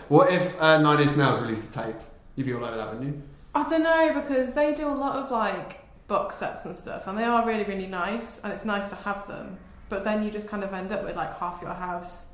what 0.08 0.32
if 0.32 0.60
uh, 0.60 0.78
Nine 0.78 1.00
Inch 1.00 1.16
Nails 1.16 1.40
released 1.40 1.70
a 1.70 1.82
tape? 1.82 2.00
You'd 2.34 2.46
be 2.46 2.54
all 2.54 2.64
over 2.64 2.76
that, 2.76 2.94
wouldn't 2.94 3.14
you? 3.14 3.22
I 3.54 3.68
don't 3.68 3.82
know 3.82 4.20
because 4.20 4.54
they 4.54 4.72
do 4.74 4.88
a 4.88 4.94
lot 4.94 5.16
of 5.16 5.30
like 5.30 5.84
box 6.08 6.36
sets 6.36 6.64
and 6.64 6.76
stuff, 6.76 7.06
and 7.06 7.18
they 7.18 7.24
are 7.24 7.46
really 7.46 7.64
really 7.64 7.86
nice, 7.86 8.40
and 8.40 8.52
it's 8.52 8.64
nice 8.64 8.88
to 8.88 8.96
have 8.96 9.28
them. 9.28 9.58
But 9.88 10.04
then 10.04 10.22
you 10.22 10.30
just 10.30 10.48
kind 10.48 10.64
of 10.64 10.72
end 10.72 10.92
up 10.92 11.04
with 11.04 11.16
like 11.16 11.38
half 11.38 11.60
your 11.60 11.74
house 11.74 12.28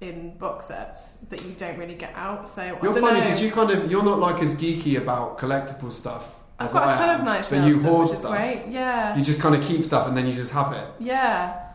in 0.00 0.36
box 0.38 0.66
sets 0.66 1.14
that 1.28 1.44
you 1.44 1.52
don't 1.52 1.78
really 1.78 1.94
get 1.94 2.14
out. 2.14 2.48
So 2.48 2.62
I 2.62 2.66
You're 2.68 2.94
don't 2.94 3.00
funny 3.00 3.20
because 3.20 3.42
you 3.42 3.52
kind 3.52 3.70
of 3.70 3.90
you're 3.90 4.02
not 4.02 4.18
like 4.18 4.42
as 4.42 4.54
geeky 4.54 4.96
about 4.96 5.38
collectible 5.38 5.92
stuff. 5.92 6.36
I've 6.60 6.72
got 6.72 6.94
a 6.94 6.98
ton 6.98 7.08
am, 7.10 7.20
of 7.20 7.24
nice 7.26 7.50
but 7.50 7.66
you 7.66 7.72
stuff, 7.80 7.84
hoard 7.90 8.02
which 8.04 8.12
is 8.12 8.18
stuff. 8.18 8.30
great. 8.36 8.64
Yeah, 8.68 9.16
You 9.16 9.22
just 9.24 9.40
kind 9.40 9.54
of 9.54 9.62
keep 9.62 9.84
stuff 9.84 10.06
and 10.06 10.16
then 10.16 10.26
you 10.26 10.32
just 10.32 10.52
have 10.52 10.72
it. 10.72 10.86
yeah. 10.98 11.66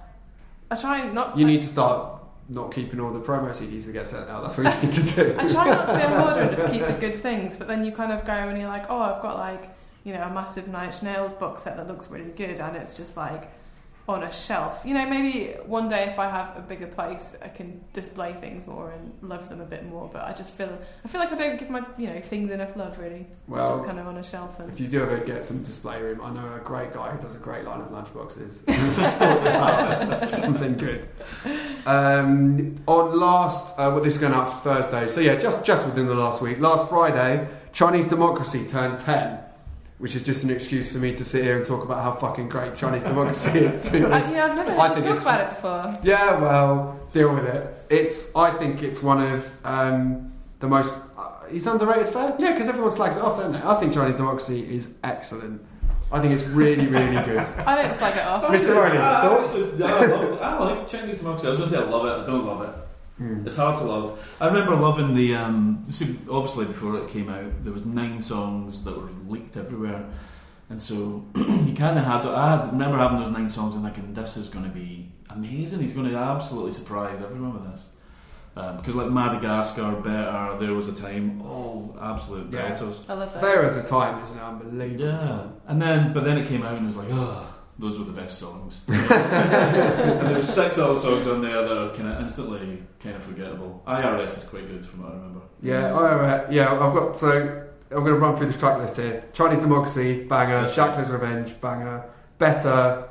I 0.72 0.76
try 0.76 1.12
not. 1.12 1.38
You 1.38 1.46
need 1.46 1.62
to 1.62 1.68
start 1.68 2.20
not 2.50 2.72
keeping 2.74 3.00
all 3.00 3.12
the 3.12 3.20
promo 3.20 3.50
CDs 3.50 3.86
we 3.88 3.94
get 3.94 4.08
sent 4.08 4.30
out. 4.30 4.44
That's 4.44 4.58
what 4.58 4.66
you 4.84 4.90
need 4.90 4.96
to 4.96 5.16
do. 5.16 5.36
I 5.38 5.46
try 5.48 5.66
not 5.70 5.88
to 5.90 5.96
be 5.96 6.02
a 6.02 6.20
hoarder 6.20 6.40
and 6.42 6.50
just 6.56 6.72
keep 6.72 6.86
the 6.86 6.94
good 6.94 7.16
things, 7.28 7.56
but 7.56 7.68
then 7.68 7.84
you 7.86 7.92
kind 7.92 8.12
of 8.12 8.26
go 8.26 8.34
and 8.34 8.58
you're 8.60 8.68
like, 8.68 8.90
oh, 8.90 9.00
I've 9.00 9.22
got 9.22 9.38
like, 9.38 9.70
you 10.04 10.14
know, 10.14 10.22
a 10.24 10.30
massive 10.34 10.68
Inch 10.68 11.04
Nails 11.04 11.34
box 11.34 11.64
set 11.64 11.78
that 11.78 11.88
looks 11.88 12.10
really 12.10 12.32
good, 12.32 12.60
and 12.60 12.76
it's 12.76 12.98
just 12.98 13.16
like 13.16 13.52
on 14.08 14.22
a 14.22 14.32
shelf. 14.32 14.84
You 14.86 14.94
know, 14.94 15.06
maybe 15.08 15.54
one 15.66 15.90
day 15.90 16.04
if 16.04 16.20
I 16.20 16.30
have 16.30 16.56
a 16.56 16.62
bigger 16.62 16.86
place, 16.86 17.36
I 17.42 17.48
can 17.48 17.84
display 17.94 18.34
things 18.34 18.68
more 18.68 18.92
and 18.92 19.14
love 19.22 19.50
them 19.50 19.62
a 19.62 19.66
bit 19.66 19.86
more. 19.86 20.10
But 20.12 20.26
I 20.26 20.34
just 20.34 20.54
feel, 20.54 20.78
I 21.04 21.08
feel 21.08 21.20
like 21.20 21.32
I 21.32 21.36
don't 21.36 21.58
give 21.58 21.72
my, 21.72 21.84
you 21.98 22.08
know, 22.08 22.22
things 22.22 22.52
enough 22.52 22.76
love 22.76 23.00
really. 23.00 23.26
Well, 23.48 23.66
just 23.66 23.84
kind 23.86 24.00
of 24.00 24.06
on 24.08 24.18
a 24.18 24.24
shelf 24.24 24.60
and. 24.60 24.72
If 24.72 24.80
you 24.80 24.88
do 24.88 25.02
ever 25.02 25.18
get 25.18 25.46
some 25.46 25.64
display 25.64 26.02
room, 26.02 26.22
I 26.22 26.32
know 26.32 26.56
a 26.56 26.60
great 26.60 26.94
guy 26.94 27.10
who 27.12 27.20
does 27.20 27.36
a 27.36 27.40
great 27.40 27.66
line 27.66 27.82
of 27.82 27.88
lunchboxes. 27.88 28.68
We'll 28.68 28.94
sort 28.94 29.42
it 29.42 29.48
out. 29.48 30.30
Something 30.30 30.78
good. 30.78 31.08
Um, 31.88 32.76
on 32.88 33.20
last, 33.20 33.74
uh, 33.80 33.90
well, 33.94 34.02
this 34.02 34.16
is 34.16 34.22
going 34.22 34.34
out 34.34 34.64
Thursday. 34.64 35.08
So 35.08 35.20
yeah, 35.20 35.36
just 35.36 35.66
just 35.66 35.86
within 35.86 36.06
the 36.06 36.16
last 36.16 36.42
week. 36.42 36.60
Last 36.60 36.90
Friday, 36.90 37.48
Chinese 37.74 38.08
democracy 38.08 38.66
turned 38.66 39.00
ten, 39.00 39.40
which 39.98 40.16
is 40.16 40.24
just 40.24 40.44
an 40.44 40.50
excuse 40.50 40.92
for 40.92 40.98
me 40.98 41.14
to 41.16 41.24
sit 41.24 41.44
here 41.44 41.56
and 41.56 41.66
talk 41.66 41.84
about 41.84 42.04
how 42.04 42.12
fucking 42.14 42.50
great 42.50 42.76
Chinese 42.76 43.04
democracy 43.04 43.60
is. 43.60 43.86
To 43.86 43.92
be 43.92 44.04
honest. 44.06 44.30
you 44.30 44.36
know, 44.36 44.46
I've 44.46 44.56
never 44.56 44.72
I 44.72 44.96
you 44.96 45.02
talk 45.04 45.22
about 45.22 45.42
it 45.42 45.50
before. 45.50 46.00
Yeah, 46.04 46.40
well, 46.42 47.00
deal 47.14 47.34
with 47.34 47.46
it. 47.46 47.86
It's. 47.90 48.36
I 48.36 48.52
think 48.58 48.84
it's 48.84 49.02
one 49.02 49.22
of 49.24 49.52
um, 49.66 50.34
the 50.60 50.68
most. 50.68 50.94
Uh, 51.18 51.46
he's 51.50 51.66
underrated. 51.66 52.08
Fair, 52.12 52.36
yeah, 52.40 52.52
because 52.52 52.68
everyone 52.68 52.92
slags 52.92 53.16
it 53.18 53.24
off, 53.24 53.38
don't 53.38 53.54
they? 53.54 53.60
I 53.64 53.76
think 53.76 53.94
Chinese 53.94 54.16
democracy 54.16 54.74
is 54.76 54.94
excellent. 55.04 55.62
I 56.12 56.20
think 56.22 56.34
it's 56.34 56.46
really, 56.46 56.88
really 56.88 57.16
good. 57.26 57.38
I 57.66 57.82
don't 57.82 57.94
slag 57.94 58.16
it 58.16 58.24
off. 58.24 58.44
Mr. 58.46 58.76
Rowley, 58.76 58.98
I, 58.98 59.22
thoughts? 59.22 59.58
actually- 59.58 59.84
I. 59.84 60.50
I 60.52 60.60
like 60.60 60.88
Chinese 60.88 61.18
democracy. 61.18 61.48
I 61.48 61.50
was 61.52 61.60
going 61.60 61.72
to 61.72 61.78
say 61.78 61.82
I 61.84 61.90
love 61.90 62.06
it. 62.06 62.24
I 62.24 62.26
don't 62.26 62.46
love 62.46 62.62
it. 62.70 62.76
Hmm. 63.18 63.46
It's 63.48 63.56
hard 63.56 63.78
to 63.80 63.86
love. 63.86 64.36
I 64.42 64.48
remember 64.48 64.76
loving 64.76 65.14
the. 65.16 65.36
Um, 65.36 65.86
see, 65.90 66.18
obviously, 66.30 66.66
before 66.66 66.98
it 66.98 67.08
came 67.10 67.30
out, 67.30 67.64
there 67.64 67.72
was 67.72 67.86
nine 67.86 68.22
songs 68.22 68.84
that 68.84 68.96
were 69.00 69.10
leaked 69.28 69.56
everywhere, 69.56 70.06
and 70.70 70.82
so 70.82 71.26
you 71.36 71.74
kind 71.76 71.98
of 71.98 72.04
had. 72.04 72.24
To, 72.24 72.30
I 72.32 72.52
had, 72.58 72.72
remember 72.74 72.98
having 72.98 73.20
those 73.20 73.32
nine 73.32 73.50
songs 73.50 73.76
and 73.76 73.86
thinking, 73.86 74.14
"This 74.14 74.36
is 74.36 74.50
going 74.50 74.66
to 74.66 74.72
be 74.72 75.14
amazing. 75.30 75.80
He's 75.80 75.94
going 75.94 76.10
to 76.10 76.18
absolutely 76.18 76.72
surprise 76.72 77.22
everyone 77.22 77.54
with 77.54 77.72
this." 77.72 77.92
Because 78.54 78.96
like 78.96 79.10
Madagascar, 79.12 79.92
Better, 79.98 80.58
There 80.60 80.74
Was 80.74 80.88
a 80.88 80.94
Time, 80.94 81.42
all 81.42 81.98
absolute 82.02 82.52
Yeah. 82.54 82.72
belters. 82.72 83.00
I 83.10 83.14
love 83.14 83.36
it. 83.36 83.42
There 83.42 83.64
at 83.64 83.78
a 83.78 83.86
time 83.86 84.22
is 84.22 84.32
an 84.32 84.40
unbelievable 84.40 85.06
Yeah, 85.06 85.28
song. 85.28 85.62
and 85.68 85.82
then 85.82 86.14
but 86.14 86.24
then 86.24 86.38
it 86.38 86.48
came 86.48 86.64
out 86.64 86.74
and 86.74 86.84
it 86.84 86.88
was 86.88 86.96
like, 86.96 87.10
oh, 87.12 87.54
those 87.78 88.00
were 88.00 88.06
the 88.06 88.14
best 88.14 88.40
songs. 88.40 88.82
and 88.88 88.98
there 89.10 90.36
were 90.36 90.42
six 90.42 90.78
other 90.78 90.98
songs 90.98 91.28
on 91.28 91.42
there 91.42 91.62
that 91.62 91.78
are 91.78 91.94
kind 91.94 92.08
of 92.08 92.22
instantly 92.22 92.84
kind 93.00 93.16
of 93.16 93.24
forgettable. 93.24 93.84
IRS 93.86 94.38
is 94.38 94.44
quite 94.46 94.68
good 94.68 94.86
from 94.86 95.04
what 95.04 95.12
I 95.12 95.16
remember. 95.16 95.42
Yeah, 95.62 95.94
I, 95.94 96.50
yeah. 96.50 96.72
I've 96.72 96.94
got 96.94 97.18
so 97.18 97.66
I'm 97.92 98.04
going 98.04 98.14
to 98.14 98.20
run 98.20 98.36
through 98.38 98.48
this 98.48 98.60
track 98.60 98.78
list 98.78 98.98
here. 98.98 99.26
Chinese 99.34 99.62
democracy, 99.62 100.24
banger. 100.24 100.68
Shackler's 100.68 101.10
revenge, 101.10 101.60
banger. 101.60 102.06
Better. 102.38 103.10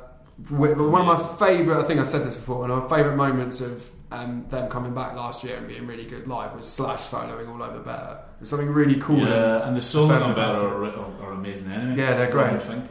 One 0.51 0.71
of 0.73 1.07
my 1.07 1.37
favourite. 1.39 1.81
I 1.81 1.87
think 1.87 2.01
I've 2.01 2.09
said 2.09 2.25
this 2.25 2.37
before. 2.37 2.61
One 2.61 2.71
of 2.71 2.91
my 2.91 2.97
favourite 2.97 3.17
moments 3.17 3.61
of 3.61 3.89
um, 4.11 4.45
them 4.49 4.69
coming 4.69 4.95
back 4.95 5.15
last 5.15 5.45
year 5.45 5.57
and 5.57 5.69
being 5.69 5.87
really 5.87 6.05
good 6.05 6.27
live 6.27 6.55
was 6.55 6.69
Slash 6.69 7.01
soloing 7.01 7.49
all 7.49 7.63
over 7.63 7.81
Better. 7.81 8.19
There's 8.39 8.51
something 8.51 8.69
really 8.69 9.01
cool. 9.01 9.19
Yeah, 9.19 9.67
and 9.67 9.77
the 9.77 9.83
songs 9.83 10.11
on 10.11 10.35
Better 10.35 10.67
are, 10.67 10.85
are, 10.85 11.23
are 11.23 11.33
amazing 11.33 11.71
anyway. 11.73 11.99
Yeah, 11.99 12.15
they're 12.15 12.31
great. 12.31 12.53
I 12.53 12.59
think. 12.59 12.85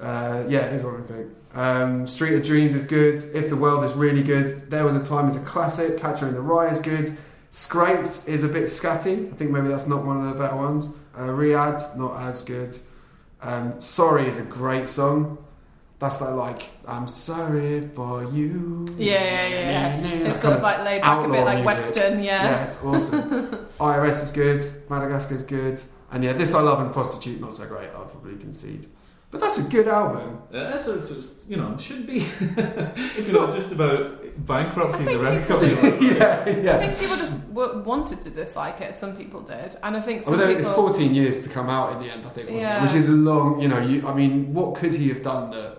Uh, 0.00 0.44
yeah, 0.48 0.68
here's 0.68 0.82
what 0.82 0.94
I 0.94 1.02
think. 1.02 1.26
Um, 1.54 2.06
Street 2.06 2.34
of 2.34 2.42
Dreams 2.42 2.74
is 2.74 2.82
good. 2.82 3.20
If 3.34 3.48
the 3.48 3.56
World 3.56 3.84
is 3.84 3.92
really 3.94 4.22
good. 4.22 4.70
There 4.70 4.84
was 4.84 4.94
a 4.94 5.02
time 5.04 5.28
is 5.28 5.36
a 5.36 5.40
classic. 5.44 5.98
Catcher 5.98 6.28
in 6.28 6.34
the 6.34 6.40
Rye 6.40 6.68
is 6.68 6.78
good. 6.78 7.16
Scraped 7.50 8.26
is 8.26 8.42
a 8.44 8.48
bit 8.48 8.64
scatty. 8.64 9.30
I 9.30 9.36
think 9.36 9.50
maybe 9.50 9.68
that's 9.68 9.86
not 9.86 10.04
one 10.04 10.24
of 10.26 10.32
the 10.32 10.38
better 10.42 10.56
ones. 10.56 10.90
Uh, 11.14 11.22
Riad 11.26 11.96
not 11.96 12.20
as 12.22 12.42
good. 12.42 12.78
Um, 13.42 13.80
Sorry 13.80 14.28
is 14.28 14.38
a 14.38 14.44
great 14.44 14.88
song. 14.88 15.38
That's 15.98 16.20
like, 16.20 16.34
like 16.34 16.62
I'm 16.88 17.06
sorry 17.06 17.88
for 17.94 18.24
you. 18.24 18.86
Yeah, 18.96 19.48
yeah, 19.48 19.48
yeah. 19.48 20.00
That 20.00 20.26
It's 20.28 20.40
sort 20.40 20.56
of 20.56 20.62
like 20.62 20.84
laid 20.84 21.02
back 21.02 21.24
a 21.24 21.28
bit 21.28 21.44
like 21.44 21.58
music. 21.58 21.66
Western, 21.66 22.22
yeah. 22.24 22.44
Yeah, 22.44 22.64
it's 22.64 22.82
awesome. 22.82 23.22
IRS 23.78 24.22
is 24.24 24.30
good. 24.32 24.64
Madagascar 24.90 25.34
is 25.36 25.42
good. 25.42 25.80
And 26.10 26.24
yeah, 26.24 26.32
This 26.32 26.54
I 26.54 26.60
Love 26.60 26.80
and 26.80 26.92
Prostitute 26.92 27.40
not 27.40 27.54
so 27.54 27.66
great. 27.66 27.90
I'll 27.90 28.06
probably 28.06 28.36
concede. 28.36 28.86
But 29.32 29.40
that's 29.40 29.58
a 29.66 29.68
good 29.70 29.88
album. 29.88 30.38
Uh, 30.54 30.58
yeah, 30.58 30.76
so 30.76 30.94
it's, 30.94 31.10
it's, 31.10 31.28
you 31.48 31.56
know, 31.56 31.72
it 31.72 31.80
should 31.80 32.06
be. 32.06 32.18
It's 32.20 33.18
it's 33.18 33.30
not 33.32 33.48
not. 33.48 33.58
just 33.58 33.72
about 33.72 34.18
bankrupting 34.46 35.06
the 35.06 35.18
I 35.18 35.36
record 35.36 35.60
think 35.60 35.80
company. 35.80 36.18
yeah, 36.18 36.76
I 36.76 36.80
think 36.86 36.98
people 37.00 37.16
just 37.16 37.36
w- 37.54 37.78
wanted 37.82 38.20
to 38.22 38.30
dislike 38.30 38.80
it. 38.82 38.94
Some 38.94 39.16
people 39.16 39.40
did, 39.40 39.74
and 39.82 39.96
I 39.96 40.00
think 40.00 40.20
Well, 40.20 40.30
some 40.32 40.38
then 40.38 40.50
it's 40.58 40.68
people. 40.68 40.88
14 40.88 41.14
years 41.14 41.42
to 41.44 41.48
come 41.48 41.68
out 41.70 41.92
in 41.94 41.98
the 42.02 42.12
end, 42.12 42.26
I 42.26 42.28
think, 42.28 42.46
wasn't 42.48 42.62
Yeah. 42.62 42.78
it? 42.78 42.82
Which 42.82 42.94
is 42.94 43.08
a 43.08 43.12
long, 43.30 43.60
you 43.62 43.68
know, 43.68 43.80
you, 43.80 44.06
I 44.06 44.12
mean, 44.14 44.52
what 44.52 44.74
could 44.74 44.92
he 44.94 45.08
have 45.08 45.22
done 45.22 45.50
that 45.52 45.78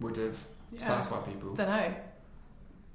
would 0.00 0.16
have 0.16 0.38
yeah, 0.72 0.80
satisfied 0.86 1.26
people? 1.26 1.52
don't 1.54 1.68
know. 1.68 1.94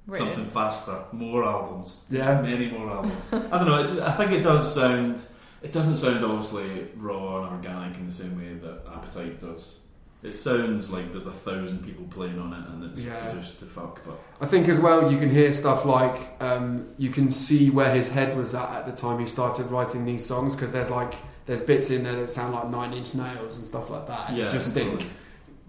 Really. 0.08 0.18
Something 0.24 0.46
faster, 0.46 0.98
more 1.12 1.44
albums, 1.44 2.06
Yeah. 2.10 2.40
many 2.42 2.68
more 2.70 2.88
albums. 2.90 3.28
I 3.32 3.58
don't 3.58 3.66
know. 3.66 3.82
It, 3.84 4.00
I 4.02 4.12
think 4.12 4.32
it 4.32 4.42
does 4.42 4.72
sound. 4.74 5.20
It 5.66 5.72
doesn't 5.72 5.96
sound 5.96 6.24
obviously 6.24 6.86
raw 6.96 7.42
and 7.42 7.56
organic 7.56 7.96
in 7.98 8.06
the 8.06 8.12
same 8.12 8.38
way 8.38 8.54
that 8.54 8.82
Appetite 8.94 9.40
does. 9.40 9.78
It 10.22 10.36
sounds 10.36 10.90
like 10.90 11.10
there's 11.10 11.26
a 11.26 11.32
thousand 11.32 11.84
people 11.84 12.04
playing 12.08 12.38
on 12.38 12.52
it 12.52 12.68
and 12.72 12.84
it's 12.84 13.00
Yeah. 13.02 13.16
produced 13.16 13.58
to 13.60 13.64
fuck. 13.64 14.00
But 14.06 14.18
I 14.40 14.46
think 14.46 14.68
as 14.68 14.78
well 14.78 15.10
you 15.12 15.18
can 15.18 15.28
hear 15.30 15.52
stuff 15.52 15.84
like 15.84 16.40
um, 16.40 16.86
you 16.98 17.10
can 17.10 17.30
see 17.32 17.70
where 17.70 17.92
his 17.92 18.08
head 18.10 18.36
was 18.36 18.54
at 18.54 18.70
at 18.70 18.86
the 18.86 18.92
time 18.92 19.18
he 19.18 19.26
started 19.26 19.66
writing 19.72 20.04
these 20.04 20.24
songs 20.24 20.54
because 20.54 20.70
there's 20.70 20.90
like 20.90 21.14
there's 21.46 21.60
bits 21.62 21.90
in 21.90 22.04
there 22.04 22.14
that 22.16 22.30
sound 22.30 22.54
like 22.54 22.68
Nine 22.70 22.92
Inch 22.92 23.14
Nails 23.14 23.56
and 23.56 23.64
stuff 23.66 23.90
like 23.90 24.06
that. 24.06 24.28
And 24.28 24.38
yeah, 24.38 24.44
you 24.46 24.50
just 24.52 24.72
totally. 24.74 24.96
think 24.98 25.10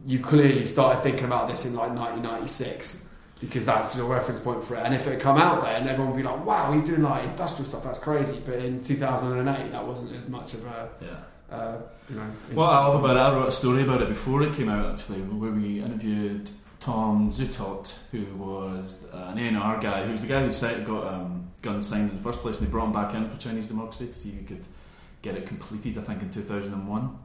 you 0.06 0.20
clearly 0.20 0.64
started 0.66 1.02
thinking 1.02 1.26
about 1.26 1.48
this 1.50 1.66
in 1.66 1.74
like 1.74 1.90
1996 1.90 3.07
because 3.40 3.66
that's 3.66 3.96
your 3.96 4.08
reference 4.08 4.40
point 4.40 4.64
for 4.64 4.76
it. 4.76 4.84
And 4.86 4.94
if 4.94 5.06
it 5.08 5.12
had 5.14 5.20
come 5.22 5.38
out 5.38 5.62
there 5.62 5.76
and 5.76 5.88
everyone 5.88 6.14
would 6.14 6.18
be 6.18 6.24
like, 6.24 6.44
"Wow, 6.46 6.72
he's 6.72 6.84
doing 6.84 7.04
like 7.04 7.24
industrial 7.26 7.70
stuff. 7.70 7.84
That's 7.84 8.00
crazy." 8.00 8.42
But 8.46 8.56
in 8.56 8.82
2008, 8.82 9.72
that 9.72 9.86
wasn't 9.88 10.16
as 10.16 10.28
much 10.28 10.54
of 10.56 10.66
a 10.66 10.90
Yeah. 11.02 11.56
uh, 11.56 11.78
you 12.10 12.16
know. 12.16 12.24
What 12.54 12.66
I 12.74 12.86
love 12.88 13.04
about 13.04 13.16
it, 13.16 13.20
I 13.20 13.34
wrote 13.36 13.48
a 13.48 13.52
story 13.52 13.84
about 13.84 14.02
it 14.02 14.10
before 14.10 14.42
it 14.44 14.54
came 14.54 14.70
out 14.70 14.86
actually, 14.92 15.20
where 15.22 15.52
we 15.52 15.82
interviewed 15.82 16.50
Tom 16.80 17.32
Zutaut, 17.32 17.92
who 18.12 18.24
was 18.38 19.06
uh, 19.14 19.34
an 19.36 19.56
A&R 19.56 19.80
guy, 19.80 20.06
who 20.06 20.14
was 20.14 20.22
the 20.22 20.28
guy 20.28 20.44
who 20.44 20.52
set, 20.52 20.84
got 20.86 21.06
um, 21.14 21.48
guns 21.62 21.88
signed 21.88 22.10
in 22.12 22.18
the 22.18 22.24
first 22.24 22.40
place, 22.40 22.58
and 22.60 22.68
they 22.68 22.72
brought 22.72 22.86
him 22.86 22.94
back 22.94 23.14
in 23.14 23.28
for 23.30 23.38
Chinese 23.38 23.68
democracy 23.68 24.08
to 24.08 24.14
see 24.14 24.30
if 24.30 24.40
he 24.40 24.46
could 24.46 24.66
get 25.22 25.36
it 25.36 25.46
completed, 25.46 25.98
I 25.98 26.02
think 26.02 26.22
in 26.22 26.30
2001. 26.30 27.18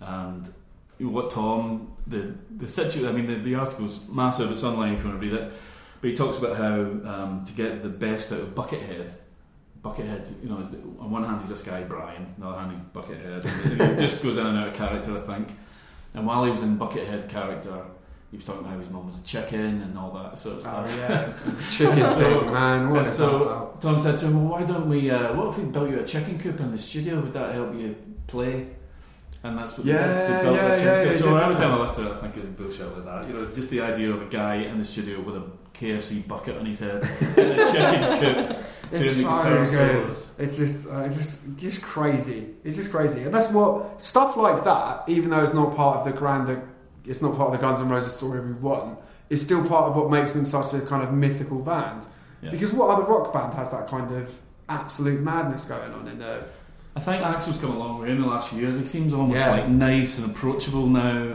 And 0.00 0.48
what 0.98 1.30
Tom, 1.30 1.92
the, 2.06 2.34
the 2.56 2.68
situation, 2.68 3.08
I 3.08 3.12
mean, 3.12 3.26
the, 3.26 3.34
the 3.36 3.54
article's 3.54 4.06
massive, 4.08 4.50
it's 4.50 4.62
online 4.64 4.94
if 4.94 5.02
you 5.02 5.08
want 5.10 5.20
to 5.20 5.26
read 5.26 5.34
it, 5.36 5.52
but 6.00 6.10
he 6.10 6.16
talks 6.16 6.38
about 6.38 6.56
how 6.56 6.74
um, 6.74 7.44
to 7.46 7.52
get 7.52 7.82
the 7.82 7.88
best 7.88 8.32
out 8.32 8.40
of 8.40 8.54
Buckethead, 8.54 9.10
Buckethead, 9.82 10.42
you 10.42 10.48
know, 10.48 10.56
on 10.98 11.10
one 11.10 11.22
hand 11.24 11.40
he's 11.40 11.50
this 11.50 11.62
guy 11.62 11.82
Brian, 11.84 12.22
on 12.22 12.34
the 12.40 12.46
other 12.46 12.58
hand 12.58 12.70
he's 12.72 12.80
Buckethead. 12.80 13.44
He 13.94 14.00
just 14.00 14.22
goes 14.22 14.36
in 14.38 14.46
and 14.46 14.58
out 14.58 14.68
of 14.68 14.74
character, 14.74 15.16
I 15.16 15.20
think. 15.20 15.48
And 16.14 16.26
while 16.26 16.44
he 16.44 16.50
was 16.50 16.62
in 16.62 16.78
Buckethead 16.78 17.28
character, 17.28 17.82
he 18.30 18.36
was 18.38 18.44
talking 18.46 18.62
about 18.62 18.72
how 18.72 18.78
his 18.80 18.90
mum 18.90 19.06
was 19.06 19.18
a 19.18 19.22
chicken 19.22 19.82
and 19.82 19.96
all 19.96 20.10
that 20.12 20.38
sort 20.38 20.56
of 20.56 20.62
stuff. 20.62 20.90
Oh 20.92 20.96
yeah, 20.98 21.32
chicken 21.68 22.04
So- 22.04 22.40
man. 22.50 22.90
What 22.90 23.02
and 23.02 23.10
so- 23.10 23.76
Tom 23.80 24.00
said 24.00 24.16
to 24.18 24.26
him, 24.26 24.34
"Well, 24.48 24.58
why 24.60 24.66
don't 24.66 24.88
we? 24.88 25.10
Uh, 25.10 25.34
what 25.34 25.48
if 25.48 25.58
we 25.58 25.64
built 25.64 25.90
you 25.90 26.00
a 26.00 26.04
chicken 26.04 26.38
coop 26.38 26.58
in 26.58 26.72
the 26.72 26.78
studio? 26.78 27.20
Would 27.20 27.32
that 27.34 27.54
help 27.54 27.74
you 27.74 27.94
play?" 28.26 28.68
And 29.46 29.58
that's 29.58 29.78
what 29.78 29.86
Yeah, 29.86 30.06
they, 30.06 30.34
they 30.34 30.42
built 30.42 30.56
yeah, 30.56 30.76
yeah, 30.76 31.10
yeah. 31.12 31.16
So 31.18 31.36
every 31.36 31.54
time 31.54 31.72
I 31.72 31.80
listen 31.80 32.04
to 32.04 32.10
it, 32.10 32.14
I 32.14 32.18
think 32.18 32.36
it's 32.36 32.46
bullshit 32.46 32.94
like 32.94 33.04
that. 33.04 33.28
You 33.28 33.34
know, 33.34 33.42
it's 33.44 33.54
just 33.54 33.70
the 33.70 33.80
idea 33.80 34.10
of 34.10 34.22
a 34.22 34.26
guy 34.26 34.56
in 34.56 34.78
the 34.78 34.84
studio 34.84 35.20
with 35.20 35.36
a 35.36 35.44
KFC 35.74 36.26
bucket 36.26 36.56
on 36.56 36.66
his 36.66 36.80
head 36.80 37.02
in 37.36 37.60
a 37.60 37.72
chicken 37.72 38.44
coop 38.44 38.56
It's 38.92 39.22
so 39.22 39.56
good. 39.56 39.68
solos. 39.68 40.26
It's 40.38 40.56
just, 40.56 40.88
uh, 40.88 41.00
it's 41.00 41.16
just, 41.16 41.56
just 41.56 41.82
crazy. 41.82 42.54
It's 42.62 42.76
just 42.76 42.90
crazy, 42.90 43.22
and 43.24 43.34
that's 43.34 43.50
what 43.50 44.00
stuff 44.00 44.36
like 44.36 44.64
that. 44.64 45.08
Even 45.08 45.30
though 45.30 45.42
it's 45.42 45.54
not 45.54 45.74
part 45.74 45.98
of 45.98 46.04
the 46.04 46.12
grander, 46.12 46.68
it's 47.04 47.20
not 47.22 47.36
part 47.36 47.52
of 47.52 47.60
the 47.60 47.66
Guns 47.66 47.80
N' 47.80 47.88
Roses 47.88 48.14
story 48.14 48.40
we 48.40 48.52
want. 48.52 48.98
Is 49.28 49.42
still 49.42 49.66
part 49.66 49.90
of 49.90 49.96
what 49.96 50.08
makes 50.08 50.34
them 50.34 50.46
such 50.46 50.72
a 50.74 50.86
kind 50.86 51.02
of 51.02 51.12
mythical 51.12 51.58
band. 51.58 52.06
Yeah. 52.42 52.50
Because 52.50 52.72
what 52.72 52.90
other 52.90 53.02
rock 53.02 53.32
band 53.32 53.54
has 53.54 53.70
that 53.72 53.88
kind 53.88 54.12
of 54.12 54.32
absolute 54.68 55.20
madness 55.20 55.64
going 55.64 55.92
on 55.92 56.06
in 56.06 56.18
there? 56.20 56.44
I 56.96 57.00
think 57.00 57.22
Axl's 57.22 57.58
come 57.58 57.72
a 57.72 57.78
long 57.78 58.00
way 58.00 58.10
in 58.10 58.20
the 58.22 58.26
last 58.26 58.48
few 58.50 58.60
years. 58.62 58.78
He 58.78 58.86
seems 58.86 59.12
almost 59.12 59.38
Yeah. 59.38 59.50
like 59.50 59.68
nice 59.68 60.16
and 60.18 60.30
approachable 60.30 60.86
now. 60.86 61.32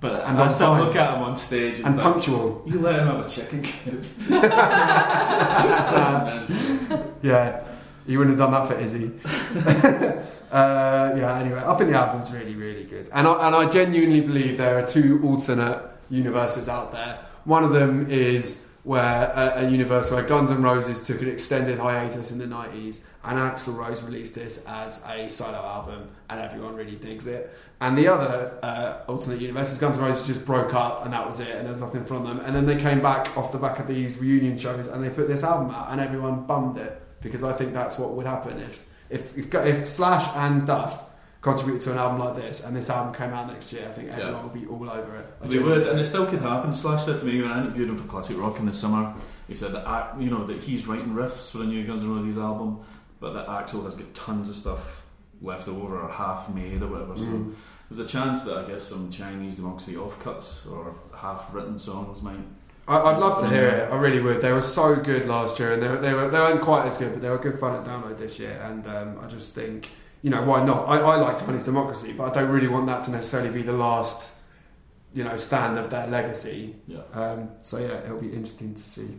But 0.00 0.24
And 0.26 0.38
I 0.38 0.48
still 0.48 0.68
time. 0.74 0.84
look 0.84 0.96
at 0.96 1.14
him 1.14 1.22
on 1.22 1.36
stage 1.36 1.78
and, 1.78 1.86
And 1.86 1.94
think, 1.96 2.12
punctual. 2.14 2.62
you 2.66 2.78
let 2.80 3.00
him 3.00 3.06
have 3.08 3.24
a 3.24 3.28
chicken 3.28 3.62
coop. 3.62 4.04
Yeah, 7.22 7.64
you 8.06 8.18
wouldn't 8.18 8.38
have 8.38 8.50
done 8.50 8.52
that 8.52 8.68
for 8.68 8.74
Izzy. 8.82 9.12
uh, 10.52 11.12
yeah. 11.16 11.38
Anyway, 11.38 11.62
I 11.64 11.74
think 11.76 11.90
the 11.90 11.96
album's 11.96 12.32
really, 12.32 12.54
really 12.56 12.84
good, 12.84 13.08
and 13.14 13.28
I, 13.28 13.46
and 13.46 13.54
I 13.54 13.68
genuinely 13.70 14.20
believe 14.20 14.58
there 14.58 14.76
are 14.76 14.82
two 14.82 15.20
alternate 15.22 15.80
universes 16.10 16.68
out 16.68 16.90
there. 16.92 17.18
One 17.44 17.62
of 17.62 17.72
them 17.72 18.08
is 18.10 18.64
where 18.82 19.30
a, 19.36 19.64
a 19.64 19.68
universe 19.70 20.10
where 20.10 20.22
Guns 20.24 20.50
N' 20.50 20.62
Roses 20.62 21.06
took 21.06 21.22
an 21.22 21.28
extended 21.28 21.78
hiatus 21.78 22.32
in 22.32 22.38
the 22.38 22.46
nineties, 22.46 23.02
and 23.24 23.38
Axl 23.38 23.76
Rose 23.76 24.02
released 24.02 24.34
this 24.34 24.64
as 24.66 25.04
a 25.08 25.28
solo 25.28 25.56
album, 25.58 26.08
and 26.28 26.40
everyone 26.40 26.74
really 26.74 26.96
digs 26.96 27.26
it. 27.26 27.56
And 27.80 27.96
the 27.98 28.06
other 28.08 28.58
uh, 28.62 28.98
alternate 29.10 29.40
universe 29.40 29.72
is 29.72 29.78
Guns 29.78 29.98
N' 29.98 30.04
Roses 30.04 30.26
just 30.26 30.44
broke 30.46 30.72
up, 30.74 31.04
and 31.04 31.12
that 31.12 31.26
was 31.26 31.40
it, 31.40 31.50
and 31.50 31.62
there 31.62 31.68
was 31.72 31.80
nothing 31.80 32.04
from 32.04 32.24
them. 32.24 32.40
And 32.40 32.54
then 32.54 32.66
they 32.66 32.76
came 32.80 33.00
back 33.00 33.36
off 33.36 33.50
the 33.52 33.58
back 33.58 33.78
of 33.80 33.86
these 33.86 34.18
reunion 34.18 34.56
shows, 34.56 34.86
and 34.86 35.02
they 35.02 35.10
put 35.10 35.26
this 35.28 35.42
album 35.44 35.74
out, 35.74 35.90
and 35.90 36.00
everyone 36.00 36.44
bummed 36.46 36.76
it 36.78 37.00
because 37.20 37.42
I 37.44 37.52
think 37.52 37.72
that's 37.72 37.98
what 37.98 38.12
would 38.14 38.26
happen 38.26 38.58
if 38.60 38.84
if 39.10 39.36
if, 39.38 39.54
if 39.54 39.88
Slash 39.88 40.28
and 40.36 40.66
Duff 40.66 41.04
contributed 41.40 41.80
to 41.82 41.90
an 41.92 41.98
album 41.98 42.20
like 42.20 42.36
this, 42.36 42.62
and 42.64 42.74
this 42.76 42.88
album 42.88 43.12
came 43.12 43.30
out 43.32 43.48
next 43.48 43.72
year. 43.72 43.86
I 43.88 43.92
think 43.92 44.10
everyone 44.12 44.32
Yeah. 44.34 44.42
would 44.44 44.52
be 44.54 44.66
all 44.66 44.88
over 44.88 45.16
it. 45.16 45.26
I 45.42 45.46
They 45.48 45.58
would, 45.58 45.86
and 45.88 45.98
it 45.98 46.04
still 46.06 46.26
could 46.26 46.38
happen. 46.40 46.72
Slash 46.74 47.04
said 47.04 47.18
to 47.18 47.24
me 47.26 47.42
when 47.42 47.50
I 47.50 47.60
interviewed 47.62 47.88
him 47.88 47.96
for 47.96 48.06
Classic 48.06 48.36
Rock 48.38 48.60
in 48.60 48.66
the 48.66 48.72
summer, 48.72 49.12
he 49.48 49.54
said 49.56 49.72
that 49.72 50.14
you 50.20 50.30
know 50.30 50.44
that 50.44 50.58
he's 50.58 50.86
writing 50.86 51.14
riffs 51.14 51.50
for 51.50 51.58
the 51.58 51.64
new 51.64 51.84
Guns 51.84 52.02
N' 52.04 52.10
Roses 52.14 52.38
album, 52.38 52.78
but 53.22 53.32
that 53.32 53.46
Axl 53.46 53.84
has 53.84 53.94
got 53.94 54.12
tons 54.14 54.48
of 54.50 54.56
stuff 54.56 55.02
left 55.40 55.66
over 55.68 55.98
or 56.02 56.08
half 56.10 56.48
made 56.54 56.82
or 56.82 56.88
whatever. 56.88 57.16
So 57.16 57.24
Mm. 57.24 57.54
there's 57.88 58.00
a 58.00 58.06
chance 58.16 58.42
that 58.42 58.56
I 58.58 58.64
guess 58.64 58.82
some 58.84 59.10
Chinese 59.10 59.56
democracy 59.56 59.94
offcuts 59.94 60.70
or 60.70 60.94
half 61.16 61.54
written 61.54 61.78
songs 61.78 62.20
might. 62.22 62.36
I, 62.88 62.98
I'd 62.98 63.18
love 63.18 63.40
to 63.42 63.48
hear 63.48 63.68
it. 63.68 63.92
I 63.92 63.96
really 63.96 64.20
would. 64.20 64.40
They 64.42 64.52
were 64.52 64.60
so 64.60 64.96
good 64.96 65.26
last 65.26 65.58
year, 65.60 65.72
and 65.72 65.80
they 65.82 65.88
were, 65.88 65.98
they 65.98 66.12
were 66.12 66.28
they 66.28 66.38
weren't 66.38 66.60
quite 66.62 66.86
as 66.86 66.98
good, 66.98 67.12
but 67.12 67.22
they 67.22 67.30
were 67.30 67.38
good 67.38 67.58
fun 67.60 67.76
at 67.76 67.84
download 67.84 68.18
this 68.18 68.38
year. 68.40 68.60
And 68.68 68.86
um, 68.88 69.18
I 69.22 69.26
just 69.28 69.54
think, 69.54 69.90
you 70.22 70.30
know, 70.30 70.42
why 70.42 70.64
not? 70.64 70.88
I, 70.88 70.98
I 70.98 71.16
like 71.16 71.38
Chinese 71.38 71.64
democracy, 71.64 72.12
but 72.12 72.24
I 72.30 72.40
don't 72.40 72.50
really 72.50 72.68
want 72.68 72.86
that 72.86 73.00
to 73.02 73.10
necessarily 73.12 73.50
be 73.50 73.62
the 73.62 73.72
last, 73.72 74.40
you 75.14 75.22
know, 75.22 75.36
stand 75.36 75.78
of 75.78 75.90
their 75.90 76.06
legacy. 76.08 76.74
Yeah. 76.88 77.02
Um, 77.14 77.50
so 77.60 77.78
yeah, 77.78 77.98
it'll 78.04 78.20
be 78.20 78.32
interesting 78.32 78.74
to 78.74 78.82
see. 78.82 79.10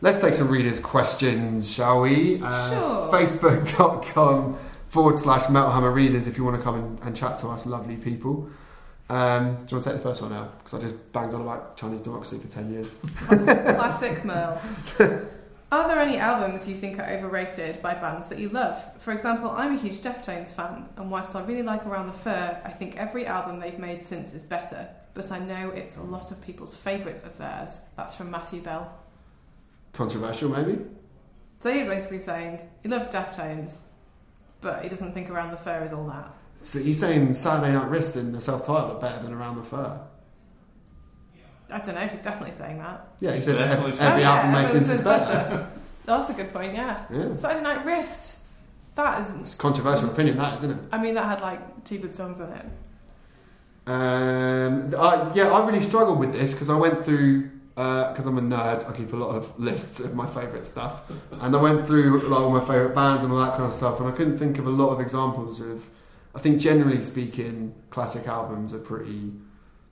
Let's 0.00 0.20
take 0.20 0.34
some 0.34 0.48
readers' 0.48 0.80
questions, 0.80 1.70
shall 1.70 2.02
we? 2.02 2.40
Uh, 2.42 2.70
Sure. 2.70 3.12
Facebook.com 3.12 4.56
forward 4.88 5.18
slash 5.18 5.48
Metal 5.50 5.70
Hammer 5.70 5.90
Readers 5.90 6.26
if 6.26 6.38
you 6.38 6.44
want 6.44 6.56
to 6.56 6.62
come 6.62 6.74
and, 6.76 7.00
and 7.02 7.16
chat 7.16 7.38
to 7.38 7.48
us, 7.48 7.66
lovely 7.66 7.96
people. 7.96 8.48
Um, 9.10 9.44
do 9.44 9.50
you 9.50 9.56
want 9.56 9.66
to 9.68 9.80
take 9.80 9.92
the 9.94 9.98
first 10.02 10.22
one 10.22 10.30
now? 10.30 10.50
Because 10.58 10.74
I 10.74 10.80
just 10.80 11.12
banged 11.12 11.34
on 11.34 11.40
about 11.40 11.76
Chinese 11.76 12.02
democracy 12.02 12.38
for 12.38 12.46
10 12.48 12.72
years. 12.72 12.90
Classic, 13.16 13.64
classic 13.76 14.24
Merle. 14.24 14.60
Are 15.70 15.86
there 15.88 15.98
any 15.98 16.16
albums 16.16 16.66
you 16.68 16.74
think 16.74 16.98
are 16.98 17.10
overrated 17.10 17.82
by 17.82 17.94
bands 17.94 18.28
that 18.28 18.38
you 18.38 18.48
love? 18.50 18.82
For 19.00 19.12
example, 19.12 19.50
I'm 19.50 19.74
a 19.76 19.78
huge 19.78 20.00
Deftones 20.00 20.52
fan, 20.54 20.88
and 20.96 21.10
whilst 21.10 21.34
I 21.36 21.42
really 21.44 21.62
like 21.62 21.84
Around 21.86 22.06
the 22.06 22.12
Fur, 22.14 22.60
I 22.64 22.70
think 22.70 22.96
every 22.96 23.26
album 23.26 23.60
they've 23.60 23.78
made 23.78 24.02
since 24.02 24.32
is 24.32 24.44
better. 24.44 24.88
But 25.12 25.30
I 25.32 25.38
know 25.38 25.70
it's 25.70 25.96
a 25.96 26.02
lot 26.02 26.30
of 26.30 26.40
people's 26.40 26.74
favourites 26.76 27.24
of 27.24 27.36
theirs. 27.36 27.82
That's 27.96 28.14
from 28.14 28.30
Matthew 28.30 28.62
Bell. 28.62 28.94
Controversial, 29.92 30.48
maybe? 30.50 30.78
So 31.60 31.72
he's 31.72 31.86
basically 31.86 32.20
saying 32.20 32.60
he 32.82 32.88
loves 32.88 33.08
Deftones, 33.08 33.80
but 34.60 34.82
he 34.82 34.88
doesn't 34.88 35.12
think 35.12 35.28
Around 35.30 35.50
the 35.50 35.56
Fur 35.56 35.84
is 35.84 35.92
all 35.92 36.06
that. 36.08 36.32
So 36.60 36.78
he's 36.78 37.00
saying 37.00 37.34
Saturday 37.34 37.72
Night 37.72 37.88
Wrist 37.88 38.16
and 38.16 38.34
the 38.34 38.40
self 38.40 38.66
titled 38.66 38.96
are 38.96 39.00
better 39.00 39.22
than 39.22 39.32
Around 39.32 39.56
the 39.56 39.62
Fur. 39.64 40.00
I 41.70 41.78
don't 41.80 41.94
know 41.94 42.00
if 42.00 42.12
he's 42.12 42.22
definitely 42.22 42.54
saying 42.54 42.78
that. 42.78 43.08
Yeah, 43.20 43.34
he 43.34 43.42
said 43.42 43.56
Definitely 43.58 43.90
every, 43.90 43.92
saying 43.94 44.10
every 44.12 44.24
Oh, 44.24 44.26
yeah, 44.26 44.34
album 44.36 44.52
made 44.52 44.58
everyone 44.60 44.84
since 44.84 44.90
is 44.98 45.02
says 45.02 45.28
better. 45.28 45.70
That's 46.06 46.30
a 46.30 46.34
good 46.34 46.52
point, 46.52 46.74
yeah. 46.74 47.04
Yeah. 47.12 47.36
Saturday 47.36 47.62
Night 47.62 47.84
Wrist. 47.84 48.44
That 48.94 49.20
is. 49.20 49.34
It's 49.34 49.54
a 49.54 49.58
controversial 49.58 50.10
opinion, 50.10 50.38
that, 50.38 50.54
isn't 50.56 50.70
it? 50.70 50.78
I 50.90 50.98
mean, 50.98 51.14
that 51.14 51.24
had 51.24 51.40
like 51.42 51.84
two 51.84 51.98
good 51.98 52.14
songs 52.14 52.40
on 52.40 52.52
it. 52.52 52.64
Um, 53.86 54.82
th- 54.90 54.94
I, 54.94 55.32
yeah, 55.34 55.50
I 55.52 55.64
really 55.66 55.80
struggled 55.82 56.18
with 56.18 56.32
this 56.32 56.52
because 56.52 56.68
I 56.70 56.76
went 56.76 57.04
through 57.04 57.50
because 57.78 58.26
I'm 58.26 58.36
a 58.38 58.42
nerd. 58.42 58.90
I 58.90 58.96
keep 58.96 59.12
a 59.12 59.16
lot 59.16 59.36
of 59.36 59.56
lists 59.56 60.00
of 60.00 60.12
my 60.12 60.26
favourite 60.26 60.66
stuff, 60.66 61.02
and 61.30 61.54
I 61.54 61.62
went 61.62 61.86
through 61.86 62.28
like 62.28 62.40
all 62.40 62.50
my 62.50 62.60
favourite 62.60 62.92
bands 62.92 63.22
and 63.22 63.32
all 63.32 63.38
that 63.38 63.52
kind 63.52 63.64
of 63.64 63.72
stuff, 63.72 64.00
and 64.00 64.08
I 64.08 64.12
couldn't 64.12 64.36
think 64.36 64.58
of 64.58 64.66
a 64.66 64.70
lot 64.70 64.90
of 64.90 65.00
examples 65.00 65.60
of. 65.60 65.88
I 66.34 66.40
think 66.40 66.60
generally 66.60 67.02
speaking, 67.02 67.74
classic 67.90 68.26
albums 68.26 68.74
are 68.74 68.80
pretty. 68.80 69.32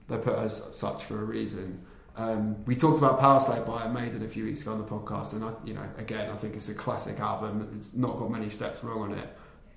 They're 0.09 0.19
put 0.19 0.37
as 0.37 0.77
such 0.77 1.05
for 1.05 1.21
a 1.21 1.25
reason. 1.25 1.85
Um, 2.17 2.65
we 2.65 2.75
talked 2.75 2.99
about 2.99 3.21
Power 3.21 3.39
Slave 3.39 3.67
by 3.67 3.87
Maiden 3.87 4.25
a 4.25 4.29
few 4.29 4.45
weeks 4.45 4.63
ago 4.63 4.73
on 4.73 4.79
the 4.79 4.85
podcast, 4.85 5.33
and 5.35 5.45
I, 5.45 5.53
you 5.65 5.75
know, 5.75 5.89
again, 5.97 6.29
I 6.31 6.37
think 6.37 6.57
it's 6.57 6.69
a 6.69 6.75
classic 6.75 7.21
album. 7.21 7.69
It's 7.75 7.95
not 7.95 8.19
got 8.19 8.33
many 8.33 8.51
steps 8.51 8.83
wrong 8.83 9.13
on 9.13 9.19
it, 9.19 9.29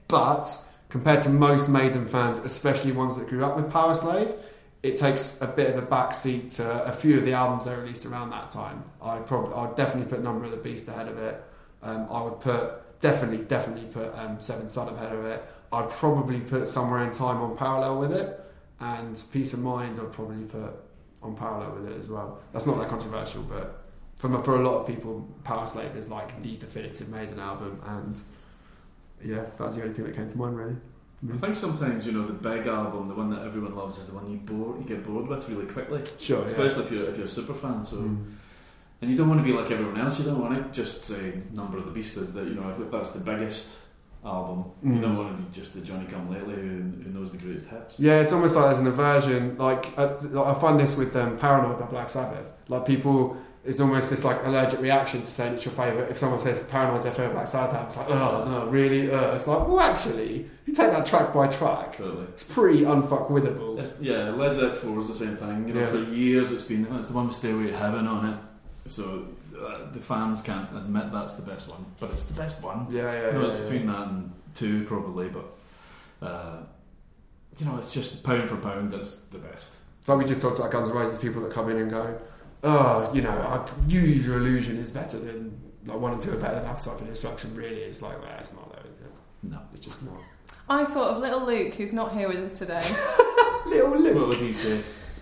but 0.07 0.49
compared 0.89 1.21
to 1.21 1.29
most 1.29 1.69
Maiden 1.69 2.07
fans, 2.07 2.39
especially 2.39 2.91
ones 2.91 3.15
that 3.17 3.27
grew 3.27 3.45
up 3.45 3.55
with 3.55 3.71
Power 3.71 3.93
Slave, 3.93 4.33
it 4.81 4.95
takes 4.95 5.41
a 5.41 5.47
bit 5.47 5.75
of 5.75 5.83
a 5.83 5.85
backseat 5.85 6.55
to 6.55 6.85
a 6.85 6.91
few 6.91 7.17
of 7.17 7.25
the 7.25 7.33
albums 7.33 7.65
they 7.65 7.75
released 7.75 8.05
around 8.05 8.29
that 8.29 8.49
time. 8.49 8.83
I'd 9.01 9.25
probably, 9.25 9.53
I'd 9.53 9.75
definitely 9.75 10.09
put 10.09 10.23
Number 10.23 10.45
of 10.45 10.51
the 10.51 10.57
Beast 10.57 10.87
ahead 10.87 11.07
of 11.07 11.17
it. 11.17 11.43
Um, 11.81 12.07
I 12.09 12.21
would 12.21 12.39
put 12.39 12.99
definitely, 13.01 13.43
definitely 13.45 13.87
put 13.87 14.13
um, 14.17 14.39
Seven 14.39 14.69
Son 14.69 14.93
ahead 14.93 15.11
of 15.11 15.25
it. 15.25 15.43
I'd 15.71 15.89
probably 15.89 16.39
put 16.39 16.67
Somewhere 16.69 17.03
in 17.03 17.11
Time 17.11 17.41
on 17.41 17.57
parallel 17.57 17.99
with 17.99 18.13
it, 18.13 18.39
and 18.79 19.21
Piece 19.31 19.53
of 19.53 19.59
Mind 19.59 19.99
I'd 19.99 20.11
probably 20.13 20.45
put 20.45 20.73
on 21.21 21.35
parallel 21.35 21.71
with 21.75 21.91
it 21.91 21.99
as 21.99 22.09
well. 22.09 22.39
That's 22.53 22.65
not 22.65 22.79
that 22.79 22.89
controversial, 22.89 23.43
but 23.43 23.83
for 24.15 24.41
for 24.41 24.61
a 24.61 24.63
lot 24.63 24.79
of 24.79 24.87
people, 24.87 25.27
Power 25.43 25.67
Slave 25.67 25.95
is 25.95 26.07
like 26.07 26.41
the 26.41 26.55
definitive 26.55 27.09
Maiden 27.09 27.39
album, 27.39 27.81
and 27.85 28.21
yeah, 29.23 29.45
that's 29.57 29.75
the 29.75 29.83
only 29.83 29.93
thing 29.93 30.05
that 30.05 30.15
came 30.15 30.27
to 30.27 30.37
mind 30.37 30.57
really. 30.57 30.75
I 31.33 31.37
think 31.37 31.55
sometimes 31.55 32.05
you 32.05 32.13
know 32.13 32.25
the 32.25 32.33
big 32.33 32.65
album, 32.67 33.07
the 33.07 33.13
one 33.13 33.29
that 33.31 33.43
everyone 33.45 33.75
loves, 33.75 33.97
is 33.97 34.07
the 34.07 34.15
one 34.15 34.29
you 34.31 34.37
bore, 34.37 34.77
you 34.77 34.85
get 34.85 35.05
bored 35.05 35.27
with 35.27 35.49
really 35.49 35.65
quickly. 35.65 36.01
Sure, 36.17 36.45
Especially 36.45 36.83
if 36.85 36.91
you're 36.91 37.09
if 37.09 37.17
you're 37.17 37.25
a 37.25 37.29
super 37.29 37.53
fan. 37.53 37.83
So, 37.83 37.97
Mm. 37.97 38.25
and 39.01 39.11
you 39.11 39.17
don't 39.17 39.27
want 39.29 39.41
to 39.41 39.43
be 39.43 39.51
like 39.59 39.69
everyone 39.71 39.99
else. 39.99 40.19
You 40.19 40.25
don't 40.25 40.39
want 40.39 40.53
to 40.55 40.81
just 40.81 41.03
say 41.03 41.41
Number 41.53 41.77
of 41.77 41.85
the 41.85 41.91
Beast 41.91 42.15
is 42.17 42.31
the 42.33 42.43
you 42.43 42.55
know 42.55 42.69
if, 42.69 42.79
if 42.79 42.89
that's 42.91 43.11
the 43.11 43.19
biggest 43.19 43.79
album, 44.23 44.65
you 44.83 44.91
Mm. 44.91 45.01
don't 45.01 45.17
want 45.17 45.29
to 45.37 45.43
be 45.43 45.49
just 45.59 45.73
the 45.73 45.81
Johnny 45.81 46.05
Come 46.05 46.29
Lately 46.29 46.55
who, 46.55 46.77
who 47.03 47.09
knows 47.15 47.31
the 47.33 47.37
greatest 47.37 47.67
hits. 47.67 47.99
Yeah, 47.99 48.21
it's 48.21 48.31
almost 48.31 48.55
like 48.55 48.65
there's 48.67 48.79
an 48.79 48.87
aversion. 48.87 49.57
Like 49.57 49.83
I, 49.97 50.05
I 50.51 50.53
find 50.53 50.79
this 50.79 50.95
with 50.95 51.15
um, 51.17 51.37
Paranoid 51.37 51.79
by 51.79 51.85
Black 51.87 52.07
Sabbath. 52.09 52.51
Like 52.69 52.85
people, 52.85 53.35
it's 53.65 53.79
almost 53.81 54.09
this 54.09 54.23
like 54.23 54.45
allergic 54.45 54.79
reaction 54.79 55.19
to 55.21 55.27
saying 55.27 55.55
it's 55.55 55.65
your 55.65 55.73
favorite. 55.73 56.09
If 56.09 56.17
someone 56.17 56.39
says 56.39 56.63
Paranoid's 56.63 57.03
their 57.03 57.11
favorite 57.13 57.33
Black 57.33 57.47
Sabbath, 57.47 57.85
it's 57.87 57.97
like, 57.97 58.09
oh 58.09 58.45
no, 58.47 58.67
really? 58.71 59.11
Uh. 59.11 59.33
It's 59.35 59.47
like, 59.47 59.67
well, 59.67 59.79
actually, 59.81 60.45
if 60.45 60.67
you 60.67 60.73
take 60.73 60.91
that 60.91 61.05
track 61.05 61.33
by 61.33 61.47
track, 61.47 61.97
Totally. 61.97 62.23
it's 62.25 62.43
pretty 62.43 62.81
unfuckwithable. 62.81 63.77
It's- 63.79 63.93
Yeah, 63.99 64.29
Led 64.29 64.53
Zeppelin 64.53 64.75
4 64.75 64.99
is 65.01 65.07
the 65.09 65.13
same 65.13 65.35
thing. 65.35 65.67
You 65.67 65.73
know, 65.73 65.81
Yeah. 65.81 65.87
for 65.87 65.99
years 65.99 66.51
it's 66.51 66.63
been 66.63 66.85
it's 66.95 67.07
the 67.09 67.13
one 67.13 67.27
with 67.27 67.35
Stairway 67.35 67.67
to 67.67 67.77
Heaven 67.77 68.07
on 68.07 68.29
it. 68.33 68.37
So 68.89 69.25
uh, 69.59 69.91
the 69.91 69.99
fans 69.99 70.41
can't 70.41 70.69
admit 70.75 71.11
that's 71.11 71.33
the 71.33 71.41
best 71.43 71.69
one, 71.69 71.85
but 71.99 72.11
it's 72.11 72.23
the 72.23 72.33
best 72.33 72.63
one. 72.63 72.87
Yeah, 72.89 73.03
yeah, 73.11 73.25
You 73.27 73.33
know, 73.33 73.41
yeah, 73.41 73.47
it's 73.47 73.55
yeah. 73.57 73.61
between 73.63 73.87
that 73.87 74.07
and 74.07 74.31
two 74.55 74.85
probably, 74.85 75.27
but 75.29 75.45
uh, 76.25 76.57
you 77.57 77.65
know, 77.65 77.77
it's 77.77 77.93
just 77.93 78.23
pound 78.23 78.49
for 78.49 78.55
pound. 78.55 78.91
That's 78.91 79.21
the 79.23 79.37
best. 79.37 79.75
Like 80.07 80.17
we 80.17 80.25
just 80.25 80.41
talked 80.41 80.57
about 80.57 80.71
Guns 80.71 80.89
N' 80.89 80.95
Roses, 80.95 81.17
people 81.17 81.41
that 81.43 81.51
come 81.51 81.69
in 81.69 81.77
and 81.77 81.89
go, 81.91 82.17
oh, 82.63 83.11
you 83.13 83.21
know, 83.21 83.29
I, 83.29 83.67
you 83.87 84.01
use 84.01 84.25
your 84.25 84.37
illusion 84.37 84.77
is 84.77 84.91
better 84.91 85.17
than 85.17 85.59
like 85.85 85.99
one 85.99 86.11
and 86.13 86.21
two 86.21 86.31
are 86.31 86.37
better 86.37 86.55
than 86.55 86.65
Appetite 86.65 86.97
for 86.99 87.05
Destruction. 87.05 87.55
Really, 87.55 87.81
it's 87.81 88.01
like, 88.01 88.21
well, 88.21 88.37
it's 88.39 88.53
not 88.53 88.69
though. 88.71 88.89
Is 88.89 88.99
it? 88.99 89.11
No. 89.43 89.59
It's 89.73 89.85
just 89.85 90.03
not. 90.03 90.17
I 90.69 90.85
thought 90.85 91.15
of 91.15 91.17
little 91.17 91.45
Luke, 91.45 91.73
who's 91.75 91.93
not 91.93 92.13
here 92.13 92.27
with 92.27 92.37
us 92.37 92.59
today. 92.59 92.79
Little 93.65 93.97
Luke. 93.97 94.15
What 94.15 94.27
would 94.29 94.37
he 94.37 94.53
say? 94.53 94.81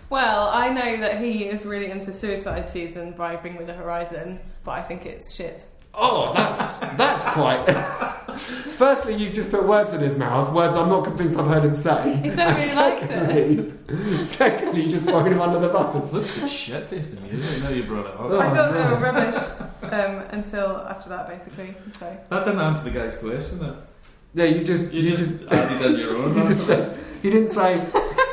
well, 0.09 0.49
I 0.49 0.69
know 0.69 0.97
that 0.97 1.19
he 1.21 1.45
is 1.45 1.65
really 1.65 1.89
into 1.89 2.11
Suicide 2.13 2.65
Season 2.65 3.11
by 3.11 3.35
Bring 3.35 3.57
Me 3.57 3.65
the 3.65 3.73
Horizon, 3.73 4.39
but 4.63 4.71
I 4.71 4.81
think 4.81 5.05
it's 5.05 5.33
shit. 5.33 5.67
Oh, 5.93 6.33
that's 6.33 6.77
that's 6.77 7.25
quite. 7.25 7.65
Firstly, 8.37 9.15
you've 9.15 9.33
just 9.33 9.51
put 9.51 9.63
words 9.65 9.93
in 9.93 10.01
his 10.01 10.17
mouth, 10.17 10.53
words 10.53 10.75
I'm 10.75 10.89
not 10.89 11.03
convinced 11.03 11.37
I've 11.37 11.47
heard 11.47 11.63
him 11.63 11.75
say. 11.75 12.19
He 12.23 12.29
said 12.29 12.47
And 12.47 12.61
he 12.61 12.69
really 12.69 12.75
liked 12.75 13.03
it. 13.03 13.07
secondly, 13.07 14.23
secondly, 14.23 14.83
you 14.83 14.89
just 14.89 15.05
throwing 15.05 15.31
him 15.31 15.41
under 15.41 15.59
the 15.59 15.69
bus. 15.69 16.11
Such 16.11 16.43
a 16.43 16.47
shit 16.47 16.87
tasting 16.87 17.23
music. 17.23 17.63
Now 17.63 17.69
you 17.69 17.83
brought 17.83 18.05
it 18.05 18.13
up. 18.13 18.19
Oh, 18.19 18.39
I 18.39 18.53
thought 18.53 18.73
they 18.73 18.83
no. 18.83 18.95
were 18.95 18.99
rubbish 18.99 19.35
um, 19.83 20.27
until 20.31 20.77
after 20.77 21.09
that, 21.09 21.27
basically. 21.27 21.75
So 21.91 22.17
That 22.29 22.45
didn't 22.45 22.61
answer 22.61 22.83
the 22.85 22.91
guy's 22.91 23.17
question. 23.17 23.59
That 23.59 23.75
Yeah, 24.33 24.45
you 24.45 24.63
just 24.63 24.93
you, 24.93 25.01
you, 25.03 25.11
just, 25.11 25.41
just, 25.41 25.51
added 25.51 25.93
in 25.93 25.99
your 25.99 26.15
own. 26.17 26.37
you 26.37 26.45
just 26.45 26.67
said 26.67 26.97
he 27.21 27.29
didn't 27.29 27.49
say 27.49 27.79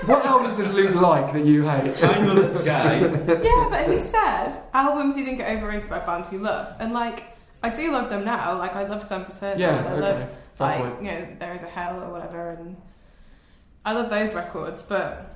what 0.06 0.24
albums 0.26 0.56
does 0.56 0.72
Luke 0.74 0.94
like 0.94 1.32
that 1.32 1.44
you 1.44 1.62
hate. 1.62 2.02
I 2.02 2.24
know 2.24 2.34
this 2.34 2.60
guy. 2.62 3.00
yeah, 3.00 3.68
but 3.70 3.90
he 3.90 4.00
said 4.00 4.50
albums 4.72 5.16
you 5.16 5.24
think 5.24 5.40
are 5.40 5.48
overrated 5.48 5.88
by 5.88 6.00
bands 6.00 6.32
you 6.32 6.38
love, 6.38 6.74
and 6.78 6.92
like 6.92 7.33
I 7.64 7.74
do 7.74 7.90
love 7.92 8.10
them 8.10 8.24
now. 8.24 8.58
Like 8.58 8.74
I 8.76 8.84
love 8.86 9.02
Sempiternal, 9.02 9.58
Yeah, 9.58 9.76
I 9.76 9.92
okay, 9.92 10.00
love 10.00 10.18
fair 10.54 10.66
like 10.68 10.78
point. 10.78 11.02
you 11.04 11.10
know 11.12 11.26
There 11.38 11.54
Is 11.54 11.62
a 11.62 11.66
Hell 11.66 12.02
or 12.02 12.10
whatever, 12.10 12.50
and 12.50 12.76
I 13.84 13.92
love 13.92 14.10
those 14.10 14.34
records. 14.34 14.82
But 14.82 15.34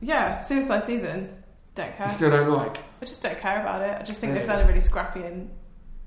yeah, 0.00 0.38
Suicide 0.38 0.84
Season, 0.84 1.30
don't 1.74 1.94
care. 1.96 2.06
You 2.08 2.12
still 2.12 2.30
don't 2.30 2.50
like. 2.50 2.78
I 3.02 3.04
just 3.04 3.22
don't 3.22 3.38
care 3.38 3.60
about 3.60 3.82
it. 3.82 3.98
I 4.00 4.02
just 4.02 4.20
think 4.20 4.34
they 4.34 4.42
sounded 4.42 4.66
really 4.68 4.80
scrappy 4.80 5.22
and 5.22 5.50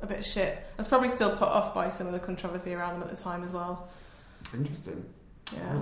a 0.01 0.07
bit 0.07 0.23
shit. 0.25 0.57
I 0.57 0.77
was 0.77 0.87
probably 0.87 1.09
still 1.09 1.31
put 1.31 1.47
off 1.47 1.73
by 1.73 1.89
some 1.89 2.07
of 2.07 2.13
the 2.13 2.19
controversy 2.19 2.73
around 2.73 2.93
them 2.99 3.03
at 3.03 3.15
the 3.15 3.21
time 3.21 3.43
as 3.43 3.53
well. 3.53 3.87
Interesting. 4.53 5.05
Yeah. 5.55 5.81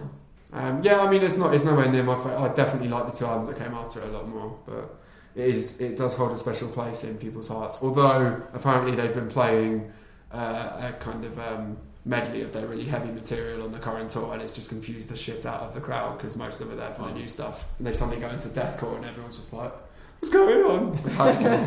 Um, 0.53 0.81
yeah, 0.83 0.99
I 0.99 1.09
mean, 1.09 1.21
it's 1.23 1.37
not. 1.37 1.53
It's 1.53 1.65
nowhere 1.65 1.91
near 1.91 2.03
my. 2.03 2.15
Fa- 2.15 2.37
I 2.37 2.47
definitely 2.53 2.89
like 2.89 3.05
the 3.11 3.11
two 3.17 3.25
albums 3.25 3.47
that 3.47 3.57
came 3.57 3.73
after 3.73 3.99
it 4.01 4.09
a 4.09 4.11
lot 4.11 4.27
more, 4.27 4.57
but 4.65 4.95
it 5.35 5.45
is. 5.45 5.81
It 5.81 5.97
does 5.97 6.15
hold 6.15 6.31
a 6.31 6.37
special 6.37 6.69
place 6.69 7.03
in 7.03 7.17
people's 7.17 7.47
hearts. 7.47 7.79
Although 7.81 8.41
apparently 8.53 8.95
they've 8.95 9.13
been 9.13 9.29
playing 9.29 9.91
uh, 10.31 10.91
a 10.91 10.95
kind 10.99 11.25
of 11.25 11.37
um, 11.39 11.77
medley 12.05 12.41
of 12.41 12.53
their 12.53 12.67
really 12.67 12.85
heavy 12.85 13.11
material 13.11 13.63
on 13.63 13.71
the 13.71 13.79
current 13.79 14.09
tour, 14.09 14.33
and 14.33 14.41
it's 14.41 14.53
just 14.53 14.69
confused 14.69 15.09
the 15.09 15.15
shit 15.15 15.45
out 15.45 15.61
of 15.61 15.73
the 15.73 15.81
crowd 15.81 16.17
because 16.17 16.37
most 16.37 16.61
of 16.61 16.69
them 16.69 16.77
are 16.77 16.81
there 16.81 16.93
for 16.93 17.03
the 17.03 17.13
new 17.13 17.27
stuff, 17.27 17.65
and 17.77 17.87
they 17.87 17.93
suddenly 17.93 18.19
go 18.19 18.29
into 18.29 18.47
deathcore, 18.49 18.95
and 18.95 19.05
everyone's 19.05 19.37
just 19.37 19.51
like, 19.51 19.73
"What's 20.19 20.33
going 20.33 20.63
on?" 20.65 20.91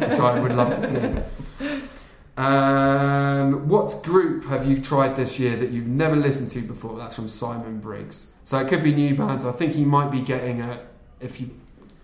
Which 0.01 0.19
I 0.19 0.41
would 0.41 0.53
love 0.53 0.75
to 0.75 0.83
see. 0.87 1.79
Um, 2.39 3.67
what 3.69 4.01
group 4.05 4.45
have 4.45 4.65
you 4.65 4.81
tried 4.81 5.17
this 5.17 5.41
year 5.41 5.57
that 5.57 5.71
you've 5.71 5.89
never 5.89 6.15
listened 6.15 6.51
to 6.51 6.61
before? 6.61 6.97
That's 6.97 7.17
from 7.17 7.27
Simon 7.27 7.81
Briggs. 7.81 8.31
So 8.45 8.61
it 8.61 8.69
could 8.69 8.85
be 8.85 8.95
new 8.95 9.17
bands. 9.17 9.45
I 9.45 9.51
think 9.51 9.73
he 9.73 9.85
might 9.85 10.13
be 10.13 10.21
getting 10.21 10.61
at 10.61 10.87
if 11.21 11.41
you 11.41 11.51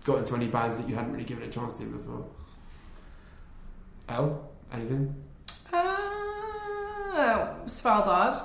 got 0.05 0.19
into 0.19 0.35
any 0.35 0.47
bands 0.47 0.77
that 0.77 0.87
you 0.87 0.95
hadn't 0.95 1.11
really 1.11 1.25
given 1.25 1.43
a 1.43 1.49
chance 1.49 1.73
to 1.73 1.83
before. 1.83 2.25
L, 4.07 4.49
anything? 4.71 5.15
Uh, 5.73 7.55
Svalbard. 7.65 8.41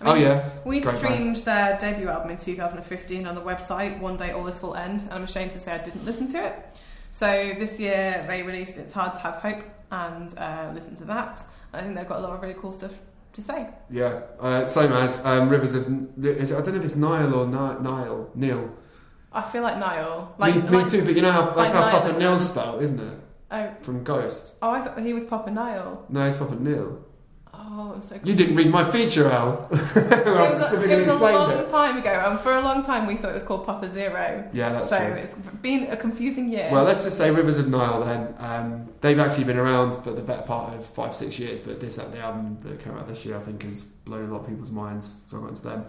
I 0.00 0.10
oh 0.10 0.14
mean, 0.14 0.22
yeah, 0.24 0.50
We 0.64 0.80
Great 0.80 0.96
streamed 0.96 1.36
their 1.36 1.78
debut 1.78 2.08
album 2.08 2.30
in 2.30 2.36
2015 2.36 3.26
on 3.26 3.34
the 3.34 3.40
website, 3.40 3.98
One 4.00 4.16
Day 4.16 4.32
All 4.32 4.42
This 4.42 4.60
Will 4.60 4.74
End, 4.74 5.02
and 5.02 5.12
I'm 5.12 5.22
ashamed 5.22 5.52
to 5.52 5.58
say 5.58 5.72
I 5.72 5.78
didn't 5.78 6.04
listen 6.04 6.30
to 6.32 6.44
it. 6.44 6.80
So 7.12 7.54
this 7.58 7.78
year 7.78 8.24
they 8.28 8.42
released 8.42 8.76
It's 8.76 8.92
Hard 8.92 9.14
to 9.14 9.20
Have 9.20 9.36
Hope 9.36 9.62
and 9.92 10.34
uh, 10.36 10.72
listened 10.74 10.96
to 10.98 11.04
that. 11.04 11.38
And 11.72 11.80
I 11.80 11.84
think 11.84 11.96
they've 11.96 12.08
got 12.08 12.18
a 12.18 12.22
lot 12.22 12.32
of 12.32 12.42
really 12.42 12.54
cool 12.54 12.72
stuff 12.72 12.98
to 13.34 13.40
say. 13.40 13.68
yeah. 13.88 14.20
Uh, 14.40 14.66
same 14.66 14.92
as 14.92 15.24
um, 15.24 15.48
Rivers 15.48 15.74
of. 15.74 15.86
I 15.86 15.90
don't 15.90 16.68
know 16.68 16.74
if 16.74 16.84
it's 16.84 16.96
Nile 16.96 17.34
or 17.34 17.46
Ni- 17.46 17.82
Nile. 17.82 18.30
Neil. 18.34 18.74
I 19.34 19.42
feel 19.42 19.62
like 19.62 19.78
Niall. 19.78 20.34
Like, 20.38 20.54
me, 20.54 20.62
me 20.62 20.68
like, 20.68 20.88
too. 20.88 21.04
But 21.04 21.16
you 21.16 21.22
know 21.22 21.32
how 21.32 21.50
that's 21.50 21.74
like 21.74 21.92
how 21.92 22.00
Papa. 22.00 22.18
Neil's 22.18 22.48
spelled, 22.48 22.82
isn't 22.82 23.00
it? 23.00 23.18
Oh, 23.50 23.74
From 23.82 24.04
Ghost. 24.04 24.54
oh, 24.62 24.70
I 24.70 24.80
thought 24.80 24.98
he 25.00 25.12
was 25.12 25.24
Papa 25.24 25.50
Niall. 25.50 26.04
No, 26.08 26.26
it's 26.26 26.36
Papa 26.36 26.56
Neil. 26.56 27.04
Oh, 27.52 27.92
I'm 27.94 28.00
so 28.00 28.18
You 28.22 28.34
didn't 28.34 28.56
read 28.56 28.70
my 28.70 28.90
feature, 28.90 29.30
Al. 29.30 29.68
It 29.72 30.26
was, 30.26 30.72
a, 30.72 30.92
it 30.92 30.96
was 30.96 31.06
a 31.06 31.18
long 31.18 31.52
it. 31.52 31.66
time 31.66 31.96
ago, 31.96 32.10
and 32.10 32.38
for 32.38 32.52
a 32.56 32.60
long 32.60 32.82
time 32.82 33.06
we 33.06 33.16
thought 33.16 33.30
it 33.30 33.34
was 33.34 33.42
called 33.42 33.64
Papa 33.64 33.88
Zero. 33.88 34.48
Yeah, 34.52 34.72
that's 34.72 34.88
so 34.88 34.98
true. 34.98 35.14
it's 35.14 35.36
been 35.36 35.84
a 35.90 35.96
confusing 35.96 36.48
year. 36.48 36.68
Well, 36.72 36.84
let's 36.84 37.04
just 37.04 37.16
say 37.16 37.30
Rivers 37.30 37.58
of 37.58 37.68
Nile 37.68 38.04
then. 38.04 38.34
Um, 38.38 38.92
they've 39.00 39.18
actually 39.18 39.44
been 39.44 39.56
around 39.56 39.92
for 40.02 40.10
the 40.10 40.20
better 40.20 40.42
part 40.42 40.74
of 40.74 40.84
five, 40.84 41.14
six 41.14 41.38
years, 41.38 41.60
but 41.60 41.80
this 41.80 41.96
the 41.96 42.18
album 42.18 42.58
that 42.62 42.80
came 42.80 42.94
out 42.94 43.08
this 43.08 43.24
year 43.24 43.36
I 43.36 43.40
think 43.40 43.62
has 43.62 43.82
blown 43.82 44.28
a 44.28 44.32
lot 44.32 44.42
of 44.42 44.48
people's 44.48 44.72
minds, 44.72 45.20
so 45.26 45.38
I 45.38 45.40
got 45.40 45.48
into 45.50 45.62
them. 45.62 45.86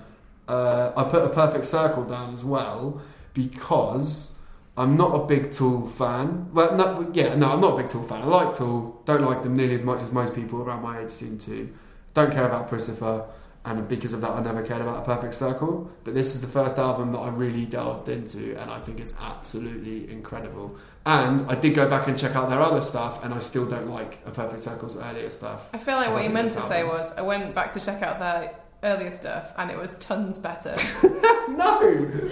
Uh, 0.47 0.91
I 0.95 1.03
put 1.05 1.23
a 1.23 1.29
perfect 1.29 1.65
circle 1.65 2.03
down 2.03 2.33
as 2.33 2.43
well 2.45 3.01
because 3.35 4.35
I'm 4.75 4.97
not 4.97 5.13
a 5.13 5.25
big 5.27 5.51
Tool 5.51 5.87
fan. 5.87 6.49
Well, 6.51 6.75
no, 6.75 7.11
yeah, 7.13 7.35
no, 7.35 7.51
I'm 7.51 7.61
not 7.61 7.73
a 7.73 7.77
big 7.77 7.87
Tool 7.87 8.03
fan. 8.03 8.23
I 8.23 8.25
like 8.25 8.57
Tool, 8.57 8.99
don't 9.05 9.21
like 9.23 9.43
them 9.43 9.55
nearly 9.55 9.75
as 9.75 9.83
much 9.83 10.01
as 10.01 10.11
most 10.11 10.33
people 10.33 10.59
around 10.61 10.81
my 10.81 11.01
age 11.01 11.11
seem 11.11 11.37
to. 11.39 11.71
Don't 12.15 12.31
care 12.31 12.47
about 12.47 12.69
Puscifer, 12.69 13.27
and 13.65 13.87
because 13.87 14.13
of 14.13 14.21
that, 14.21 14.31
I 14.31 14.41
never 14.41 14.63
cared 14.63 14.81
about 14.81 15.03
A 15.03 15.05
Perfect 15.05 15.33
Circle. 15.33 15.91
But 16.03 16.13
this 16.13 16.33
is 16.33 16.41
the 16.41 16.47
first 16.47 16.77
album 16.77 17.11
that 17.11 17.19
I 17.19 17.29
really 17.29 17.65
delved 17.65 18.09
into, 18.09 18.59
and 18.59 18.71
I 18.71 18.79
think 18.79 18.99
it's 18.99 19.13
absolutely 19.19 20.09
incredible. 20.09 20.77
And 21.05 21.41
I 21.49 21.55
did 21.55 21.75
go 21.75 21.89
back 21.89 22.07
and 22.07 22.17
check 22.17 22.35
out 22.35 22.49
their 22.49 22.61
other 22.61 22.81
stuff, 22.81 23.23
and 23.23 23.33
I 23.33 23.39
still 23.39 23.65
don't 23.65 23.89
like 23.89 24.19
A 24.25 24.31
Perfect 24.31 24.63
Circle's 24.63 24.97
earlier 24.97 25.29
stuff. 25.29 25.69
I 25.73 25.77
feel 25.77 25.95
like 25.95 26.09
what 26.11 26.23
you 26.23 26.29
meant 26.31 26.51
to 26.51 26.61
say 26.61 26.83
was 26.83 27.11
I 27.13 27.21
went 27.21 27.53
back 27.53 27.71
to 27.73 27.79
check 27.79 28.01
out 28.01 28.19
their 28.19 28.55
earlier 28.85 29.11
stuff, 29.11 29.53
and 29.57 29.69
it 29.69 29.77
was 29.77 29.95
tons 29.95 30.37
better. 30.37 30.75
no, 31.49 32.29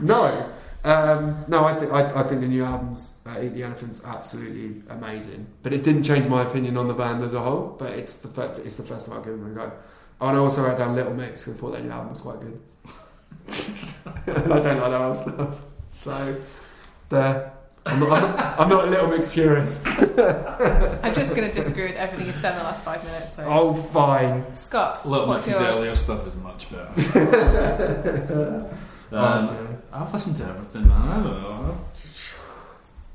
no, 0.00 0.50
um, 0.82 1.44
no. 1.46 1.64
I 1.64 1.74
think 1.74 1.92
I, 1.92 2.20
I 2.20 2.22
think 2.24 2.40
the 2.40 2.48
new 2.48 2.64
album's 2.64 3.14
uh, 3.26 3.38
Eat 3.40 3.54
the 3.54 3.62
Elephant's 3.62 4.04
absolutely 4.04 4.82
amazing, 4.88 5.46
but 5.62 5.72
it 5.72 5.84
didn't 5.84 6.02
change 6.02 6.26
my 6.26 6.42
opinion 6.42 6.76
on 6.76 6.88
the 6.88 6.94
band 6.94 7.22
as 7.22 7.34
a 7.34 7.40
whole. 7.40 7.76
But 7.78 7.92
it's 7.92 8.18
the 8.18 8.28
first, 8.28 8.62
it's 8.64 8.76
the 8.76 8.82
first 8.82 9.06
time 9.06 9.18
I've 9.18 9.24
given 9.24 9.40
them 9.40 9.52
a 9.52 9.54
go. 9.54 9.72
And 10.22 10.36
I 10.36 10.40
also 10.40 10.62
wrote 10.62 10.78
down 10.78 10.94
Little 10.96 11.14
Mix 11.14 11.44
because 11.44 11.56
I 11.56 11.60
thought 11.60 11.72
their 11.72 11.82
new 11.82 11.90
album 11.90 12.10
was 12.10 12.20
quite 12.20 12.40
good. 12.40 12.60
I 14.26 14.60
don't 14.60 14.80
like 14.80 14.90
their 14.90 14.94
other 14.94 15.14
stuff, 15.14 15.58
so 15.92 16.40
there. 17.10 17.52
I'm 17.86 18.00
not, 18.00 18.12
I'm, 18.12 18.22
not, 18.22 18.60
I'm 18.60 18.68
not 18.68 18.84
a 18.84 18.90
Little 18.90 19.06
Mix 19.08 19.32
purist. 19.32 19.82
I'm 19.86 21.14
just 21.14 21.34
going 21.34 21.48
to 21.48 21.52
disagree 21.52 21.84
with 21.84 21.96
everything 21.96 22.26
you've 22.26 22.36
said 22.36 22.52
in 22.52 22.58
the 22.58 22.64
last 22.64 22.84
five 22.84 23.02
minutes. 23.04 23.36
So. 23.36 23.46
Oh, 23.48 23.74
fine. 23.74 24.54
Scott, 24.54 25.04
Little 25.06 25.26
what's 25.26 25.46
Mix's 25.46 25.62
yours? 25.62 25.76
earlier 25.76 25.94
stuff 25.94 26.26
is 26.26 26.36
much 26.36 26.66
better. 26.70 26.86
um, 29.12 29.12
Oh, 29.12 29.76
I've 29.92 30.12
listened 30.12 30.36
to 30.36 30.44
everything, 30.44 30.86
man. 30.88 31.08
I 31.08 31.22
don't 31.22 31.42
know. 31.42 31.78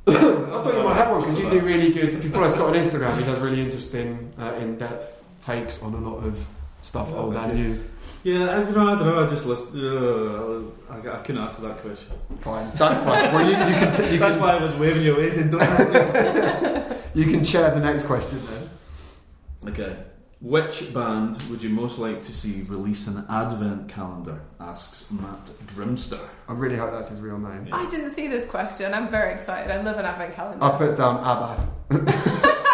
I 0.08 0.14
thought 0.14 0.74
you 0.76 0.84
might 0.84 0.96
have 0.96 1.12
one 1.12 1.22
because 1.22 1.40
you 1.40 1.50
do 1.50 1.60
really 1.62 1.92
good. 1.94 2.14
If 2.14 2.24
you 2.24 2.30
follow 2.32 2.50
Scott 2.50 2.70
on 2.70 2.74
Instagram, 2.76 3.18
he 3.18 3.24
does 3.24 3.40
really 3.40 3.62
interesting, 3.62 4.32
uh, 4.38 4.54
in-depth 4.60 5.24
takes 5.40 5.82
on 5.82 5.94
a 5.94 5.98
lot 6.00 6.24
of 6.24 6.44
stuff 6.82 7.10
Yeah, 7.10 7.16
old 7.16 7.34
thank 7.34 7.52
and 7.52 7.60
you. 7.60 7.84
New. 8.26 8.40
Yeah, 8.40 8.58
I 8.58 8.64
don't 8.64 8.76
know. 8.76 8.88
I 8.88 9.00
don't 9.00 9.06
know. 9.06 9.24
I 9.24 9.28
just 9.28 9.46
listen. 9.46 9.80
Uh, 9.80 10.94
I, 10.94 10.98
I 10.98 11.22
couldn't 11.22 11.42
answer 11.42 11.62
that 11.62 11.78
question. 11.78 12.16
Fine, 12.40 12.72
that's 12.76 12.98
fine. 12.98 13.34
Well, 13.34 13.44
you, 13.46 13.52
you 13.52 13.80
can 13.80 13.94
t- 13.94 14.14
you 14.14 14.20
That's 14.20 14.36
can, 14.36 14.44
why 14.44 14.58
I 14.58 14.64
was 14.64 14.74
waving 14.76 15.04
you 15.04 15.16
away, 15.16 15.30
saying, 15.30 15.52
"Don't 15.52 15.62
ask 15.62 16.84
me." 16.84 16.98
you 17.24 17.32
can 17.32 17.44
share 17.44 17.70
the 17.72 17.80
next 17.80 18.06
question 18.06 18.40
then. 18.50 19.72
Okay. 19.72 19.96
Which 20.42 20.94
band 20.94 21.42
would 21.44 21.64
you 21.64 21.70
most 21.70 21.98
like 21.98 22.22
to 22.24 22.34
see 22.34 22.64
release 22.64 23.08
an 23.08 23.26
advent 23.30 23.88
calendar? 23.88 24.42
Asks 24.60 25.10
Matt 25.10 25.46
Grimster. 25.68 26.20
I 26.48 26.54
really 26.54 26.76
hope 26.76 26.92
that's 26.92 27.10
his 27.10 27.22
real 27.22 27.40
name. 27.40 27.70
I 27.72 27.88
didn't 27.88 28.12
see 28.12 28.28
this 28.28 28.46
question. 28.46 28.94
I'm 28.94 29.08
very 29.08 29.34
excited. 29.34 29.72
I 29.72 29.82
love 29.82 29.98
an 29.98 30.06
advent 30.06 30.36
calendar. 30.36 30.64
I 30.64 30.78
put 30.78 30.98
down 30.98 31.18
Abbath. 31.24 32.62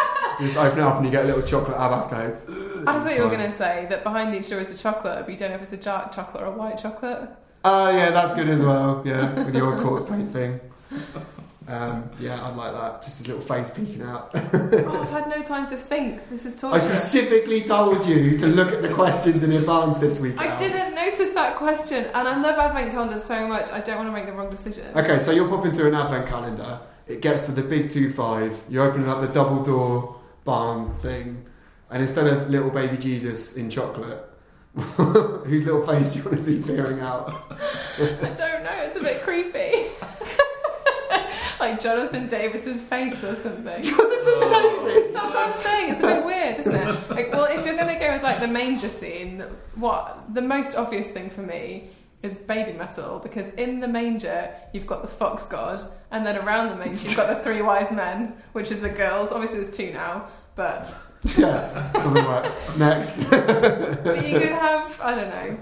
you 0.42 0.48
just 0.48 0.58
open 0.58 0.80
it 0.80 0.84
up 0.84 0.96
and 0.98 1.06
you 1.06 1.12
get 1.12 1.24
a 1.26 1.28
little 1.28 1.44
chocolate 1.44 1.78
Abbath 1.78 2.10
code. 2.10 2.88
I 2.88 2.94
thought 2.94 3.16
you 3.16 3.24
were 3.24 3.30
going 3.30 3.46
to 3.46 3.52
say 3.52 3.86
that 3.90 4.04
behind 4.04 4.34
each 4.34 4.46
show 4.46 4.58
is 4.58 4.72
a 4.72 4.82
chocolate, 4.82 5.26
but 5.26 5.32
you 5.32 5.38
don't 5.38 5.50
know 5.50 5.56
if 5.56 5.62
it's 5.62 5.74
a 5.74 5.78
dark 5.78 6.12
chocolate 6.12 6.44
or 6.44 6.48
a 6.48 6.52
white 6.52 6.78
chocolate. 6.78 7.30
Oh 7.64 7.96
yeah, 7.96 8.10
that's 8.10 8.34
good 8.34 8.50
as 8.50 8.62
well. 8.62 9.04
Yeah, 9.06 9.44
with 9.44 9.56
your 9.56 9.80
corpse 9.80 10.10
paint 10.10 10.34
thing. 10.34 10.60
Um, 11.68 12.10
yeah, 12.20 12.44
I'd 12.44 12.56
like 12.56 12.74
that. 12.74 13.04
Just 13.04 13.20
his 13.20 13.28
little 13.28 13.44
face 13.44 13.70
peeking 13.70 14.02
out. 14.02 14.32
oh, 14.34 15.02
I've 15.02 15.12
had 15.12 15.30
no 15.30 15.44
time 15.44 15.68
to 15.68 15.78
think. 15.78 16.28
This 16.30 16.46
is 16.46 16.62
I 16.64 16.80
specifically 16.80 17.62
told 17.62 18.06
you 18.06 18.38
to 18.40 18.48
look 18.48 18.74
at 18.74 18.82
the 18.82 18.90
questions 18.90 19.44
in 19.44 19.52
advance 19.52 20.00
this 20.00 20.20
week. 20.20 20.38
I 20.40 20.58
didn't 20.58 20.96
notice 20.96 21.30
that 21.32 21.56
question, 21.56 22.06
and 22.06 22.28
I 22.28 22.42
love 22.42 22.58
advent 22.58 22.92
calendars 22.92 23.24
so 23.24 23.48
much. 23.48 23.72
I 23.72 23.80
don't 23.80 23.98
want 23.98 24.10
to 24.10 24.14
make 24.14 24.26
the 24.26 24.34
wrong 24.34 24.50
decision. 24.50 24.86
Okay, 24.98 25.20
so 25.20 25.32
you're 25.32 25.48
popping 25.48 25.72
through 25.72 25.90
an 25.90 25.96
advent 25.96 26.28
calendar. 26.28 26.80
It 27.08 27.22
gets 27.22 27.46
to 27.46 27.52
the 27.52 27.62
big 27.62 27.90
two 27.90 28.12
five. 28.12 28.60
You're 28.68 28.86
opening 28.90 29.08
up 29.08 29.22
the 29.22 29.28
double 29.28 29.64
door 29.64 30.21
barn 30.44 30.94
thing, 31.02 31.46
and 31.90 32.02
instead 32.02 32.28
of 32.28 32.50
little 32.50 32.70
baby 32.70 32.98
Jesus 32.98 33.56
in 33.56 33.70
chocolate, 33.70 34.28
whose 34.76 35.66
little 35.66 35.86
face 35.86 36.14
do 36.14 36.20
you 36.20 36.26
want 36.26 36.38
to 36.38 36.44
see 36.44 36.62
peering 36.62 37.02
out? 37.02 37.44
I 37.98 38.34
don't 38.36 38.64
know. 38.64 38.78
It's 38.78 38.96
a 38.96 39.02
bit 39.02 39.22
creepy. 39.22 39.88
like 41.60 41.80
Jonathan 41.82 42.28
Davis's 42.28 42.82
face 42.82 43.24
or 43.24 43.36
something. 43.36 43.82
Jonathan 43.82 44.08
oh. 44.08 44.84
Davis. 44.86 45.14
That's 45.14 45.34
what 45.34 45.50
I'm 45.50 45.56
saying. 45.56 45.92
It's 45.92 46.00
a 46.00 46.04
bit 46.04 46.26
weird, 46.26 46.60
isn't 46.60 46.74
it? 46.74 47.10
Like, 47.10 47.32
well, 47.34 47.46
if 47.46 47.66
you're 47.66 47.76
going 47.76 47.94
to 47.94 48.00
go 48.00 48.14
with 48.14 48.24
like 48.24 48.40
the 48.40 48.48
manger 48.48 48.90
scene, 48.90 49.44
what 49.76 50.34
the 50.34 50.42
most 50.42 50.76
obvious 50.76 51.10
thing 51.10 51.30
for 51.30 51.42
me 51.42 51.90
is 52.24 52.36
baby 52.36 52.74
metal 52.78 53.20
because 53.20 53.50
in 53.52 53.80
the 53.80 53.88
manger 53.88 54.54
you've 54.74 54.86
got 54.88 55.02
the 55.02 55.08
fox 55.08 55.46
god, 55.46 55.80
and 56.12 56.26
then 56.26 56.38
around 56.38 56.70
the 56.70 56.76
manger 56.76 57.08
you've 57.08 57.18
got 57.18 57.28
the 57.36 57.42
three 57.44 57.62
wise 57.62 57.92
men, 57.92 58.34
which 58.54 58.72
is 58.72 58.80
the 58.82 58.90
girls. 58.90 59.32
Obviously, 59.32 59.58
there's 59.58 59.76
two 59.76 59.92
now, 59.92 60.28
but 60.56 60.94
Yeah, 61.38 61.90
doesn't 61.94 62.26
work. 62.26 62.78
Next. 62.78 63.12
but 63.30 64.28
you 64.28 64.40
could 64.40 64.50
have 64.50 65.00
I 65.02 65.16
don't 65.16 65.30
know. 65.30 65.58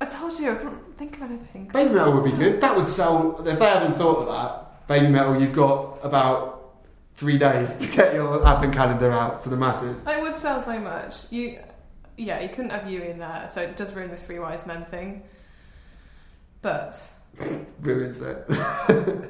I 0.00 0.04
told 0.06 0.38
you 0.40 0.50
I 0.50 0.54
can't 0.56 0.98
think 0.98 1.16
of 1.16 1.22
anything. 1.22 1.68
Baby 1.68 1.94
metal 1.94 2.12
would 2.14 2.24
be 2.24 2.32
good. 2.32 2.60
That 2.60 2.76
would 2.76 2.86
sell. 2.88 3.36
If 3.46 3.58
they 3.58 3.64
haven't 3.66 3.96
thought 3.96 4.18
of 4.18 4.26
that, 4.28 4.86
baby 4.88 5.06
metal, 5.08 5.40
you've 5.40 5.52
got 5.52 5.98
about 6.02 6.72
three 7.14 7.38
days 7.38 7.76
to 7.76 7.86
get 7.88 8.14
your 8.14 8.44
advent 8.44 8.74
calendar 8.74 9.12
out 9.12 9.40
to 9.42 9.48
the 9.48 9.56
masses. 9.56 10.04
It 10.06 10.20
would 10.20 10.34
sell 10.34 10.60
so 10.60 10.78
much. 10.80 11.30
You, 11.30 11.60
yeah, 12.16 12.40
he 12.40 12.48
couldn't 12.48 12.70
have 12.70 12.90
you 12.90 13.02
in 13.02 13.18
there, 13.18 13.46
so 13.48 13.62
it 13.62 13.76
does 13.76 13.94
ruin 13.94 14.10
the 14.10 14.16
three 14.16 14.38
wise 14.38 14.66
men 14.66 14.84
thing. 14.84 15.22
But 16.60 17.10
Ruins 17.80 18.20
it. 18.20 18.44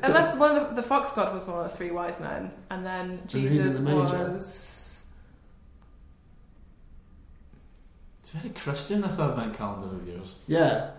unless 0.03 0.37
one 0.37 0.57
of 0.57 0.69
the, 0.71 0.75
the 0.77 0.83
fox 0.83 1.13
god 1.13 1.33
was 1.33 1.47
one 1.47 1.65
of 1.65 1.71
the 1.71 1.77
three 1.77 1.91
wise 1.91 2.21
men, 2.21 2.51
and 2.71 2.85
then 2.85 3.23
who's 3.31 3.35
in 3.35 3.43
Jesus 3.49 3.79
the 3.79 3.85
manger? 3.85 4.31
was. 4.31 5.03
It's 8.21 8.31
very 8.31 8.51
Christian, 8.51 9.03
this 9.03 9.19
advent 9.19 9.57
calendar 9.57 9.95
of 9.95 10.07
yours. 10.07 10.35
Yeah. 10.47 10.91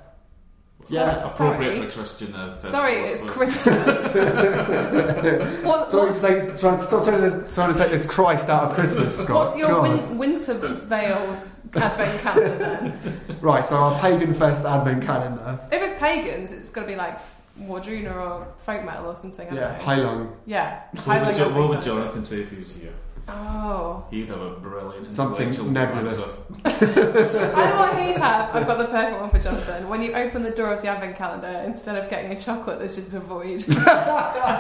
So- 0.86 0.96
Yeah, 0.96 1.24
Appropriate 1.24 1.76
sorry. 1.76 1.88
for 1.88 1.92
Christian 1.98 2.36
uh, 2.36 2.60
Sorry, 2.60 2.94
it's 2.94 3.22
Christmas. 3.22 4.14
what, 5.64 5.92
Sorry, 5.92 6.08
what's, 6.08 6.20
say, 6.22 6.46
trying 6.58 6.78
to 6.78 6.84
stop 6.84 7.04
trying 7.04 7.22
to, 7.22 7.54
trying 7.54 7.72
to 7.74 7.78
take 7.80 7.92
this 7.92 8.06
Christ 8.06 8.50
out 8.50 8.64
of 8.70 8.74
Christmas, 8.76 9.18
Scott. 9.24 9.36
what's 9.36 9.58
your 9.58 9.82
win- 9.82 10.18
winter 10.18 10.54
veil 10.56 11.42
advent 11.76 12.22
calendar? 12.22 12.94
Right, 13.42 13.66
so 13.66 13.76
our 13.78 14.00
Pagan 14.00 14.34
Fest 14.34 14.66
advent 14.66 15.04
calendar. 15.04 15.60
If 15.72 15.82
it's 15.82 15.94
pagans, 16.00 16.52
it's 16.52 16.70
got 16.70 16.82
to 16.82 16.88
be 16.88 16.96
like 16.96 17.18
Wardruna 17.62 18.16
or 18.16 18.48
folk 18.58 18.84
metal 18.84 19.08
or 19.08 19.16
something. 19.16 19.48
I 19.50 19.56
Yeah, 19.56 19.62
don't 19.62 19.80
know. 19.80 19.84
Heilung. 19.86 20.36
yeah. 20.46 20.82
What 21.06 21.26
would, 21.26 21.36
jo- 21.36 21.50
what 21.58 21.70
would. 21.70 21.82
Jonathan 21.82 22.24
say 22.24 22.42
if 22.42 22.50
he 22.52 22.58
was 22.58 22.76
here? 22.76 22.94
Oh. 23.28 24.06
He'd 24.12 24.30
have 24.30 24.42
a 24.42 24.52
brilliant 24.52 25.14
Something 25.14 25.50
nebulous. 25.72 26.46
I 26.66 26.70
know 26.70 27.78
what 27.80 28.02
he'd 28.02 28.18
have. 28.18 28.54
I've 28.56 28.68
got 28.68 28.78
the 28.78 28.86
perfect 28.86 29.20
one 29.20 29.30
for 29.30 29.40
Jonathan. 29.40 29.88
When 29.88 30.02
you 30.02 30.14
open 30.14 30.44
the 30.44 30.52
door 30.52 30.74
of 30.74 30.82
the 30.82 30.90
advent 30.90 31.16
calendar, 31.16 31.64
instead 31.66 31.96
of 31.96 32.10
getting 32.10 32.32
a 32.32 32.40
chocolate, 32.40 32.80
there's 32.80 32.96
just 32.96 33.14
a 33.14 33.20
void. 33.20 33.64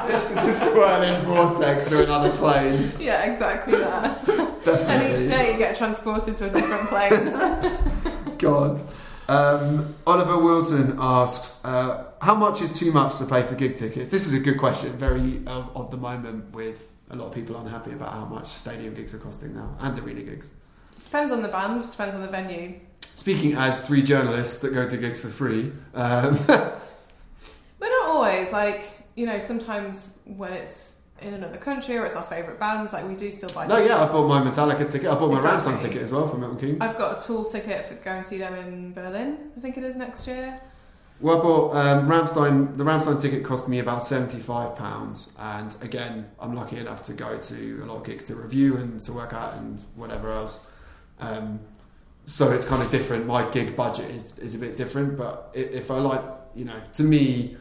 It's 0.05 0.43
a 0.43 0.53
swirling 0.53 1.25
vortex 1.25 1.87
through 1.87 2.03
another 2.03 2.31
plane. 2.37 2.91
yeah, 2.99 3.23
exactly 3.23 3.77
that. 3.77 4.25
Definitely. 4.25 4.85
And 4.85 5.19
each 5.19 5.27
day 5.27 5.51
you 5.51 5.57
get 5.57 5.75
transported 5.75 6.35
to 6.37 6.47
a 6.47 6.49
different 6.49 6.87
plane. 6.89 8.37
God. 8.37 8.81
Um, 9.27 9.95
Oliver 10.05 10.37
Wilson 10.37 10.95
asks, 10.99 11.63
uh, 11.65 12.05
how 12.21 12.35
much 12.35 12.61
is 12.61 12.71
too 12.71 12.91
much 12.91 13.17
to 13.17 13.25
pay 13.25 13.43
for 13.43 13.55
gig 13.55 13.75
tickets? 13.75 14.11
This 14.11 14.25
is 14.25 14.33
a 14.33 14.39
good 14.39 14.57
question, 14.57 14.91
very 14.97 15.41
uh, 15.47 15.63
of 15.75 15.91
the 15.91 15.97
moment 15.97 16.53
with 16.53 16.89
a 17.13 17.15
lot 17.15 17.27
of 17.27 17.33
people 17.33 17.55
are 17.55 17.61
unhappy 17.61 17.91
about 17.91 18.11
how 18.11 18.25
much 18.25 18.47
stadium 18.47 18.93
gigs 18.95 19.13
are 19.13 19.19
costing 19.19 19.53
now 19.53 19.75
and 19.79 19.97
arena 19.99 20.21
gigs. 20.21 20.49
depends 21.05 21.31
on 21.31 21.41
the 21.41 21.47
band, 21.47 21.81
depends 21.91 22.15
on 22.15 22.21
the 22.21 22.27
venue. 22.27 22.79
Speaking 23.15 23.53
as 23.53 23.79
three 23.85 24.01
journalists 24.01 24.59
that 24.61 24.73
go 24.73 24.87
to 24.87 24.97
gigs 24.97 25.21
for 25.21 25.29
free, 25.29 25.71
um, 25.93 26.37
But 26.47 26.79
not 27.89 28.09
always. 28.09 28.51
Like, 28.51 28.91
you 29.15 29.25
know, 29.25 29.39
sometimes 29.39 30.19
when 30.25 30.53
it's 30.53 31.01
in 31.21 31.33
another 31.33 31.57
country 31.57 31.95
or 31.97 32.05
it's 32.05 32.15
our 32.15 32.23
favourite 32.23 32.59
bands, 32.59 32.91
like 32.93 33.07
we 33.07 33.15
do 33.15 33.29
still 33.29 33.49
buy 33.51 33.67
no, 33.67 33.77
yeah, 33.77 34.03
I 34.03 34.07
bought 34.07 34.27
my 34.27 34.41
Metallica 34.41 34.89
ticket. 34.91 35.09
I 35.09 35.15
bought 35.15 35.31
my 35.31 35.37
Exactly. 35.37 35.73
Rammstein 35.73 35.81
ticket 35.81 36.01
as 36.01 36.11
well 36.11 36.27
for 36.27 36.37
Milton 36.37 36.57
Keynes. 36.59 36.81
I've 36.81 36.97
got 36.97 37.21
a 37.21 37.25
tool 37.27 37.45
ticket 37.45 37.85
for 37.85 37.93
go 37.95 38.11
and 38.11 38.25
see 38.25 38.37
them 38.39 38.55
in 38.55 38.93
Berlin, 38.93 39.51
I 39.55 39.59
think 39.59 39.77
it 39.77 39.83
is 39.83 39.95
next 39.95 40.27
year. 40.27 40.59
Well, 41.23 41.39
I 41.39 41.41
bought 41.41 41.75
um, 41.77 42.09
Rammstein. 42.09 42.75
The 42.75 42.83
Rammstein 42.83 43.19
ticket 43.21 43.45
cost 43.45 43.69
me 43.69 43.79
about 43.79 44.03
seventy-five 44.03 44.75
pounds, 44.75 45.33
and 45.39 45.73
again, 45.81 46.29
I'm 46.37 46.53
lucky 46.53 46.77
enough 46.77 47.01
to 47.03 47.13
go 47.13 47.37
to 47.37 47.81
a 47.81 47.85
lot 47.85 47.99
of 47.99 48.03
gigs 48.03 48.25
to 48.25 48.35
review 48.35 48.75
and 48.75 48.99
to 48.99 49.13
work 49.13 49.31
out 49.31 49.53
and 49.53 49.81
whatever 49.95 50.33
else. 50.33 50.59
Um, 51.21 51.61
so 52.25 52.51
it's 52.51 52.65
kind 52.65 52.83
of 52.83 52.91
different. 52.91 53.25
My 53.25 53.49
gig 53.49 53.77
budget 53.77 54.11
is 54.11 54.37
is 54.39 54.53
a 54.53 54.57
bit 54.57 54.75
different, 54.75 55.15
but 55.15 55.49
if 55.53 55.89
I 55.89 55.97
like, 55.99 56.25
you 56.55 56.65
know, 56.65 56.81
to 56.91 57.03
me, 57.03 57.55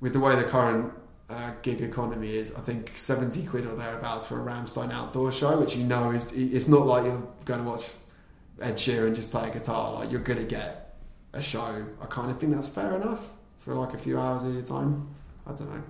with 0.00 0.12
the 0.12 0.18
way 0.18 0.34
the 0.34 0.42
current 0.42 0.92
uh, 1.30 1.52
gig 1.62 1.82
economy 1.82 2.34
is, 2.34 2.52
I 2.56 2.60
think 2.60 2.90
seventy 2.96 3.46
quid 3.46 3.66
or 3.66 3.76
thereabouts 3.76 4.26
for 4.26 4.40
a 4.40 4.44
Rammstein 4.44 4.92
outdoor 4.92 5.30
show, 5.30 5.60
which 5.60 5.76
you 5.76 5.84
know 5.84 6.10
is 6.10 6.32
it's 6.32 6.66
not 6.66 6.84
like 6.86 7.04
you're 7.04 7.28
going 7.44 7.62
to 7.62 7.70
watch 7.70 7.88
Ed 8.60 8.74
Sheeran 8.74 9.14
just 9.14 9.30
play 9.30 9.48
a 9.48 9.52
guitar. 9.52 9.92
Like 9.92 10.10
you're 10.10 10.20
going 10.22 10.40
to 10.40 10.44
get 10.44 10.82
a 11.32 11.42
show, 11.42 11.86
I 12.00 12.06
kind 12.06 12.30
of 12.30 12.38
think 12.38 12.54
that's 12.54 12.68
fair 12.68 12.94
enough 12.94 13.20
for 13.58 13.74
like 13.74 13.94
a 13.94 13.98
few 13.98 14.18
hours 14.18 14.44
of 14.44 14.54
your 14.54 14.62
time. 14.62 15.08
I 15.46 15.50
don't 15.50 15.72
know. 15.72 15.82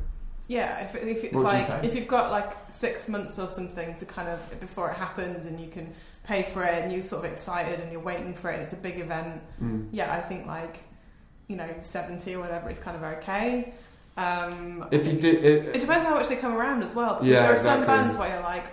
Yeah, 0.48 0.84
if, 0.84 0.94
if 0.94 1.24
it's 1.24 1.34
What 1.34 1.50
do 1.50 1.56
you 1.56 1.64
like 1.64 1.84
if 1.84 1.94
you've 1.94 2.06
got 2.06 2.30
like 2.30 2.52
six 2.68 3.08
months 3.08 3.38
or 3.38 3.48
something 3.48 3.94
to 3.94 4.04
kind 4.04 4.28
of 4.28 4.60
before 4.60 4.90
it 4.90 4.94
happens 4.96 5.46
and 5.46 5.58
you 5.60 5.66
can 5.68 5.92
pay 6.22 6.44
for 6.44 6.62
it 6.62 6.84
and 6.84 6.92
you're 6.92 7.02
sort 7.02 7.24
of 7.24 7.32
excited 7.32 7.80
and 7.80 7.90
you're 7.90 8.00
waiting 8.00 8.32
for 8.32 8.50
it 8.50 8.54
and 8.54 8.62
it's 8.62 8.72
a 8.72 8.76
big 8.76 9.00
event. 9.00 9.42
Mm. 9.60 9.88
Yeah, 9.90 10.14
I 10.14 10.20
think 10.20 10.46
like 10.46 10.80
you 11.48 11.56
know 11.56 11.68
seventy 11.80 12.34
or 12.34 12.40
whatever 12.40 12.70
is 12.70 12.78
kind 12.78 12.96
of 12.96 13.02
okay. 13.18 13.72
Um, 14.16 14.86
If 14.90 15.06
you 15.06 15.14
did, 15.14 15.44
it, 15.44 15.76
it 15.76 15.80
depends 15.80 16.06
how 16.06 16.14
much 16.14 16.28
they 16.28 16.36
come 16.36 16.54
around 16.54 16.82
as 16.82 16.94
well. 16.94 17.14
Because 17.14 17.28
Yeah, 17.28 17.42
there 17.42 17.52
are 17.52 17.58
some 17.58 17.84
bands 17.84 18.16
where 18.16 18.30
you're 18.30 18.42
like, 18.42 18.68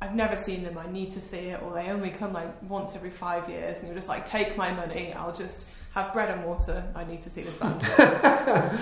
I've 0.00 0.14
never 0.14 0.36
seen 0.36 0.62
them. 0.62 0.78
I 0.78 0.86
need 0.90 1.10
to 1.12 1.20
see 1.20 1.48
it, 1.48 1.62
or 1.62 1.72
they 1.74 1.90
only 1.90 2.10
come 2.10 2.32
like 2.32 2.62
once 2.62 2.94
every 2.94 3.10
five 3.10 3.48
years, 3.48 3.80
and 3.80 3.88
you're 3.88 3.96
just 3.96 4.08
like, 4.08 4.24
take 4.24 4.56
my 4.56 4.72
money. 4.72 5.12
I'll 5.14 5.32
just 5.32 5.70
have 5.94 6.12
bread 6.12 6.30
and 6.30 6.44
water. 6.44 6.84
I 6.94 7.04
need 7.04 7.22
to 7.22 7.30
see 7.30 7.42
this 7.42 7.56
band. 7.56 7.80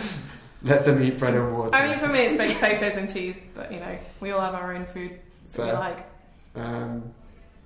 Let 0.64 0.84
them 0.84 1.02
eat 1.02 1.18
bread 1.18 1.34
and 1.34 1.56
water. 1.56 1.74
I 1.74 1.88
mean, 1.88 1.98
for 1.98 2.08
me, 2.08 2.20
it's 2.20 2.34
baked 2.34 2.54
potatoes 2.54 2.96
and 2.96 3.12
cheese, 3.12 3.44
but 3.54 3.70
you 3.70 3.80
know, 3.80 3.98
we 4.20 4.30
all 4.30 4.40
have 4.40 4.54
our 4.54 4.74
own 4.74 4.86
food 4.86 5.18
that 5.54 5.66
we 5.66 5.72
like. 5.72 6.06
Um, 6.54 7.12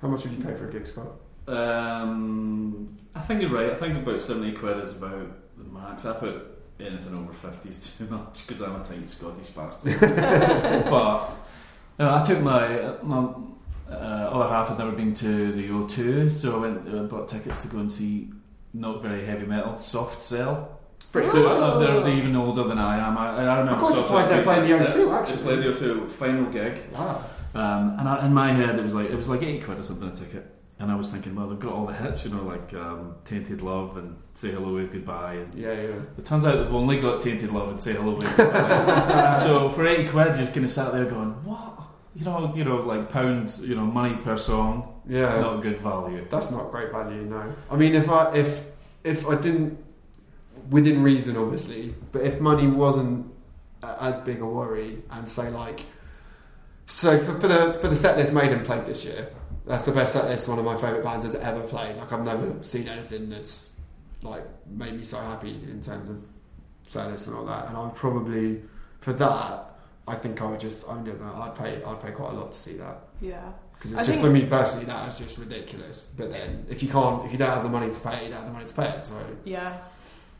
how 0.02 0.08
much 0.08 0.24
would 0.24 0.32
you 0.32 0.42
pay 0.42 0.54
for 0.54 0.68
a 0.68 0.72
gig, 0.72 0.86
Scott? 0.86 1.08
Um, 1.46 2.96
I 3.14 3.20
think 3.20 3.42
you're 3.42 3.50
right. 3.50 3.70
I 3.70 3.76
think 3.76 3.96
about 3.96 4.20
seventy 4.20 4.52
quid 4.52 4.78
is 4.78 4.96
about 4.96 5.28
the 5.56 5.64
max. 5.64 6.04
I 6.06 6.14
put 6.14 6.42
anything 6.80 7.14
over 7.14 7.32
fifty 7.32 7.68
is 7.68 7.94
too 7.96 8.06
much 8.06 8.46
because 8.46 8.62
I'm 8.62 8.80
a 8.80 8.84
tiny 8.84 9.06
Scottish 9.06 9.48
bastard. 9.48 10.00
but 10.00 11.30
you 11.98 12.04
know, 12.04 12.14
I 12.14 12.24
took 12.24 12.40
my 12.40 12.94
my 13.02 13.28
uh, 13.90 13.94
other 13.94 14.48
half 14.48 14.68
had 14.68 14.78
never 14.78 14.92
been 14.92 15.12
to 15.14 15.52
the 15.52 15.68
O2, 15.68 16.36
so 16.36 16.56
I 16.56 16.58
went 16.58 16.88
uh, 16.88 17.02
bought 17.04 17.28
tickets 17.28 17.62
to 17.62 17.68
go 17.68 17.78
and 17.78 17.92
see 17.92 18.30
not 18.80 19.02
very 19.02 19.24
heavy 19.24 19.46
metal 19.46 19.76
Soft 19.78 20.22
Cell. 20.22 20.78
Pretty 21.12 21.28
They're, 21.30 21.42
cool. 21.42 21.46
uh, 21.48 21.78
they're, 21.78 22.00
they're 22.00 22.16
even 22.16 22.36
older 22.36 22.64
than 22.64 22.78
I 22.78 22.98
am. 23.06 23.16
I, 23.16 23.28
I 23.38 23.58
remember. 23.58 23.72
I'm 23.72 23.78
quite 23.78 23.94
surprised 23.94 24.30
they're 24.30 24.42
playing 24.42 24.64
the 24.68 24.84
O2, 24.84 25.20
actually. 25.20 25.36
They 25.36 25.42
played 25.42 25.58
the 25.62 25.86
O2 26.04 26.08
final 26.10 26.46
gig. 26.50 26.82
Wow. 26.92 27.24
Um, 27.54 27.96
and 27.98 28.08
I, 28.08 28.26
in 28.26 28.34
my 28.34 28.52
head, 28.52 28.78
it 28.78 28.82
was 28.82 28.92
like 28.92 29.08
it 29.08 29.16
was 29.16 29.28
like 29.28 29.42
eighty 29.42 29.60
quid 29.62 29.78
or 29.78 29.82
something 29.82 30.08
a 30.08 30.14
ticket. 30.14 30.52
And 30.78 30.92
I 30.92 30.94
was 30.94 31.08
thinking, 31.08 31.34
well, 31.34 31.48
they've 31.48 31.58
got 31.58 31.72
all 31.72 31.86
the 31.86 31.94
hits, 31.94 32.26
you 32.26 32.32
know, 32.32 32.42
like 32.42 32.74
um, 32.74 33.14
"Tainted 33.24 33.62
Love" 33.62 33.96
and 33.96 34.14
"Say 34.34 34.50
Hello, 34.50 34.74
Wave 34.74 34.92
Goodbye." 34.92 35.34
And 35.36 35.54
Yeah, 35.54 35.72
yeah. 35.72 36.00
it 36.18 36.24
turns 36.26 36.44
out 36.44 36.56
they've 36.62 36.74
only 36.74 37.00
got 37.00 37.22
"Tainted 37.22 37.50
Love" 37.50 37.70
and 37.70 37.80
"Say 37.80 37.94
Hello, 37.94 38.12
Wave 38.12 38.36
Goodbye." 38.36 39.40
so 39.46 39.70
for 39.70 39.86
eighty 39.86 40.06
quid, 40.06 40.36
you're 40.36 40.46
kind 40.48 40.64
of 40.64 40.70
sat 40.70 40.92
there 40.92 41.06
going, 41.06 41.30
"What?" 41.46 41.78
You 42.14 42.26
know, 42.26 42.52
you 42.54 42.64
know, 42.64 42.76
like 42.82 43.08
pounds, 43.10 43.62
you 43.64 43.74
know, 43.74 43.86
money 43.86 44.16
per 44.16 44.36
song, 44.36 44.95
Yeah. 45.08 45.40
not 45.40 45.62
good 45.62 45.78
value. 45.78 46.26
That's 46.30 46.50
not 46.50 46.70
great 46.70 46.90
value, 46.90 47.22
no. 47.22 47.54
I 47.70 47.76
mean, 47.76 47.94
if 47.94 48.08
I 48.08 48.34
if 48.34 48.64
if 49.04 49.26
I 49.26 49.36
didn't, 49.36 49.78
within 50.70 51.02
reason, 51.02 51.36
obviously, 51.36 51.94
but 52.12 52.22
if 52.22 52.40
money 52.40 52.66
wasn't 52.66 53.32
as 53.82 54.16
big 54.18 54.40
a 54.40 54.46
worry, 54.46 55.02
and 55.10 55.28
say 55.28 55.50
like, 55.50 55.80
so 56.86 57.18
for, 57.18 57.40
for 57.40 57.48
the 57.48 57.74
for 57.74 57.88
the 57.88 57.96
set 57.96 58.16
list 58.16 58.32
Maiden 58.32 58.64
played 58.64 58.86
this 58.86 59.04
year, 59.04 59.28
that's 59.64 59.84
the 59.84 59.92
best 59.92 60.12
set 60.12 60.24
list 60.26 60.48
one 60.48 60.58
of 60.58 60.64
my 60.64 60.76
favourite 60.76 61.04
bands 61.04 61.24
has 61.24 61.34
ever 61.36 61.60
played. 61.62 61.96
Like 61.96 62.12
I've 62.12 62.24
never 62.24 62.62
seen 62.62 62.88
anything 62.88 63.28
that's 63.28 63.70
like 64.22 64.44
made 64.66 64.94
me 64.94 65.04
so 65.04 65.18
happy 65.18 65.50
in 65.50 65.80
terms 65.80 66.08
of 66.08 66.26
set 66.88 67.10
list 67.10 67.28
and 67.28 67.36
all 67.36 67.44
that. 67.46 67.68
And 67.68 67.76
I 67.76 67.84
would 67.84 67.94
probably 67.94 68.62
for 69.00 69.12
that, 69.12 69.75
I 70.08 70.14
think 70.14 70.40
I 70.40 70.46
would 70.46 70.60
just 70.60 70.88
I 70.88 70.94
don't 70.94 71.20
know, 71.20 71.34
I'd 71.42 71.54
pay 71.56 71.82
I'd 71.82 72.00
pay 72.00 72.12
quite 72.12 72.30
a 72.32 72.34
lot 72.36 72.52
to 72.52 72.58
see 72.58 72.74
that. 72.74 72.98
Yeah. 73.20 73.40
Because 73.74 73.92
I 73.92 73.98
it's 73.98 74.06
just 74.06 74.18
think- 74.20 74.22
for 74.26 74.30
me 74.32 74.46
personally, 74.46 74.86
that 74.86 75.08
is 75.08 75.18
just 75.18 75.36
ridiculous. 75.38 76.06
But 76.16 76.30
then, 76.30 76.64
if 76.70 76.82
you 76.82 76.88
can't, 76.88 77.24
if 77.26 77.32
you 77.32 77.38
don't 77.38 77.50
have 77.50 77.62
the 77.62 77.68
money 77.68 77.92
to 77.92 78.00
pay, 78.00 78.24
you 78.24 78.30
don't 78.30 78.38
have 78.38 78.46
the 78.46 78.52
money 78.52 78.64
to 78.66 78.74
pay 78.74 78.88
it. 78.88 79.04
So 79.04 79.14
Yeah. 79.44 79.76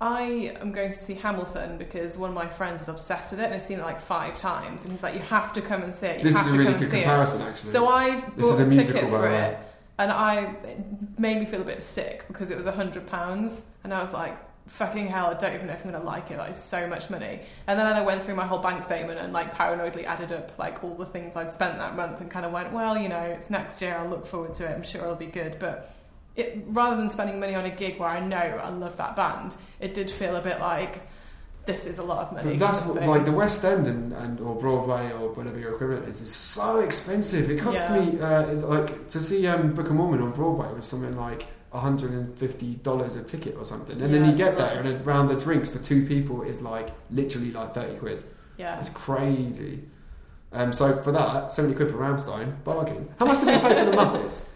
I 0.00 0.54
am 0.60 0.72
going 0.72 0.90
to 0.90 0.98
see 0.98 1.14
Hamilton 1.14 1.78
because 1.78 2.18
one 2.18 2.28
of 2.30 2.34
my 2.34 2.46
friends 2.46 2.82
is 2.82 2.88
obsessed 2.88 3.30
with 3.32 3.40
it 3.40 3.44
and 3.44 3.54
has 3.54 3.64
seen 3.66 3.78
it 3.78 3.82
like 3.82 3.98
five 3.98 4.36
times. 4.38 4.84
And 4.84 4.92
he's 4.92 5.02
like, 5.02 5.14
you 5.14 5.20
have 5.20 5.54
to 5.54 5.62
come 5.62 5.82
and 5.82 5.92
see 5.94 6.06
it. 6.08 6.18
You 6.18 6.24
this 6.24 6.36
have 6.36 6.46
is 6.46 6.52
a 6.52 6.54
to 6.54 6.58
really 6.58 6.72
come 6.72 6.80
good 6.82 6.90
see 6.90 6.98
it. 6.98 7.02
comparison, 7.04 7.40
actually. 7.42 7.70
So 7.70 7.88
I've 7.88 8.36
bought 8.36 8.60
a, 8.60 8.66
a 8.66 8.70
ticket 8.70 9.08
for 9.08 9.26
it, 9.30 9.58
and 9.98 10.12
I 10.12 10.40
it 10.64 11.18
made 11.18 11.38
me 11.38 11.46
feel 11.46 11.62
a 11.62 11.64
bit 11.64 11.82
sick 11.82 12.24
because 12.28 12.50
it 12.50 12.56
was 12.58 12.66
a 12.66 12.72
hundred 12.72 13.06
pounds, 13.06 13.66
and 13.84 13.94
I 13.94 14.00
was 14.00 14.12
like, 14.12 14.36
"Fucking 14.66 15.06
hell! 15.08 15.26
I 15.26 15.34
don't 15.34 15.54
even 15.54 15.66
know 15.68 15.72
if 15.74 15.84
I'm 15.84 15.92
gonna 15.92 16.04
like 16.04 16.30
it. 16.30 16.38
Like, 16.38 16.50
it's 16.50 16.58
so 16.58 16.86
much 16.86 17.08
money." 17.10 17.40
And 17.66 17.78
then 17.78 17.86
I 17.86 18.00
went 18.02 18.24
through 18.24 18.34
my 18.34 18.46
whole 18.46 18.58
bank 18.58 18.82
statement 18.82 19.18
and 19.18 19.32
like 19.32 19.54
paranoidly 19.54 20.04
added 20.04 20.32
up 20.32 20.58
like 20.58 20.82
all 20.82 20.94
the 20.94 21.06
things 21.06 21.36
I'd 21.36 21.52
spent 21.52 21.78
that 21.78 21.96
month, 21.96 22.20
and 22.20 22.30
kind 22.30 22.44
of 22.44 22.52
went, 22.52 22.72
"Well, 22.72 22.96
you 22.98 23.08
know, 23.08 23.20
it's 23.20 23.50
next 23.50 23.80
year. 23.80 23.96
I'll 23.98 24.08
look 24.08 24.26
forward 24.26 24.54
to 24.56 24.64
it. 24.68 24.74
I'm 24.74 24.82
sure 24.82 25.02
it'll 25.02 25.14
be 25.14 25.26
good." 25.26 25.58
But 25.58 25.90
it 26.34 26.64
rather 26.66 26.96
than 26.96 27.08
spending 27.08 27.40
money 27.40 27.54
on 27.54 27.64
a 27.64 27.70
gig 27.70 27.98
where 27.98 28.08
I 28.08 28.20
know 28.20 28.36
I 28.36 28.68
love 28.70 28.96
that 28.98 29.16
band, 29.16 29.56
it 29.80 29.94
did 29.94 30.10
feel 30.10 30.36
a 30.36 30.42
bit 30.42 30.60
like 30.60 31.00
this 31.64 31.86
is 31.86 31.98
a 31.98 32.02
lot 32.02 32.18
of 32.18 32.32
money. 32.32 32.50
But 32.50 32.58
that's 32.60 32.84
what, 32.84 33.02
like 33.06 33.24
the 33.24 33.32
West 33.32 33.64
End 33.64 33.86
and, 33.88 34.12
and 34.12 34.40
or 34.40 34.54
Broadway 34.54 35.10
or 35.12 35.32
whatever 35.32 35.58
your 35.58 35.74
equivalent 35.74 36.08
is. 36.08 36.20
is 36.20 36.32
so 36.32 36.78
expensive. 36.80 37.50
It 37.50 37.60
cost 37.60 37.78
Yeah. 37.78 37.98
me 37.98 38.20
uh, 38.20 38.52
like 38.68 39.08
to 39.08 39.20
see 39.20 39.46
um, 39.46 39.74
Book 39.74 39.86
of 39.86 39.94
Mormon 39.94 40.22
on 40.22 40.30
Broadway 40.32 40.72
was 40.72 40.86
something 40.86 41.16
like 41.16 41.46
hundred 41.72 42.10
and 42.12 42.36
fifty 42.38 42.74
dollars 42.76 43.14
a 43.16 43.22
ticket 43.22 43.56
or 43.56 43.64
something. 43.64 44.00
And 44.00 44.12
Yeah, 44.12 44.20
then 44.20 44.30
you 44.30 44.36
get 44.36 44.56
there 44.56 44.80
and 44.80 44.88
a 44.88 44.98
round 45.04 45.30
of 45.30 45.42
drinks 45.42 45.70
for 45.70 45.82
two 45.82 46.06
people 46.06 46.42
is 46.42 46.62
like 46.62 46.90
literally 47.10 47.50
like 47.52 47.74
thirty 47.74 47.96
quid. 47.98 48.24
yeah. 48.56 48.78
It's 48.80 48.88
crazy. 48.90 49.84
Um, 50.52 50.72
so 50.72 51.02
for 51.02 51.12
that, 51.12 51.50
seventy 51.50 51.74
quid 51.74 51.90
for 51.90 51.96
Rammstein, 51.98 52.62
bargain. 52.64 53.08
How 53.18 53.26
much 53.26 53.40
did 53.40 53.48
we 53.48 53.58
pay 53.58 53.74
for 53.78 53.90
the 53.90 53.96
Muppets? 53.96 54.48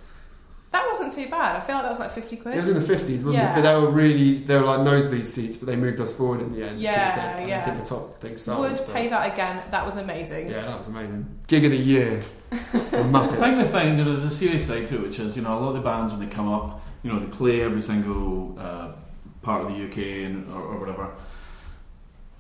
That 0.72 0.86
wasn't 0.86 1.12
too 1.12 1.28
bad. 1.28 1.56
I 1.56 1.60
feel 1.60 1.74
like 1.74 1.82
that 1.84 1.90
was 1.90 1.98
like 1.98 2.12
fifty 2.12 2.36
quid. 2.36 2.54
It 2.54 2.58
was 2.58 2.68
in 2.68 2.76
the 2.80 2.86
fifties, 2.86 3.24
wasn't 3.24 3.42
Yeah. 3.42 3.52
it? 3.52 3.54
But 3.56 3.62
they 3.62 3.80
were 3.80 3.90
really 3.90 4.44
they 4.44 4.54
were 4.54 4.62
like 4.64 4.82
nosebleed 4.82 5.26
seats, 5.26 5.56
but 5.56 5.66
they 5.66 5.74
moved 5.74 5.98
us 6.00 6.16
forward 6.16 6.40
in 6.40 6.52
the 6.52 6.64
end. 6.64 6.80
Yeah, 6.80 7.36
they, 7.38 7.48
yeah. 7.48 7.60
I 7.60 7.62
think 7.64 7.80
the 7.80 7.86
top 7.86 8.20
thing 8.20 8.36
sold. 8.36 8.60
Would 8.60 8.80
pay 8.92 9.08
that 9.08 9.32
again. 9.32 9.62
That 9.72 9.84
was 9.84 9.96
amazing. 9.96 10.48
Yeah, 10.48 10.62
that 10.66 10.78
was 10.78 10.86
amazing. 10.86 11.26
Gig 11.48 11.64
of 11.64 11.72
the 11.72 11.76
year. 11.76 12.22
The 12.50 12.78
I 12.78 12.80
think 12.80 12.92
the 12.92 12.98
Muppets. 13.18 13.70
thing, 13.70 13.98
you 13.98 14.04
know, 14.04 14.10
there's 14.14 14.24
a 14.24 14.30
serious 14.30 14.66
side 14.66 14.86
to 14.88 14.96
it, 14.96 15.02
which 15.02 15.18
is, 15.20 15.36
you 15.36 15.42
know, 15.42 15.56
a 15.56 15.60
lot 15.60 15.68
of 15.70 15.74
the 15.74 15.80
bands 15.80 16.12
when 16.12 16.20
they 16.20 16.32
come 16.32 16.48
up, 16.52 16.79
you 17.02 17.12
know, 17.12 17.18
they 17.18 17.26
play 17.26 17.62
every 17.62 17.82
single 17.82 18.56
uh, 18.58 18.92
part 19.42 19.64
of 19.64 19.68
the 19.68 19.84
UK 19.84 20.26
and, 20.26 20.52
or, 20.52 20.62
or 20.62 20.78
whatever, 20.78 21.10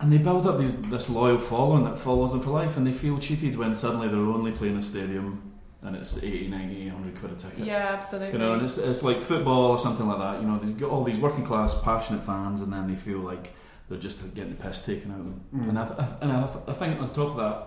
and 0.00 0.12
they 0.12 0.18
build 0.18 0.46
up 0.46 0.58
these, 0.58 0.74
this 0.82 1.10
loyal 1.10 1.38
following 1.38 1.84
that 1.84 1.98
follows 1.98 2.32
them 2.32 2.40
for 2.40 2.50
life, 2.50 2.76
and 2.76 2.86
they 2.86 2.92
feel 2.92 3.18
cheated 3.18 3.56
when 3.56 3.74
suddenly 3.74 4.08
they're 4.08 4.18
only 4.18 4.52
playing 4.52 4.76
a 4.78 4.82
stadium 4.82 5.50
and 5.82 5.96
it's 5.96 6.18
80, 6.18 6.48
90, 6.48 6.90
100 6.90 7.18
quid 7.18 7.32
a 7.32 7.34
ticket. 7.36 7.64
Yeah, 7.64 7.88
absolutely. 7.92 8.32
You 8.32 8.38
know, 8.38 8.54
and 8.54 8.62
it's, 8.62 8.76
it's 8.76 9.02
like 9.02 9.22
football 9.22 9.70
or 9.70 9.78
something 9.78 10.06
like 10.06 10.18
that. 10.18 10.42
You 10.42 10.46
know, 10.46 10.58
they've 10.58 10.78
got 10.78 10.90
all 10.90 11.04
these 11.04 11.18
working 11.18 11.44
class, 11.44 11.74
passionate 11.82 12.22
fans, 12.22 12.60
and 12.60 12.72
then 12.72 12.86
they 12.86 12.94
feel 12.94 13.18
like 13.18 13.52
they're 13.88 13.98
just 13.98 14.22
getting 14.34 14.56
the 14.56 14.62
piss 14.62 14.82
taken 14.82 15.10
out 15.10 15.20
of 15.20 15.24
them. 15.24 15.40
Mm. 15.54 15.68
And 15.70 15.78
I, 15.78 15.86
th- 15.86 16.08
and 16.20 16.32
I, 16.32 16.46
th- 16.46 16.64
I 16.68 16.72
think 16.74 17.00
on 17.00 17.08
top 17.08 17.30
of 17.30 17.36
that, 17.36 17.66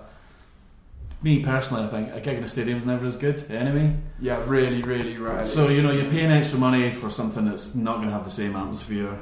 me 1.23 1.43
personally, 1.43 1.83
I 1.83 1.87
think 1.87 2.13
a 2.13 2.19
gig 2.19 2.37
in 2.37 2.43
a 2.43 2.47
stadium 2.47 2.77
is 2.77 2.85
never 2.85 3.05
as 3.05 3.15
good 3.15 3.49
anyway. 3.49 3.95
Yeah, 4.19 4.43
really, 4.45 4.81
really 4.83 5.17
rarely. 5.17 5.45
So 5.45 5.69
you 5.69 5.81
know, 5.81 5.91
you're 5.91 6.09
paying 6.09 6.31
extra 6.31 6.59
money 6.59 6.91
for 6.91 7.09
something 7.09 7.45
that's 7.45 7.75
not 7.75 7.95
going 7.95 8.07
to 8.07 8.13
have 8.13 8.25
the 8.25 8.31
same 8.31 8.55
atmosphere. 8.55 9.17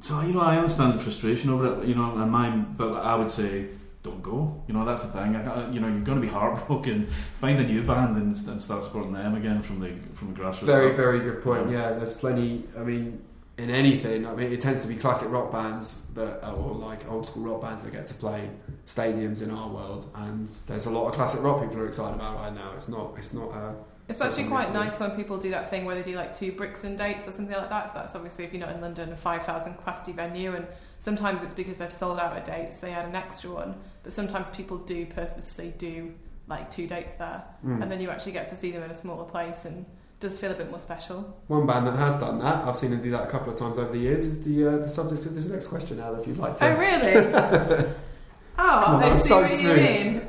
So 0.00 0.20
you 0.20 0.34
know, 0.34 0.40
I 0.40 0.56
understand 0.56 0.94
the 0.94 0.98
frustration 0.98 1.50
over 1.50 1.80
it. 1.80 1.88
You 1.88 1.94
know, 1.94 2.16
and 2.16 2.30
mine, 2.30 2.74
but 2.76 2.92
I 2.94 3.16
would 3.16 3.30
say. 3.30 3.68
Don't 4.04 4.22
go. 4.22 4.62
You 4.68 4.74
know 4.74 4.84
that's 4.84 5.00
the 5.00 5.08
thing. 5.08 5.34
I, 5.34 5.70
you 5.70 5.80
know 5.80 5.88
you're 5.88 6.02
going 6.02 6.20
to 6.20 6.26
be 6.26 6.28
heartbroken. 6.28 7.06
Find 7.32 7.58
a 7.58 7.64
new 7.64 7.82
band 7.82 8.18
and, 8.18 8.36
and 8.48 8.62
start 8.62 8.84
supporting 8.84 9.14
them 9.14 9.34
again 9.34 9.62
from 9.62 9.80
the 9.80 9.94
from 10.12 10.34
the 10.34 10.40
grassroots. 10.40 10.66
very, 10.66 10.90
up. 10.90 10.96
very 10.96 11.20
good 11.20 11.42
point. 11.42 11.70
Yeah, 11.70 11.92
there's 11.92 12.12
plenty. 12.12 12.64
I 12.76 12.82
mean, 12.82 13.22
in 13.56 13.70
anything, 13.70 14.26
I 14.26 14.34
mean, 14.34 14.52
it 14.52 14.60
tends 14.60 14.82
to 14.82 14.88
be 14.88 14.96
classic 14.96 15.30
rock 15.30 15.52
bands 15.52 16.06
that, 16.14 16.44
or 16.48 16.74
like 16.74 17.08
old 17.10 17.26
school 17.26 17.44
rock 17.44 17.62
bands 17.62 17.84
that 17.84 17.92
get 17.92 18.06
to 18.08 18.14
play 18.14 18.50
stadiums 18.86 19.42
in 19.42 19.50
our 19.50 19.68
world, 19.68 20.06
and 20.16 20.48
there's 20.66 20.86
a 20.86 20.90
lot 20.90 21.08
of 21.08 21.14
classic 21.14 21.42
rock 21.42 21.62
people 21.62 21.78
are 21.78 21.86
excited 21.86 22.16
about 22.16 22.36
right 22.36 22.54
now. 22.54 22.72
It's 22.74 22.88
not, 22.88 23.14
it's 23.16 23.32
not. 23.32 23.50
Uh, 23.52 23.72
It's 24.08 24.20
actually 24.20 24.48
quite 24.48 24.72
nice 24.72 25.00
when 25.00 25.12
people 25.12 25.38
do 25.38 25.50
that 25.50 25.70
thing 25.70 25.84
where 25.84 25.94
they 25.94 26.02
do 26.02 26.16
like 26.16 26.32
two 26.32 26.52
Brixton 26.52 26.96
dates 26.96 27.26
or 27.28 27.30
something 27.30 27.56
like 27.56 27.70
that. 27.70 27.88
So 27.88 27.98
that's 28.00 28.14
obviously 28.14 28.44
if 28.44 28.52
you're 28.52 28.60
not 28.66 28.74
in 28.74 28.80
London, 28.82 29.12
a 29.12 29.16
5,000 29.16 29.76
capacity 29.76 30.12
venue. 30.12 30.54
And 30.54 30.66
sometimes 30.98 31.42
it's 31.42 31.54
because 31.54 31.78
they've 31.78 31.92
sold 31.92 32.18
out 32.18 32.36
a 32.36 32.42
date, 32.42 32.70
so 32.72 32.86
they 32.86 32.92
add 32.92 33.06
an 33.06 33.14
extra 33.14 33.50
one. 33.50 33.76
But 34.02 34.12
sometimes 34.12 34.50
people 34.50 34.76
do 34.78 35.06
purposefully 35.06 35.72
do 35.78 36.12
like 36.48 36.70
two 36.70 36.86
dates 36.86 37.14
there. 37.14 37.44
mm. 37.64 37.80
And 37.80 37.90
then 37.90 38.00
you 38.00 38.10
actually 38.10 38.32
get 38.32 38.46
to 38.48 38.54
see 38.54 38.70
them 38.72 38.82
in 38.82 38.90
a 38.90 38.94
smaller 38.94 39.24
place 39.24 39.64
and 39.64 39.86
does 40.24 40.40
feel 40.40 40.50
a 40.50 40.54
bit 40.54 40.70
more 40.70 40.78
special. 40.78 41.38
One 41.48 41.66
band 41.66 41.86
that 41.86 41.96
has 41.96 42.18
done 42.18 42.38
that, 42.38 42.64
I've 42.64 42.76
seen 42.76 42.90
them 42.90 43.02
do 43.02 43.10
that 43.10 43.24
a 43.24 43.30
couple 43.30 43.52
of 43.52 43.58
times 43.58 43.78
over 43.78 43.92
the 43.92 43.98
years, 43.98 44.26
is 44.26 44.42
the 44.42 44.66
uh, 44.66 44.78
the 44.78 44.88
subject 44.88 45.26
of 45.26 45.34
this 45.34 45.46
next 45.46 45.68
question. 45.68 46.00
Al, 46.00 46.16
if 46.16 46.26
you'd 46.26 46.38
like 46.38 46.56
to. 46.56 46.66
Oh, 46.66 46.76
really? 46.78 47.14
oh, 48.58 48.84
on, 48.84 49.04
I 49.04 49.14
see 49.14 49.28
so 49.28 49.42
what 49.42 49.50
smooth. 49.50 49.76
you 49.76 49.84
mean. 49.84 50.28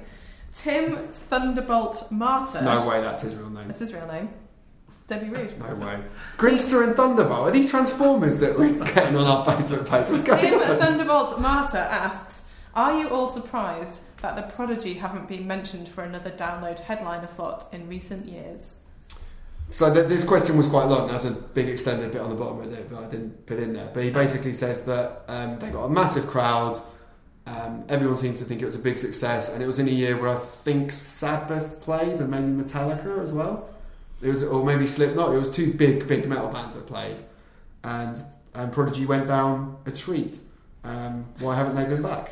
Tim 0.51 1.07
Thunderbolt 1.07 2.11
Martyr. 2.11 2.61
No 2.61 2.85
way, 2.85 3.01
that's 3.01 3.23
his 3.23 3.35
real 3.35 3.49
name. 3.49 3.67
That's 3.67 3.79
his 3.79 3.93
real 3.93 4.07
name. 4.07 4.29
Don't 5.07 5.31
rude. 5.31 5.57
No 5.59 5.75
way. 5.75 6.01
Grimster 6.37 6.83
and 6.83 6.95
Thunderbolt 6.95 7.47
are 7.47 7.51
these 7.51 7.69
Transformers 7.69 8.39
that 8.39 8.57
we're 8.57 8.73
getting 8.93 9.15
on 9.15 9.27
our 9.27 9.45
Facebook 9.45 9.87
page? 9.87 10.09
What's 10.09 10.23
Tim? 10.23 10.59
Thunderbolt 10.77 11.39
Martyr 11.39 11.77
asks, 11.77 12.49
"Are 12.73 12.99
you 12.99 13.09
all 13.09 13.27
surprised 13.27 14.03
that 14.21 14.35
the 14.35 14.41
Prodigy 14.41 14.95
haven't 14.95 15.29
been 15.29 15.47
mentioned 15.47 15.87
for 15.87 16.03
another 16.03 16.31
download 16.31 16.79
headliner 16.79 17.27
slot 17.27 17.67
in 17.71 17.87
recent 17.87 18.25
years?" 18.25 18.77
So 19.71 19.93
th- 19.93 20.07
this 20.07 20.23
question 20.23 20.57
was 20.57 20.67
quite 20.67 20.85
long. 20.85 21.07
There's 21.07 21.25
a 21.25 21.31
big 21.31 21.67
extended 21.69 22.11
bit 22.11 22.21
on 22.21 22.29
the 22.29 22.35
bottom 22.35 22.61
of 22.61 22.71
it 22.71 22.89
that 22.89 22.99
I 22.99 23.07
didn't 23.07 23.45
put 23.45 23.59
in 23.59 23.73
there. 23.73 23.89
But 23.93 24.03
he 24.03 24.09
basically 24.09 24.53
says 24.53 24.85
that 24.85 25.23
um, 25.27 25.57
they 25.57 25.69
got 25.69 25.83
a 25.83 25.89
massive 25.89 26.27
crowd. 26.27 26.79
Um, 27.47 27.83
everyone 27.89 28.17
seemed 28.17 28.37
to 28.39 28.43
think 28.43 28.61
it 28.61 28.65
was 28.65 28.75
a 28.75 28.79
big 28.79 28.97
success, 28.97 29.53
and 29.53 29.61
it 29.61 29.67
was 29.67 29.77
in 29.77 29.87
a 29.87 29.91
year 29.91 30.19
where 30.19 30.31
I 30.31 30.37
think 30.37 30.91
Sabbath 30.91 31.79
played 31.81 32.19
and 32.19 32.29
maybe 32.29 32.45
Metallica 32.45 33.21
as 33.21 33.33
well. 33.33 33.69
It 34.21 34.29
was, 34.29 34.43
or 34.43 34.65
maybe 34.65 34.87
Slipknot. 34.87 35.33
It 35.33 35.37
was 35.37 35.51
two 35.51 35.73
big, 35.73 36.07
big 36.07 36.27
metal 36.27 36.47
bands 36.49 36.75
that 36.75 36.87
played, 36.87 37.17
and 37.83 38.17
um, 38.55 38.71
Prodigy 38.71 39.05
went 39.05 39.27
down 39.27 39.77
a 39.85 39.91
treat. 39.91 40.39
Um, 40.83 41.25
why 41.39 41.55
haven't 41.55 41.75
they 41.75 41.83
been 41.83 42.01
back? 42.01 42.31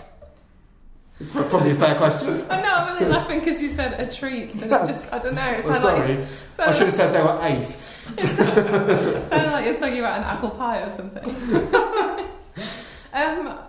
It's 1.24 1.32
probably 1.50 1.72
a 1.72 1.76
fair 1.76 1.96
question. 1.96 2.44
I 2.50 2.62
know, 2.62 2.74
I'm 2.76 2.94
really 2.96 3.10
laughing 3.12 3.40
because 3.40 3.62
you 3.62 3.70
said 3.70 4.00
a 4.00 4.12
treat, 4.12 4.54
and 4.56 4.64
it 4.64 4.70
just, 4.88 5.12
I 5.14 5.20
don't 5.20 5.36
know, 5.36 5.46
it 5.48 5.64
Well, 5.64 5.74
sounded 5.74 6.20
like, 6.20 6.28
sorry, 6.50 6.70
I 6.70 6.72
should 6.74 6.86
have 6.88 6.94
said 6.94 7.14
they 7.14 7.22
were 7.22 7.40
ace. 7.44 8.06
it 8.18 9.24
sounded 9.24 9.52
like 9.54 9.66
you're 9.66 9.78
talking 9.78 10.00
about 10.00 10.18
an 10.18 10.24
apple 10.26 10.50
pie 10.50 10.82
or 10.82 10.90
something. 10.90 11.24
um, 13.14 13.60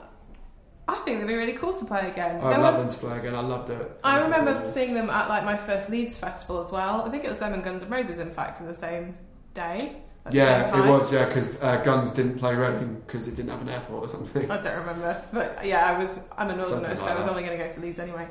I 0.86 0.94
think 1.04 1.20
they'd 1.20 1.26
be 1.28 1.34
really 1.34 1.52
cool 1.52 1.74
to 1.74 1.84
play 1.84 2.10
again. 2.10 2.40
I 2.42 2.50
There 2.50 2.58
love 2.58 2.76
was- 2.76 2.86
them 2.86 2.94
to 3.02 3.06
play 3.06 3.18
again. 3.20 3.34
I 3.36 3.40
loved 3.40 3.70
it. 3.70 4.00
I 4.02 4.18
loved 4.18 4.34
it. 4.34 4.38
remember 4.38 4.64
seeing 4.64 4.94
them 4.94 5.08
at 5.10 5.28
like 5.28 5.44
my 5.44 5.56
first 5.56 5.88
Leeds 5.90 6.18
festival 6.18 6.58
as 6.60 6.72
well. 6.72 7.02
I 7.02 7.10
think 7.10 7.24
it 7.24 7.28
was 7.28 7.38
them 7.38 7.54
and 7.54 7.62
Guns 7.62 7.84
N' 7.84 7.90
Roses, 7.90 8.18
in 8.18 8.30
fact, 8.30 8.60
in 8.60 8.66
the 8.66 8.74
same 8.74 9.14
day. 9.54 10.02
Yeah, 10.30 10.86
it 10.86 10.90
was. 10.90 11.12
Yeah, 11.12 11.26
because 11.26 11.62
uh, 11.62 11.76
Guns 11.78 12.10
didn't 12.10 12.38
play 12.38 12.54
Reading 12.54 13.02
because 13.06 13.28
it 13.28 13.36
didn't 13.36 13.50
have 13.50 13.60
an 13.60 13.68
airport 13.68 14.04
or 14.04 14.08
something. 14.08 14.50
I 14.50 14.60
don't 14.60 14.78
remember, 14.80 15.22
but 15.32 15.66
yeah, 15.66 15.84
I 15.84 15.98
was. 15.98 16.20
I'm 16.38 16.48
a 16.50 16.56
northerner, 16.56 16.80
Something 16.80 16.96
so 16.96 17.10
I 17.10 17.14
was 17.14 17.24
that. 17.26 17.30
only 17.30 17.42
going 17.44 17.58
to 17.58 17.62
go 17.64 17.68
to 17.68 17.80
Leeds 17.80 17.98
anyway. 17.98 18.28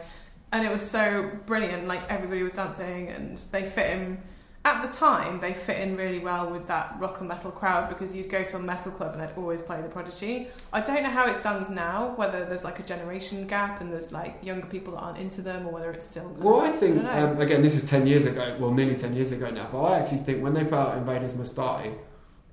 And 0.51 0.65
it 0.65 0.71
was 0.71 0.81
so 0.87 1.31
brilliant. 1.45 1.87
Like 1.87 2.01
everybody 2.11 2.41
was 2.41 2.53
dancing, 2.53 3.09
and 3.09 3.37
they 3.51 3.63
fit 3.63 3.91
in. 3.91 4.21
At 4.65 4.81
the 4.81 4.87
time, 4.87 5.41
they 5.41 5.53
fit 5.53 5.81
in 5.81 5.97
really 5.97 6.19
well 6.19 6.49
with 6.49 6.67
that 6.67 6.95
rock 6.97 7.19
and 7.19 7.27
metal 7.27 7.51
crowd 7.51 7.89
because 7.89 8.15
you'd 8.15 8.29
go 8.29 8.43
to 8.43 8.55
a 8.55 8.59
metal 8.59 8.93
club 8.93 9.11
and 9.11 9.21
they'd 9.21 9.35
always 9.35 9.61
play 9.61 9.81
the 9.81 9.89
Prodigy. 9.89 10.47
I 10.71 10.79
don't 10.79 11.03
know 11.03 11.09
how 11.09 11.27
it 11.27 11.35
stands 11.35 11.69
now, 11.69 12.13
whether 12.15 12.45
there's 12.45 12.63
like 12.63 12.79
a 12.79 12.83
generation 12.83 13.45
gap 13.45 13.81
and 13.81 13.91
there's 13.91 14.13
like 14.13 14.39
younger 14.41 14.67
people 14.67 14.93
that 14.93 14.99
aren't 14.99 15.17
into 15.17 15.41
them, 15.41 15.67
or 15.67 15.73
whether 15.73 15.91
it's 15.91 16.05
still. 16.05 16.29
Well, 16.39 16.61
I 16.61 16.69
think 16.69 16.95
don't 16.95 17.05
um, 17.05 17.41
again, 17.41 17.61
this 17.61 17.75
is 17.75 17.89
ten 17.89 18.07
years 18.07 18.25
ago. 18.25 18.55
Well, 18.57 18.71
nearly 18.71 18.95
ten 18.95 19.13
years 19.13 19.33
ago 19.33 19.49
now. 19.49 19.67
But 19.69 19.81
I 19.81 19.99
actually 19.99 20.19
think 20.19 20.41
when 20.41 20.53
they 20.53 20.63
put 20.63 20.75
out 20.75 20.97
Invaders 20.97 21.35
Must 21.35 21.53
Die, 21.57 21.95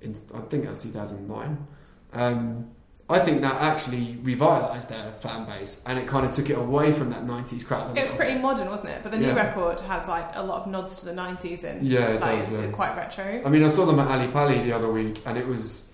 in, 0.01 0.13
I 0.35 0.41
think 0.41 0.63
that 0.63 0.69
was 0.71 0.83
two 0.83 0.89
thousand 0.89 1.29
nine. 1.29 1.65
Um, 2.11 2.71
I 3.11 3.19
think 3.19 3.41
that 3.41 3.55
actually 3.61 4.17
revitalised 4.23 4.87
their 4.87 5.11
fan 5.19 5.45
base, 5.45 5.83
and 5.85 5.99
it 5.99 6.07
kind 6.07 6.25
of 6.25 6.31
took 6.31 6.49
it 6.49 6.57
away 6.57 6.91
from 6.91 7.09
that 7.11 7.25
'90s 7.25 7.63
crowd. 7.65 7.97
It 7.97 8.01
was 8.01 8.11
pretty 8.11 8.39
modern, 8.39 8.69
wasn't 8.69 8.91
it? 8.91 8.99
But 9.03 9.11
the 9.11 9.17
new 9.19 9.27
Yeah. 9.27 9.35
record 9.47 9.79
has 9.81 10.07
like 10.07 10.29
a 10.35 10.43
lot 10.43 10.61
of 10.61 10.67
nods 10.67 10.95
to 10.97 11.05
the 11.05 11.13
90s 11.13 11.63
and 11.63 11.85
Yeah, 11.85 12.07
it 12.09 12.21
like 12.21 12.39
does. 12.43 12.53
it's 12.53 12.63
Yeah. 12.65 12.71
quite 12.71 12.95
retro. 12.95 13.41
I 13.45 13.49
mean, 13.49 13.63
I 13.63 13.67
saw 13.67 13.85
them 13.85 13.99
at 13.99 14.07
Ali 14.07 14.27
Pali 14.31 14.61
the 14.61 14.73
other 14.73 14.91
week, 14.91 15.21
and 15.25 15.37
it 15.37 15.47
was 15.47 15.87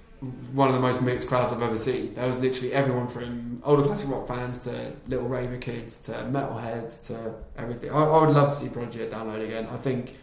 one 0.53 0.67
of 0.67 0.73
the 0.73 0.81
most 0.81 1.01
mixed 1.03 1.27
crowds 1.27 1.53
I've 1.53 1.61
ever 1.61 1.77
seen. 1.77 2.13
There 2.15 2.27
was 2.27 2.39
literally 2.39 2.73
everyone 2.73 3.07
from 3.07 3.61
older 3.63 3.83
classic 3.83 4.09
rock 4.09 4.27
fans 4.27 4.61
to 4.61 4.93
little 5.07 5.27
raver 5.27 5.57
kids 5.57 5.97
to 6.03 6.11
metalheads 6.11 7.05
to 7.07 7.35
everything. 7.57 7.91
I, 7.91 8.03
I 8.03 8.25
would 8.25 8.35
love 8.35 8.49
to 8.49 8.53
see 8.55 8.69
Prodigy 8.69 9.05
download 9.07 9.43
again. 9.45 9.67
I 9.71 9.77
think 9.77 10.15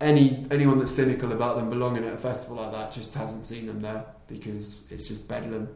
any 0.00 0.44
anyone 0.50 0.78
that's 0.78 0.90
cynical 0.92 1.32
about 1.32 1.56
them 1.56 1.70
belonging 1.70 2.04
at 2.04 2.12
a 2.14 2.18
festival 2.18 2.56
like 2.56 2.72
that 2.72 2.92
just 2.92 3.14
hasn't 3.14 3.44
seen 3.44 3.66
them 3.66 3.80
there 3.80 4.04
because 4.28 4.82
it's 4.90 5.08
just 5.08 5.26
bedlam. 5.28 5.68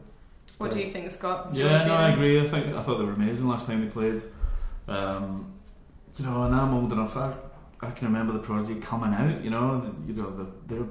What 0.59 0.71
do 0.71 0.79
you 0.79 0.87
think, 0.87 1.09
Scott? 1.09 1.53
Do 1.53 1.61
Yeah, 1.61 1.85
no, 1.85 1.93
I 1.95 2.09
agree. 2.09 2.39
I 2.41 2.45
think 2.45 2.75
I 2.75 2.83
thought 2.83 2.97
they 2.97 3.05
were 3.05 3.13
amazing 3.13 3.47
last 3.47 3.65
time 3.65 3.81
they 3.81 3.89
played. 3.89 4.21
Um, 4.89 5.53
you 6.17 6.25
know, 6.25 6.43
and 6.43 6.53
I'm 6.53 6.73
old 6.73 6.91
enough. 6.91 7.15
I, 7.15 7.33
I 7.81 7.91
can 7.91 8.07
remember 8.07 8.33
the 8.33 8.39
Prodigy 8.39 8.75
coming 8.75 9.13
out. 9.13 9.41
You 9.41 9.51
know, 9.51 9.79
the, 9.79 10.13
you 10.13 10.21
know, 10.21 10.35
the, 10.35 10.47
they're 10.67 10.85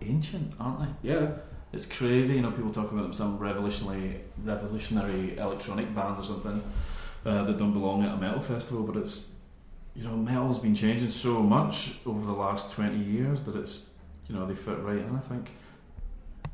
ancient, 0.00 0.54
aren't 0.58 0.80
they? 1.02 1.10
Yeah, 1.10 1.32
It's 1.70 1.84
crazy. 1.84 2.36
You 2.36 2.40
know, 2.40 2.50
people 2.50 2.72
talk 2.72 2.90
about 2.90 3.02
them 3.02 3.12
some 3.12 3.38
revolutionary, 3.38 4.22
revolutionary 4.42 5.36
electronic 5.36 5.94
band 5.94 6.18
or 6.18 6.24
something 6.24 6.62
uh, 7.26 7.44
that 7.44 7.58
don't 7.58 7.74
belong 7.74 8.02
at 8.02 8.14
a 8.14 8.16
metal 8.16 8.40
festival. 8.40 8.84
But 8.84 8.96
it's, 9.02 9.28
you 9.94 10.04
know, 10.04 10.16
metal's 10.16 10.60
been 10.60 10.74
changing 10.74 11.10
so 11.10 11.42
much 11.42 11.96
over 12.06 12.24
the 12.24 12.32
last 12.32 12.70
twenty 12.70 13.04
years 13.04 13.42
that 13.42 13.54
it's, 13.54 13.90
you 14.28 14.34
know, 14.34 14.46
they 14.46 14.54
fit 14.54 14.78
right 14.78 14.96
in. 14.96 15.14
I 15.14 15.20
think. 15.20 15.50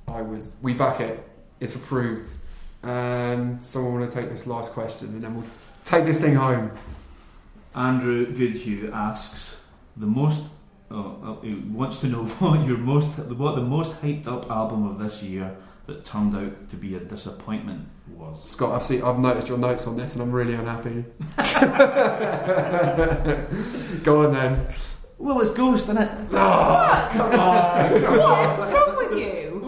I 0.08 0.20
would. 0.20 0.48
We 0.62 0.74
back 0.74 1.00
it. 1.00 1.28
It's 1.60 1.76
approved. 1.76 2.32
Um, 2.86 3.58
someone 3.60 4.00
want 4.00 4.10
to 4.10 4.16
take 4.16 4.30
this 4.30 4.46
last 4.46 4.72
question, 4.72 5.08
and 5.08 5.22
then 5.22 5.34
we'll 5.34 5.44
take 5.84 6.04
this 6.04 6.20
thing 6.20 6.36
home. 6.36 6.70
Andrew 7.74 8.26
Goodhue 8.26 8.90
asks 8.92 9.56
the 9.96 10.06
most. 10.06 10.44
Oh, 10.88 11.18
oh, 11.24 11.40
he 11.42 11.54
wants 11.54 11.98
to 11.98 12.06
know 12.06 12.24
what 12.38 12.64
your 12.64 12.78
most, 12.78 13.18
what 13.18 13.56
the 13.56 13.60
most 13.60 14.00
hyped 14.00 14.28
up 14.28 14.48
album 14.48 14.86
of 14.86 15.00
this 15.00 15.20
year 15.20 15.56
that 15.86 16.04
turned 16.04 16.36
out 16.36 16.68
to 16.68 16.76
be 16.76 16.94
a 16.94 17.00
disappointment 17.00 17.88
was. 18.08 18.48
Scott, 18.48 18.72
I've 18.72 18.84
seen, 18.84 19.02
I've 19.02 19.18
noticed 19.18 19.48
your 19.48 19.58
notes 19.58 19.84
on 19.88 19.96
this, 19.96 20.14
and 20.14 20.22
I'm 20.22 20.30
really 20.30 20.54
unhappy. 20.54 21.04
Go 24.04 24.26
on 24.26 24.32
then. 24.32 24.64
Well, 25.18 25.40
it's 25.40 25.50
Ghost, 25.50 25.88
isn't 25.88 25.98
it? 25.98 26.08
Oh, 26.32 27.08
come 27.12 27.40
on, 27.40 28.00
come 28.00 28.20
on. 28.20 28.95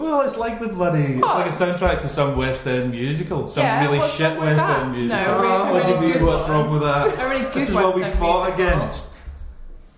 Wrong 0.09 0.23
with 0.23 0.33
you? 0.35 0.39
Well, 0.39 0.49
it's 0.49 0.59
like 0.59 0.59
the 0.59 0.67
bloody. 0.69 0.99
It's 0.99 1.21
like 1.21 1.45
a 1.45 1.49
soundtrack 1.49 2.01
to 2.01 2.09
some 2.09 2.37
West 2.37 2.67
End 2.67 2.91
musical, 2.91 3.47
some 3.47 3.63
Yeah, 3.63 3.81
really 3.85 4.01
shit 4.07 4.35
wrong 4.37 4.45
West 4.45 4.65
that? 4.65 4.79
End 4.81 4.91
musical. 4.93 5.23
a 5.25 5.41
really- 5.41 5.55
a 5.55 5.73
what 5.73 5.85
do 5.85 5.91
you 5.91 6.13
mean? 6.15 6.25
What's 6.25 6.43
one. 6.43 6.51
wrong 6.51 6.69
with 6.71 6.81
that? 6.81 7.19
A 7.19 7.29
really 7.29 7.41
good 7.43 7.53
This 7.53 7.69
is 7.69 7.75
what 7.75 7.95
we 7.95 8.03
End 8.03 8.13
fought 8.19 8.45
musical. 8.57 8.77
against. 8.77 9.21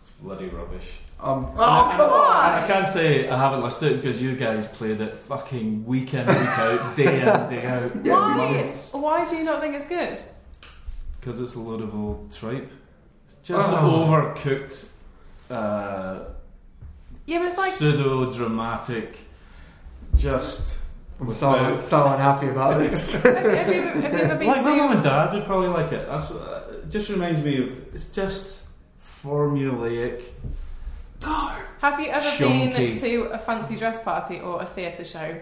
It's 0.02 0.12
bloody 0.22 0.48
rubbish. 0.48 0.98
Um, 1.24 1.46
And 1.52 1.60
I- 1.62 1.94
come 1.98 2.10
on! 2.10 2.64
I 2.64 2.68
can't 2.68 2.88
say 2.88 3.30
I 3.30 3.38
haven't 3.38 3.62
listened 3.64 3.90
to 3.92 3.94
it 3.96 4.02
because 4.02 4.20
you 4.22 4.36
guys 4.36 4.68
played 4.68 5.00
it 5.02 5.16
fucking 5.18 5.86
week 5.86 6.14
in, 6.16 6.26
week 6.26 6.38
out, 6.38 6.96
day 6.98 7.20
in, 7.22 7.26
day 7.50 7.66
out. 7.66 7.96
Why? 8.04 8.38
months. 8.38 8.92
Why 8.94 9.28
do 9.28 9.36
you 9.36 9.44
not 9.44 9.62
think 9.62 9.76
it's 9.76 9.86
good? 9.86 10.20
Because 11.20 11.40
it's 11.40 11.54
a 11.54 11.60
load 11.60 11.82
of 11.82 11.94
old 11.94 12.32
tripe. 12.32 12.72
It's 13.28 13.48
just 13.48 13.70
Oh. 13.72 14.08
overcooked, 14.10 14.88
uh, 15.52 16.20
Yeah, 17.28 17.38
but 17.38 17.46
it's 17.50 17.58
like 17.60 17.74
pseudo 17.74 18.32
dramatic. 18.34 19.16
Just 20.22 20.78
I'm 21.20 21.32
so, 21.32 21.76
so 21.76 22.06
unhappy 22.08 22.48
about 22.50 22.78
this. 22.80 23.22
have, 23.24 23.44
you- 23.44 23.50
have 23.50 23.68
you, 23.68 23.82
have 24.02 24.14
you 24.14 24.20
ever 24.20 24.36
been 24.38 24.48
like 24.48 24.64
my 24.64 24.76
mum 24.76 24.92
and 24.92 25.04
dad 25.04 25.34
would 25.34 25.46
probably 25.46 25.68
like 25.70 25.92
it. 25.92 26.08
That's 26.08 26.30
uh, 26.32 26.80
it. 26.84 26.90
Just 26.90 27.10
reminds 27.10 27.44
me 27.44 27.58
of 27.58 27.96
it's 27.96 28.10
just 28.10 28.64
formulaic. 29.24 30.22
Have 31.24 32.00
you 32.00 32.08
ever 32.10 32.26
Shonky. 32.26 32.76
been 32.76 32.96
to 32.98 33.22
a 33.34 33.38
fancy 33.38 33.76
dress 33.76 34.02
party 34.04 34.40
or 34.40 34.62
a 34.62 34.66
theatre 34.66 35.04
show? 35.06 35.40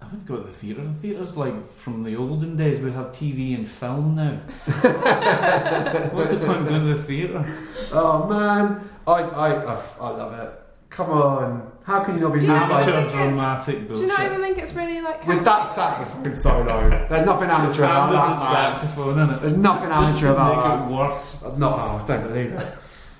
I 0.00 0.04
wouldn't 0.06 0.24
go 0.26 0.36
to 0.38 0.42
the 0.44 0.52
theatre. 0.52 0.82
The 0.82 0.94
theatre's 0.94 1.36
like 1.36 1.68
from 1.72 2.02
the 2.04 2.16
olden 2.16 2.56
days. 2.56 2.80
We 2.80 2.90
have 2.92 3.08
TV 3.08 3.54
and 3.54 3.68
film 3.68 4.14
now. 4.16 4.36
What's 6.12 6.30
the 6.30 6.38
point 6.38 6.58
of 6.62 6.68
going 6.68 6.86
to 6.86 6.94
the 6.94 7.02
theatre? 7.02 7.44
oh 7.92 8.26
man, 8.28 8.88
I, 9.06 9.22
I, 9.22 9.48
I, 9.74 9.82
I 10.00 10.08
love 10.10 10.32
it. 10.40 10.52
Come 10.90 11.10
on, 11.10 11.70
how 11.90 12.04
can 12.04 12.16
you 12.16 12.20
not 12.24 12.32
be 12.32 12.40
Do 12.40 12.46
you 12.46 12.52
moved 12.52 12.68
by 12.68 12.74
what 12.74 12.82
I 12.88 12.90
Amateur 12.90 12.92
think 12.92 13.06
it's- 13.06 13.28
dramatic 13.28 13.74
Do 13.80 13.86
bullshit. 13.88 14.02
you 14.02 14.06
not 14.08 14.20
even 14.22 14.40
think 14.42 14.58
it's 14.58 14.74
really 14.74 15.00
like 15.00 15.26
with 15.26 15.44
that 15.44 15.66
saxophone 15.66 16.34
solo? 16.34 17.06
There's 17.08 17.26
nothing 17.26 17.50
amateur 17.50 17.84
about 17.84 18.08
And 18.08 18.18
there's 18.18 18.38
a 18.40 18.44
that. 18.44 18.52
man. 18.52 18.76
saxophone 18.76 19.18
in 19.18 19.30
it. 19.30 19.40
There's 19.42 19.52
nothing 19.56 19.88
Just 19.90 20.22
amateur 20.22 20.34
to 20.34 20.44
make 20.44 20.58
about 20.58 20.90
it 20.90 20.94
worse. 20.94 21.32
that. 21.42 21.58
No, 21.58 21.68
oh, 21.68 22.02
I 22.02 22.06
don't 22.06 22.22
believe 22.28 22.52
it. 22.52 22.66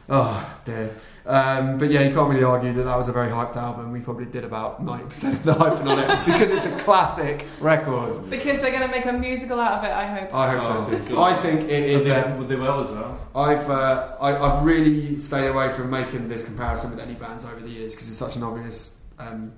Oh 0.09 0.55
dear. 0.65 0.91
Um, 1.31 1.79
but 1.79 1.91
yeah, 1.91 2.03
you 2.03 2.13
can't 2.13 2.29
really 2.29 2.43
argue 2.43 2.73
that 2.73 2.83
that 2.83 2.97
was 2.97 3.09
a 3.09 3.13
very 3.13 3.31
hyped 3.31 3.57
album. 3.57 3.93
We 3.93 4.01
probably 4.01 4.27
did 4.27 4.43
about 4.45 4.85
90% 4.85 5.33
of 5.35 5.43
the 5.45 5.55
hyping 5.55 5.87
on 5.89 5.99
it 6.01 6.09
because 6.27 6.51
it's 6.51 6.67
a 6.67 6.77
classic 6.81 7.47
record. 7.61 8.29
because 8.29 8.61
they're 8.61 8.71
going 8.73 8.83
to 8.83 8.89
make 8.89 9.07
a 9.07 9.13
musical 9.13 9.61
out 9.61 9.79
of 9.79 9.85
it. 9.85 9.91
I 9.91 10.07
hope. 10.07 10.35
I 10.35 10.51
hope 10.53 10.63
Oh, 10.65 10.81
so 10.83 10.99
too. 10.99 11.15
God. 11.15 11.33
I 11.33 11.37
think 11.37 11.61
it 11.63 11.71
is 11.91 12.05
they, 12.05 12.11
them. 12.11 12.49
they 12.49 12.57
will 12.57 12.81
as 12.81 12.91
well. 12.91 13.29
I've 13.35 13.71
uh, 13.71 14.17
I, 14.21 14.37
I've 14.37 14.65
really 14.65 15.19
stayed 15.19 15.47
away 15.49 15.71
from 15.73 15.89
making 15.91 16.29
this 16.29 16.45
comparison 16.45 16.91
with 16.91 16.99
any 17.01 17.15
bands 17.15 17.45
over 17.45 17.61
the 17.61 17.69
years 17.71 17.95
because 17.95 18.09
it's 18.09 18.19
such 18.19 18.35
an 18.37 18.43
obvious 18.43 19.03
um, 19.19 19.53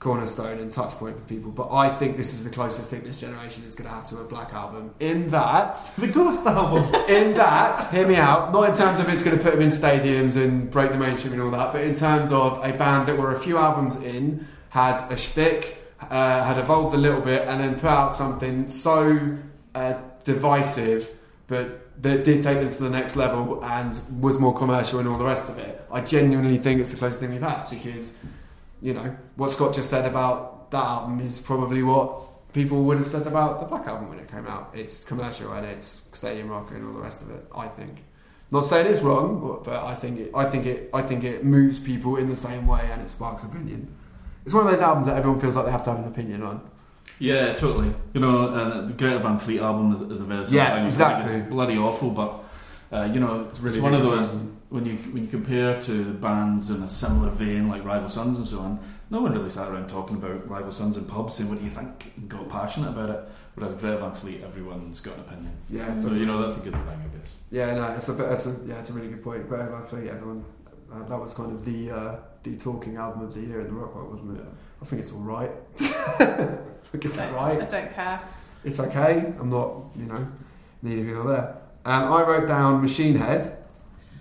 cornerstone 0.00 0.58
and 0.58 0.72
touch 0.72 0.92
point 0.94 1.16
for 1.16 1.24
people. 1.26 1.50
But 1.50 1.70
I 1.70 1.90
think 1.90 2.16
this 2.16 2.32
is 2.32 2.42
the 2.42 2.50
closest 2.50 2.90
thing 2.90 3.04
this 3.04 3.20
generation 3.20 3.64
is 3.64 3.74
going 3.74 3.88
to 3.88 3.94
have 3.94 4.06
to 4.06 4.18
a 4.18 4.24
Black 4.24 4.52
album. 4.54 4.94
In 4.98 5.28
that, 5.30 5.78
The 5.98 6.08
Ghost 6.08 6.46
album. 6.46 6.92
in 7.08 7.34
that, 7.34 7.90
hear 7.92 8.08
me 8.08 8.16
out. 8.16 8.50
Not 8.52 8.70
in 8.70 8.74
terms 8.74 8.98
of 8.98 9.08
it's 9.08 9.22
going 9.22 9.36
to 9.36 9.42
put 9.42 9.52
them 9.52 9.60
in 9.62 9.68
stadiums 9.68 10.42
and 10.42 10.70
break 10.70 10.90
the 10.90 10.96
mainstream 10.98 11.34
and 11.34 11.42
all 11.42 11.50
that, 11.52 11.72
but 11.72 11.82
in 11.82 11.94
terms 11.94 12.32
of 12.32 12.58
a 12.64 12.72
band 12.72 13.06
that 13.08 13.16
were 13.18 13.32
a 13.32 13.38
few 13.38 13.58
albums 13.58 13.96
in, 13.96 14.46
had 14.70 15.00
a 15.12 15.16
shtick, 15.16 15.76
uh, 16.00 16.44
had 16.44 16.56
evolved 16.58 16.94
a 16.94 16.98
little 16.98 17.20
bit, 17.20 17.46
and 17.46 17.60
then 17.60 17.74
put 17.74 17.90
out 17.90 18.14
something 18.14 18.66
so 18.68 19.36
uh, 19.74 19.94
divisive, 20.24 21.10
but 21.46 22.02
that 22.02 22.24
did 22.24 22.40
take 22.40 22.58
them 22.60 22.70
to 22.70 22.82
the 22.82 22.88
next 22.88 23.16
level 23.16 23.62
and 23.62 24.00
was 24.18 24.38
more 24.38 24.54
commercial 24.56 24.98
and 24.98 25.06
all 25.08 25.18
the 25.18 25.24
rest 25.24 25.50
of 25.50 25.58
it. 25.58 25.84
I 25.92 26.00
genuinely 26.00 26.56
think 26.56 26.80
it's 26.80 26.88
the 26.88 26.96
closest 26.96 27.20
thing 27.20 27.30
we've 27.32 27.42
had 27.42 27.68
because, 27.68 28.16
you 28.82 28.94
know, 28.94 29.16
what 29.36 29.50
Scott 29.50 29.74
just 29.74 29.90
said 29.90 30.04
about 30.06 30.70
that 30.70 30.84
album 30.84 31.20
is 31.20 31.40
probably 31.40 31.82
what 31.82 32.52
people 32.52 32.82
would 32.84 32.98
have 32.98 33.08
said 33.08 33.26
about 33.26 33.60
the 33.60 33.66
Black 33.66 33.86
album 33.86 34.08
when 34.08 34.18
it 34.18 34.30
came 34.30 34.46
out. 34.46 34.70
It's 34.74 35.04
commercial 35.04 35.52
and 35.52 35.66
it's 35.66 36.06
stadium 36.12 36.48
rock 36.48 36.70
and 36.70 36.86
all 36.86 36.94
the 36.94 37.00
rest 37.00 37.22
of 37.22 37.30
it. 37.30 37.44
I 37.54 37.68
think. 37.68 37.98
Not 38.52 38.66
saying 38.66 38.86
it's 38.86 39.00
wrong, 39.00 39.40
but, 39.40 39.64
but 39.64 39.84
I 39.84 39.94
think 39.94 40.18
it. 40.18 40.30
I 40.34 40.44
think 40.44 40.66
it. 40.66 40.90
I 40.92 41.02
think 41.02 41.24
it 41.24 41.44
moves 41.44 41.78
people 41.78 42.16
in 42.16 42.28
the 42.28 42.36
same 42.36 42.66
way 42.66 42.88
and 42.90 43.00
it 43.02 43.10
sparks 43.10 43.44
opinion. 43.44 43.94
It's 44.44 44.54
one 44.54 44.64
of 44.64 44.72
those 44.72 44.80
albums 44.80 45.06
that 45.06 45.16
everyone 45.16 45.40
feels 45.40 45.54
like 45.54 45.66
they 45.66 45.72
have 45.72 45.82
to 45.84 45.90
have 45.90 46.00
an 46.00 46.06
opinion 46.06 46.42
on. 46.42 46.68
Yeah, 47.18 47.52
totally. 47.52 47.92
You 48.14 48.20
know, 48.20 48.48
and 48.48 48.88
the 48.88 48.92
Greta 48.94 49.18
Van 49.18 49.38
Fleet 49.38 49.60
album 49.60 49.92
is, 49.92 50.00
is 50.00 50.20
a 50.22 50.24
very 50.24 50.46
Yeah, 50.46 50.76
thing. 50.76 50.86
exactly. 50.86 51.36
It's 51.36 51.50
bloody 51.50 51.76
awful, 51.76 52.10
but 52.10 52.42
uh, 52.90 53.04
you 53.12 53.20
know, 53.20 53.46
it's, 53.50 53.60
really 53.60 53.80
one 53.80 53.94
of 53.94 54.02
those. 54.02 54.36
When 54.70 54.86
you 54.86 54.94
when 55.12 55.22
you 55.24 55.28
compare 55.28 55.78
to 55.80 56.04
the 56.04 56.12
bands 56.14 56.70
in 56.70 56.82
a 56.82 56.88
similar 56.88 57.30
vein 57.30 57.68
like 57.68 57.84
Rival 57.84 58.08
Sons 58.08 58.38
and 58.38 58.46
so 58.46 58.60
on. 58.60 58.80
No 59.10 59.20
one 59.20 59.32
really 59.32 59.50
sat 59.50 59.68
around 59.68 59.88
talking 59.88 60.16
about 60.16 60.48
Rival 60.48 60.70
Sons 60.72 60.96
in 60.96 61.04
pubs 61.04 61.34
saying, 61.34 61.50
"What 61.50 61.58
do 61.58 61.64
you 61.64 61.70
think?" 61.70 62.12
and 62.16 62.28
got 62.28 62.48
passionate 62.48 62.90
about 62.90 63.10
it. 63.10 63.28
Whereas 63.56 63.74
Greta 63.74 63.98
Van 63.98 64.12
Fleet, 64.12 64.42
everyone's 64.44 65.00
got 65.00 65.14
an 65.16 65.20
opinion. 65.22 65.52
Yeah. 65.68 65.86
So 65.86 65.94
definitely. 65.94 66.20
you 66.20 66.26
know 66.26 66.40
that's 66.42 66.56
a 66.56 66.60
good 66.64 66.72
thing, 66.74 66.82
I 66.88 67.16
guess. 67.18 67.34
Yeah, 67.50 67.74
no, 67.74 67.84
it's 67.96 68.08
a 68.08 68.14
bit. 68.14 68.30
It's 68.30 68.46
a, 68.46 68.56
yeah, 68.66 68.78
it's 68.78 68.90
a 68.90 68.92
really 68.92 69.08
good 69.08 69.24
point. 69.24 69.48
Greta 69.48 69.66
Van 69.70 69.84
Fleet, 69.84 70.08
everyone. 70.08 70.44
Uh, 70.92 71.02
that 71.04 71.20
was 71.20 71.34
kind 71.34 71.52
of 71.52 71.64
the 71.64 71.90
uh, 71.90 72.16
the 72.44 72.56
talking 72.56 72.96
album 72.96 73.22
of 73.22 73.34
the 73.34 73.40
year 73.40 73.60
in 73.60 73.66
the 73.66 73.72
rock 73.72 73.94
world, 73.94 74.12
wasn't 74.12 74.38
it? 74.38 74.44
I 74.80 74.84
think 74.84 75.02
it's 75.02 75.12
all 75.12 75.18
right. 75.20 75.50
I 75.80 76.58
think 76.92 77.04
it's 77.04 77.16
Don't- 77.16 77.34
I 77.34 77.54
don't 77.66 77.92
care. 77.92 78.20
It's 78.64 78.78
okay. 78.78 79.32
I'm 79.40 79.48
not, 79.48 79.84
you 79.96 80.04
know, 80.04 80.26
neither 80.82 81.02
here 81.02 81.14
nor 81.16 81.28
there. 81.28 81.56
Um, 81.84 82.12
I 82.12 82.22
wrote 82.22 82.46
down 82.46 82.82
Machine 82.82 83.14
Head, 83.16 83.59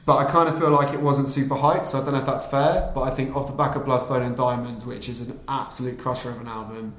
but 0.10 0.18
I 0.18 0.26
kind 0.26 0.50
of 0.50 0.58
feel 0.58 0.72
like 0.72 0.92
it 0.92 1.02
wasn't 1.02 1.28
super 1.28 1.54
hyped, 1.54 1.88
so 1.90 2.02
I 2.02 2.04
don't 2.04 2.14
know 2.14 2.20
if 2.22 2.26
that's 2.26 2.44
fair. 2.44 2.92
But 2.96 3.02
I 3.02 3.12
think 3.12 3.36
off 3.36 3.46
the 3.46 3.54
back 3.54 3.76
of 3.76 3.86
Bloodstone 3.86 4.24
and 4.24 4.36
Diamonds, 4.36 4.84
which 4.84 5.08
is 5.08 5.22
an 5.22 5.40
absolute 5.48 6.00
crusher 6.00 6.32
of 6.32 6.42
an 6.42 6.48
album, 6.48 6.96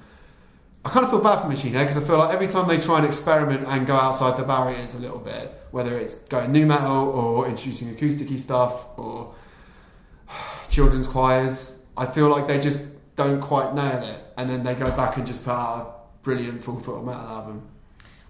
I 0.84 0.90
kind 0.90 1.02
of 1.02 1.10
feel 1.10 1.20
bad 1.20 1.40
for 1.40 1.48
Machine 1.48 1.72
Head 1.72 1.88
because 1.88 2.00
I 2.00 2.06
feel 2.06 2.18
like 2.18 2.32
every 2.32 2.46
time 2.46 2.68
they 2.68 2.78
try 2.78 2.98
and 2.98 3.06
experiment 3.06 3.66
and 3.66 3.84
go 3.84 3.96
outside 3.96 4.36
the 4.38 4.44
barriers 4.44 4.94
a 4.94 5.00
little 5.00 5.18
bit, 5.18 5.52
whether 5.72 5.98
it's 5.98 6.22
going 6.26 6.52
new 6.52 6.66
metal 6.66 7.08
or 7.08 7.48
introducing 7.48 7.88
acousticy 7.88 8.38
stuff 8.38 8.86
or 8.96 9.34
children's 10.68 11.08
choirs, 11.08 11.80
I 11.96 12.06
feel 12.06 12.28
like 12.28 12.46
they 12.46 12.60
just 12.60 13.16
don't 13.16 13.40
quite 13.40 13.74
nail 13.74 14.04
it, 14.04 14.20
and 14.36 14.48
then 14.48 14.62
they 14.62 14.76
go 14.76 14.86
back 14.96 15.16
and 15.16 15.26
just 15.26 15.44
put 15.44 15.50
out 15.50 15.80
a 15.80 16.22
brilliant 16.22 16.62
full 16.62 16.78
throttle 16.78 17.02
metal 17.02 17.26
album. 17.26 17.68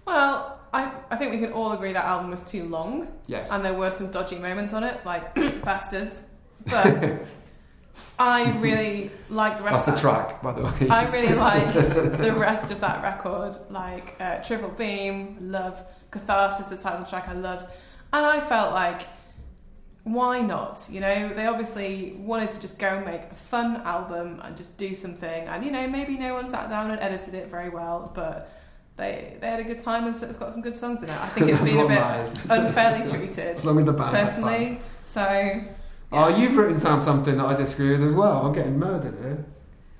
Well, 0.07 0.59
I, 0.73 0.91
I 1.09 1.15
think 1.17 1.31
we 1.31 1.37
can 1.39 1.51
all 1.51 1.73
agree 1.73 1.91
that 1.93 2.05
album 2.05 2.31
was 2.31 2.43
too 2.43 2.63
long, 2.63 3.07
Yes. 3.27 3.51
and 3.51 3.63
there 3.63 3.73
were 3.73 3.91
some 3.91 4.09
dodgy 4.11 4.37
moments 4.37 4.71
on 4.73 4.83
it, 4.83 5.05
like 5.05 5.35
bastards. 5.65 6.27
But 6.65 7.19
I 8.19 8.51
really 8.59 9.11
like 9.29 9.57
the 9.57 9.63
rest. 9.65 9.85
That's 9.85 10.01
the 10.01 10.07
track, 10.09 10.41
by 10.41 10.53
the 10.53 10.63
way. 10.63 10.89
I 10.89 11.09
really 11.09 11.35
like 11.35 11.73
the 11.73 12.33
rest 12.37 12.71
of 12.71 12.79
that 12.81 13.03
record, 13.03 13.57
like 13.69 14.15
uh, 14.21 14.37
Triple 14.43 14.69
Beam, 14.69 15.37
love 15.41 15.83
Catharsis, 16.09 16.69
the 16.69 16.77
title 16.77 17.05
track, 17.05 17.27
I 17.27 17.33
love, 17.33 17.63
and 18.13 18.25
I 18.25 18.39
felt 18.39 18.73
like 18.73 19.07
why 20.03 20.41
not? 20.41 20.87
You 20.89 20.99
know, 20.99 21.29
they 21.33 21.45
obviously 21.45 22.13
wanted 22.17 22.49
to 22.49 22.59
just 22.61 22.79
go 22.79 22.87
and 22.87 23.05
make 23.05 23.21
a 23.23 23.35
fun 23.35 23.77
album 23.83 24.39
and 24.43 24.55
just 24.57 24.77
do 24.77 24.95
something, 24.95 25.47
and 25.47 25.63
you 25.65 25.69
know, 25.71 25.87
maybe 25.87 26.17
no 26.17 26.33
one 26.33 26.47
sat 26.47 26.69
down 26.69 26.91
and 26.91 26.99
edited 27.01 27.33
it 27.33 27.49
very 27.49 27.69
well, 27.69 28.11
but. 28.15 28.49
They, 29.01 29.35
they 29.41 29.47
had 29.47 29.59
a 29.59 29.63
good 29.63 29.79
time 29.79 30.05
and 30.05 30.15
so 30.15 30.27
it's 30.27 30.37
got 30.37 30.53
some 30.53 30.61
good 30.61 30.75
songs 30.75 31.01
in 31.01 31.09
it. 31.09 31.19
I 31.19 31.27
think 31.29 31.49
it's 31.49 31.59
been 31.59 31.79
a 31.79 31.87
bit 31.87 32.51
unfairly 32.51 33.09
treated, 33.09 33.55
As 33.55 33.65
long 33.65 33.79
as 33.79 33.85
the 33.85 33.93
band 33.93 34.11
personally. 34.15 34.79
So, 35.07 35.61
Oh, 36.11 36.27
you've 36.27 36.55
written 36.55 36.79
down 36.79 37.01
something 37.01 37.35
that 37.37 37.45
I 37.45 37.55
disagree 37.55 37.91
with 37.97 38.03
as 38.03 38.13
well. 38.13 38.45
I'm 38.45 38.53
getting 38.53 38.77
murdered 38.77 39.17
here. 39.19 39.43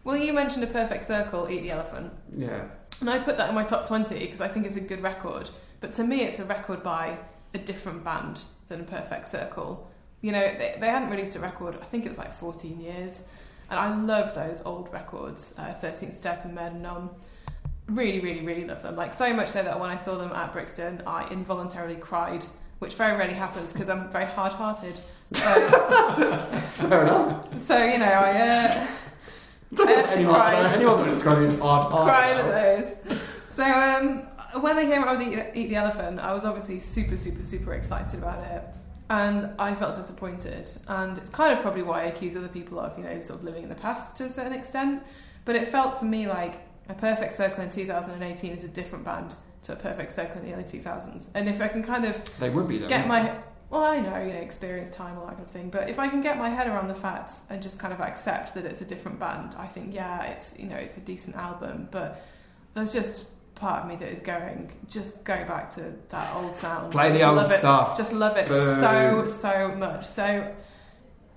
well, 0.03 0.15
you 0.17 0.33
mentioned 0.33 0.63
a 0.65 0.67
perfect 0.67 1.03
circle, 1.03 1.49
Eat 1.49 1.61
the 1.61 1.71
Elephant. 1.71 2.13
Yeah. 2.37 2.65
And 2.99 3.09
I 3.09 3.17
put 3.17 3.37
that 3.37 3.49
in 3.49 3.55
my 3.55 3.63
top 3.63 3.87
20 3.87 4.19
because 4.19 4.39
I 4.39 4.47
think 4.47 4.67
it's 4.67 4.75
a 4.75 4.81
good 4.81 5.01
record. 5.01 5.49
But 5.79 5.93
to 5.93 6.03
me, 6.03 6.21
it's 6.21 6.37
a 6.37 6.45
record 6.45 6.83
by 6.83 7.17
a 7.55 7.57
different 7.57 8.03
band 8.03 8.43
than 8.67 8.85
Perfect 8.85 9.27
Circle. 9.27 9.89
You 10.21 10.31
know, 10.31 10.41
they, 10.41 10.77
they 10.79 10.87
hadn't 10.89 11.09
released 11.09 11.35
a 11.35 11.39
record, 11.39 11.75
I 11.81 11.85
think 11.85 12.05
it 12.05 12.09
was 12.09 12.19
like 12.19 12.31
14 12.31 12.79
years. 12.79 13.23
And 13.71 13.79
I 13.79 13.95
love 13.99 14.35
those 14.35 14.61
old 14.63 14.93
records, 14.93 15.55
uh, 15.57 15.73
13th 15.81 16.13
Step 16.15 16.45
and 16.45 16.53
Mer 16.53 16.69
de 16.69 16.77
Noms. 16.77 17.09
Really, 17.91 18.19
really, 18.21 18.41
really 18.41 18.65
love 18.65 18.81
them. 18.83 18.95
Like, 18.95 19.13
so 19.13 19.33
much 19.33 19.49
so 19.49 19.63
that 19.63 19.79
when 19.79 19.89
I 19.89 19.97
saw 19.97 20.17
them 20.17 20.31
at 20.31 20.53
Brixton, 20.53 21.03
I 21.05 21.27
involuntarily 21.29 21.95
cried, 21.95 22.45
which 22.79 22.95
very 22.95 23.17
rarely 23.17 23.33
happens 23.33 23.73
because 23.73 23.89
I'm 23.89 24.09
very 24.11 24.25
hard 24.25 24.53
hearted. 24.53 24.97
Fair 25.33 27.01
enough. 27.03 27.59
so, 27.59 27.83
you 27.83 27.97
know, 27.97 28.05
I. 28.05 28.65
Uh, 28.65 28.87
I 29.79 29.93
actually 29.93 30.17
anyone, 30.17 30.35
cried. 30.35 30.65
anyone 30.75 30.97
that 30.99 31.09
describes 31.13 31.41
it 31.41 31.45
as 31.45 31.59
hard 31.59 31.91
hard. 31.91 32.07
cried 32.07 32.37
at 32.37 32.79
those. 32.79 33.19
So 33.47 33.63
um, 33.63 34.27
when 34.61 34.75
they 34.75 34.85
came 34.85 35.03
out 35.03 35.17
with 35.17 35.27
Eat, 35.27 35.45
Eat 35.53 35.67
the 35.69 35.75
Elephant, 35.75 36.19
I 36.19 36.33
was 36.33 36.43
obviously 36.43 36.79
super, 36.79 37.15
super, 37.15 37.43
super 37.43 37.73
excited 37.73 38.19
about 38.19 38.43
it. 38.43 38.63
And 39.09 39.49
I 39.59 39.75
felt 39.75 39.95
disappointed. 39.95 40.69
And 40.87 41.17
it's 41.17 41.29
kind 41.29 41.53
of 41.53 41.61
probably 41.61 41.83
why 41.83 42.01
I 42.01 42.05
accuse 42.05 42.35
other 42.35 42.47
people 42.47 42.79
of, 42.79 42.97
you 42.97 43.03
know, 43.03 43.19
sort 43.19 43.39
of 43.39 43.45
living 43.45 43.63
in 43.63 43.69
the 43.69 43.75
past 43.75 44.15
to 44.17 44.25
a 44.25 44.29
certain 44.29 44.53
extent. 44.53 45.03
But 45.45 45.55
it 45.55 45.67
felt 45.67 45.95
to 45.97 46.05
me 46.05 46.27
like 46.27 46.61
a 46.91 46.93
Perfect 46.95 47.33
Circle 47.33 47.63
in 47.63 47.69
2018 47.69 48.51
is 48.51 48.63
a 48.63 48.67
different 48.67 49.03
band 49.05 49.35
to 49.63 49.73
a 49.73 49.75
Perfect 49.75 50.11
Circle 50.13 50.41
in 50.41 50.47
the 50.47 50.53
early 50.53 50.63
2000s. 50.63 51.29
And 51.35 51.47
if 51.49 51.61
I 51.61 51.67
can 51.67 51.83
kind 51.83 52.05
of 52.05 52.21
They 52.39 52.49
would 52.49 52.67
be 52.67 52.77
though. 52.79 52.87
get 52.87 53.07
my 53.07 53.35
well 53.69 53.85
i 53.85 54.01
know 54.01 54.19
you 54.21 54.33
know 54.33 54.39
experience 54.39 54.89
time 54.89 55.17
all 55.17 55.25
that 55.25 55.35
kind 55.35 55.45
of 55.45 55.49
thing 55.51 55.69
but 55.69 55.89
if 55.89 55.97
i 55.97 56.05
can 56.05 56.19
get 56.19 56.37
my 56.37 56.49
head 56.49 56.67
around 56.67 56.89
the 56.89 56.93
facts 56.93 57.45
and 57.49 57.63
just 57.63 57.79
kind 57.79 57.93
of 57.93 58.01
accept 58.01 58.53
that 58.53 58.65
it's 58.65 58.81
a 58.81 58.85
different 58.85 59.17
band 59.17 59.55
i 59.57 59.65
think 59.65 59.93
yeah 59.95 60.23
it's 60.23 60.59
you 60.59 60.65
know 60.67 60.75
it's 60.75 60.97
a 60.97 60.99
decent 60.99 61.37
album 61.37 61.87
but 61.89 62.21
there's 62.73 62.91
just 62.91 63.29
part 63.55 63.83
of 63.83 63.87
me 63.87 63.95
that 63.95 64.09
is 64.09 64.19
going 64.19 64.69
just 64.89 65.23
go 65.23 65.45
back 65.45 65.69
to 65.69 65.93
that 66.09 66.35
old 66.35 66.53
sound 66.53 66.91
Play 66.91 67.11
the 67.11 67.19
Just 67.19 67.25
old 67.29 67.37
love 67.37 67.51
it 67.51 67.59
stuff. 67.59 67.97
just 67.97 68.11
love 68.11 68.35
it 68.35 68.47
Boo. 68.49 68.75
so 68.81 69.27
so 69.29 69.69
much 69.77 70.03
so 70.05 70.53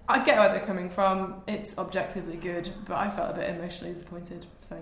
I 0.09 0.25
get 0.25 0.37
where 0.39 0.49
they're 0.51 0.67
coming 0.67 0.91
from. 0.91 1.43
It's 1.47 1.79
objectively 1.79 2.37
good, 2.37 2.69
but 2.85 2.97
I 2.99 3.09
felt 3.09 3.31
a 3.31 3.35
bit 3.41 3.49
emotionally 3.49 3.95
disappointed. 3.95 4.45
So 4.61 4.77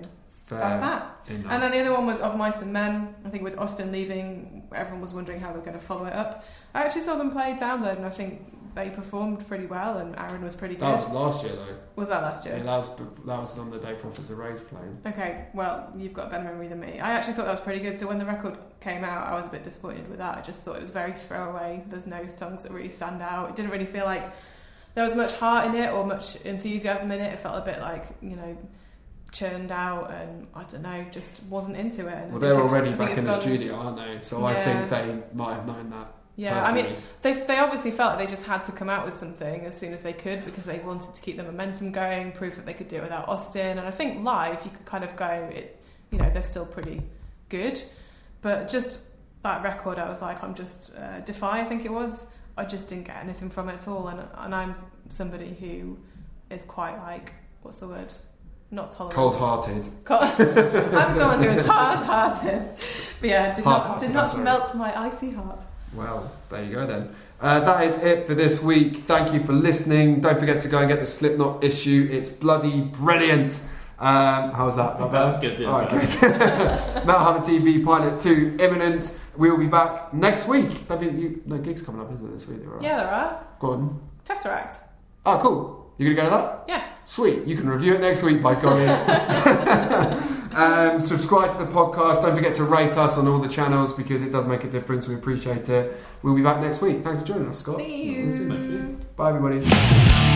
that's 0.48 0.76
that. 0.76 1.30
enough. 1.30 1.52
And 1.52 1.62
then 1.62 1.70
the 1.70 1.80
other 1.80 1.92
one 1.92 2.06
was 2.06 2.20
Of 2.20 2.36
Mice 2.36 2.62
and 2.62 2.72
Men. 2.72 3.14
I 3.24 3.28
think 3.30 3.42
with 3.42 3.58
Austin 3.58 3.90
leaving, 3.92 4.68
everyone 4.74 5.00
was 5.00 5.14
wondering 5.14 5.40
how 5.40 5.50
they 5.52 5.58
were 5.58 5.64
going 5.64 5.78
to 5.78 5.84
follow 5.84 6.04
it 6.06 6.12
up. 6.12 6.44
I 6.74 6.82
actually 6.82 7.02
saw 7.02 7.16
them 7.16 7.30
play 7.30 7.54
Download, 7.58 7.96
and 7.96 8.04
I 8.06 8.10
think 8.10 8.74
they 8.74 8.88
performed 8.88 9.46
pretty 9.46 9.66
well, 9.66 9.98
and 9.98 10.18
Aaron 10.18 10.42
was 10.42 10.54
pretty 10.54 10.74
good. 10.74 10.84
that 10.84 10.94
was 10.94 11.10
last 11.10 11.44
year 11.44 11.54
though. 11.54 11.76
Was 11.94 12.08
that 12.08 12.22
last 12.22 12.46
Yeah, 12.46 12.54
year? 12.56 12.64
that 12.64 12.76
was 12.76 12.96
that 12.96 13.38
was 13.38 13.58
on 13.58 13.70
the 13.70 13.78
day 13.78 13.92
Prophets 13.94 14.30
of 14.30 14.38
Rage 14.38 14.60
playing. 14.68 14.98
Okay, 15.06 15.46
well, 15.52 15.92
you've 15.94 16.14
got 16.14 16.28
a 16.28 16.30
better 16.30 16.44
memory 16.44 16.68
than 16.68 16.80
me. 16.80 16.98
I 16.98 17.12
actually 17.12 17.34
thought 17.34 17.44
that 17.44 17.50
was 17.50 17.60
pretty 17.60 17.80
good. 17.80 17.98
So 17.98 18.06
when 18.08 18.18
the 18.18 18.24
record 18.24 18.56
came 18.80 19.04
out, 19.04 19.26
I 19.26 19.34
was 19.34 19.46
a 19.48 19.50
bit 19.50 19.62
disappointed 19.64 20.08
with 20.08 20.18
that. 20.18 20.38
I 20.38 20.40
just 20.40 20.64
thought 20.64 20.76
it 20.76 20.80
was 20.80 20.88
very 20.90 21.12
throwaway. 21.12 21.82
There's 21.86 22.06
no 22.06 22.26
songs 22.28 22.62
that 22.62 22.72
really 22.72 22.88
stand 22.88 23.20
out. 23.20 23.50
It 23.50 23.56
didn't 23.56 23.72
really 23.72 23.84
feel 23.86 24.06
like 24.06 24.24
there 24.94 25.04
was 25.04 25.14
much 25.14 25.32
heart 25.34 25.66
in 25.66 25.74
it 25.74 25.92
or 25.92 26.06
much 26.06 26.36
enthusiasm 26.36 27.12
in 27.12 27.20
it. 27.20 27.30
It 27.32 27.40
felt 27.40 27.56
a 27.58 27.64
bit 27.70 27.78
like, 27.80 28.06
you 28.22 28.36
know, 28.36 28.56
churned 29.32 29.72
out 29.72 30.10
and 30.10 30.46
I 30.54 30.64
don't 30.64 30.82
know, 30.82 31.04
just 31.10 31.42
wasn't 31.44 31.78
into 31.78 32.06
it. 32.06 32.14
And 32.14 32.30
Well, 32.30 32.40
they're 32.40 32.54
already 32.54 32.92
back 32.92 33.16
in 33.16 33.24
the 33.24 33.32
studio, 33.32 33.74
aren't 33.74 33.96
they? 33.96 34.20
So 34.20 34.44
I 34.44 34.54
think 34.54 34.90
they 34.90 35.18
might 35.34 35.54
have 35.54 35.66
known 35.66 35.90
that. 35.90 36.14
Yeah, 36.34 36.62
I 36.62 36.72
mean, 36.72 36.86
personally. 37.20 37.42
they 37.44 37.54
they 37.54 37.58
obviously 37.58 37.90
felt 37.90 38.16
like 38.16 38.26
they 38.26 38.30
just 38.30 38.46
had 38.46 38.64
to 38.64 38.72
come 38.72 38.88
out 38.88 39.04
with 39.04 39.14
something 39.14 39.66
as 39.66 39.76
soon 39.76 39.92
as 39.92 40.02
they 40.02 40.14
could 40.14 40.44
because 40.46 40.64
they 40.64 40.78
wanted 40.78 41.14
to 41.14 41.20
keep 41.20 41.36
the 41.36 41.42
momentum 41.42 41.92
going, 41.92 42.32
prove 42.32 42.56
that 42.56 42.64
they 42.64 42.72
could 42.72 42.88
do 42.88 42.96
it 42.96 43.02
without 43.02 43.28
Austin. 43.28 43.78
And 43.78 43.86
I 43.86 43.90
think 43.90 44.22
live, 44.22 44.64
you 44.64 44.70
could 44.70 44.86
kind 44.86 45.04
of 45.04 45.14
go, 45.14 45.28
it, 45.52 45.82
you 46.10 46.18
know, 46.18 46.30
they're 46.30 46.42
still 46.42 46.64
pretty 46.64 47.02
good, 47.50 47.82
but 48.40 48.66
just 48.66 49.02
that 49.42 49.62
record, 49.62 49.98
I 49.98 50.08
was 50.08 50.22
like, 50.22 50.42
I'm 50.42 50.54
just 50.54 50.96
uh, 50.96 51.20
Defy, 51.20 51.60
I 51.60 51.64
think 51.64 51.84
it 51.84 51.92
was. 51.92 52.30
I 52.56 52.64
just 52.64 52.88
didn't 52.88 53.04
get 53.04 53.16
anything 53.16 53.50
from 53.50 53.68
it 53.68 53.74
at 53.74 53.88
all, 53.88 54.08
and 54.08 54.26
and 54.38 54.54
I'm 54.54 54.74
somebody 55.08 55.54
who 55.60 55.98
is 56.48 56.64
quite 56.64 56.96
like 56.98 57.34
what's 57.62 57.78
the 57.78 57.88
word? 57.88 58.12
Not 58.72 58.90
tolerant. 58.90 59.14
Cold-hearted. 59.14 59.88
Cold- 60.04 60.22
I'm 60.94 61.12
someone 61.12 61.42
who 61.42 61.50
is 61.50 61.62
hard-hearted, 61.64 62.70
but 63.20 63.28
yeah, 63.28 63.54
did 63.54 63.64
not 63.66 63.80
Hard-hearted, 63.82 64.00
did 64.00 64.08
I'm 64.08 64.14
not 64.14 64.28
sorry. 64.30 64.44
melt 64.44 64.74
my 64.74 64.98
icy 64.98 65.30
heart. 65.30 65.62
Well, 65.94 66.32
there 66.50 66.64
you 66.64 66.72
go 66.72 66.86
then. 66.86 67.14
Uh, 67.38 67.60
that 67.60 67.86
is 67.86 67.96
it 67.98 68.26
for 68.26 68.34
this 68.34 68.62
week. 68.62 68.98
Thank 69.00 69.34
you 69.34 69.40
for 69.40 69.52
listening. 69.52 70.20
Don't 70.22 70.38
forget 70.40 70.60
to 70.62 70.68
go 70.68 70.78
and 70.78 70.88
get 70.88 71.00
the 71.00 71.06
Slipknot 71.06 71.62
issue. 71.62 72.08
It's 72.10 72.30
bloody 72.30 72.80
brilliant. 72.80 73.62
Um, 73.98 74.52
how 74.52 74.64
was 74.64 74.76
that? 74.76 74.98
Not 74.98 75.12
bad? 75.12 75.26
That's 75.34 75.38
good, 75.40 75.60
yeah. 75.60 75.68
All 75.68 75.80
right, 75.80 75.90
good. 75.90 76.20
Metal 77.06 77.18
Hammer 77.24 77.40
TV 77.40 77.84
Pilot 77.84 78.18
2 78.18 78.56
imminent. 78.58 79.20
We 79.36 79.50
will 79.50 79.58
be 79.58 79.66
back 79.66 80.14
next 80.14 80.48
week. 80.48 80.70
I 80.90 80.96
think 80.96 81.18
you 81.20 81.42
no 81.46 81.58
gigs 81.58 81.82
coming 81.82 82.00
up, 82.00 82.10
isn't 82.12 82.26
it, 82.26 82.32
this 82.32 82.48
week? 82.48 82.60
Right? 82.64 82.82
Yeah, 82.82 82.96
there 82.96 83.08
are. 83.08 83.46
Go 83.60 83.70
on. 83.72 84.00
Tesseract. 84.24 84.80
Oh, 85.26 85.38
cool. 85.42 85.92
You 85.98 86.14
gonna 86.14 86.30
go 86.30 86.36
to 86.36 86.42
that? 86.42 86.64
Yeah. 86.68 86.88
Sweet. 87.04 87.44
You 87.46 87.56
can 87.56 87.68
review 87.68 87.94
it 87.94 88.00
next 88.00 88.22
week 88.22 88.42
by 88.42 88.54
going. 88.60 88.88
um, 90.54 91.00
subscribe 91.00 91.52
to 91.52 91.58
the 91.58 91.70
podcast. 91.70 92.22
Don't 92.22 92.34
forget 92.34 92.54
to 92.54 92.64
rate 92.64 92.96
us 92.96 93.18
on 93.18 93.26
all 93.28 93.38
the 93.38 93.48
channels 93.48 93.92
because 93.92 94.22
it 94.22 94.30
does 94.30 94.46
make 94.46 94.64
a 94.64 94.68
difference. 94.68 95.08
We 95.08 95.14
appreciate 95.14 95.68
it. 95.68 95.96
We'll 96.22 96.34
be 96.36 96.42
back 96.42 96.60
next 96.60 96.80
week. 96.80 97.02
Thanks 97.02 97.20
for 97.20 97.26
joining 97.26 97.48
us, 97.48 97.58
Scott. 97.58 97.78
See 97.78 98.14
Thank 98.14 98.38
you. 98.64 98.70
you. 98.70 99.00
Bye, 99.16 99.30
everybody. 99.34 100.31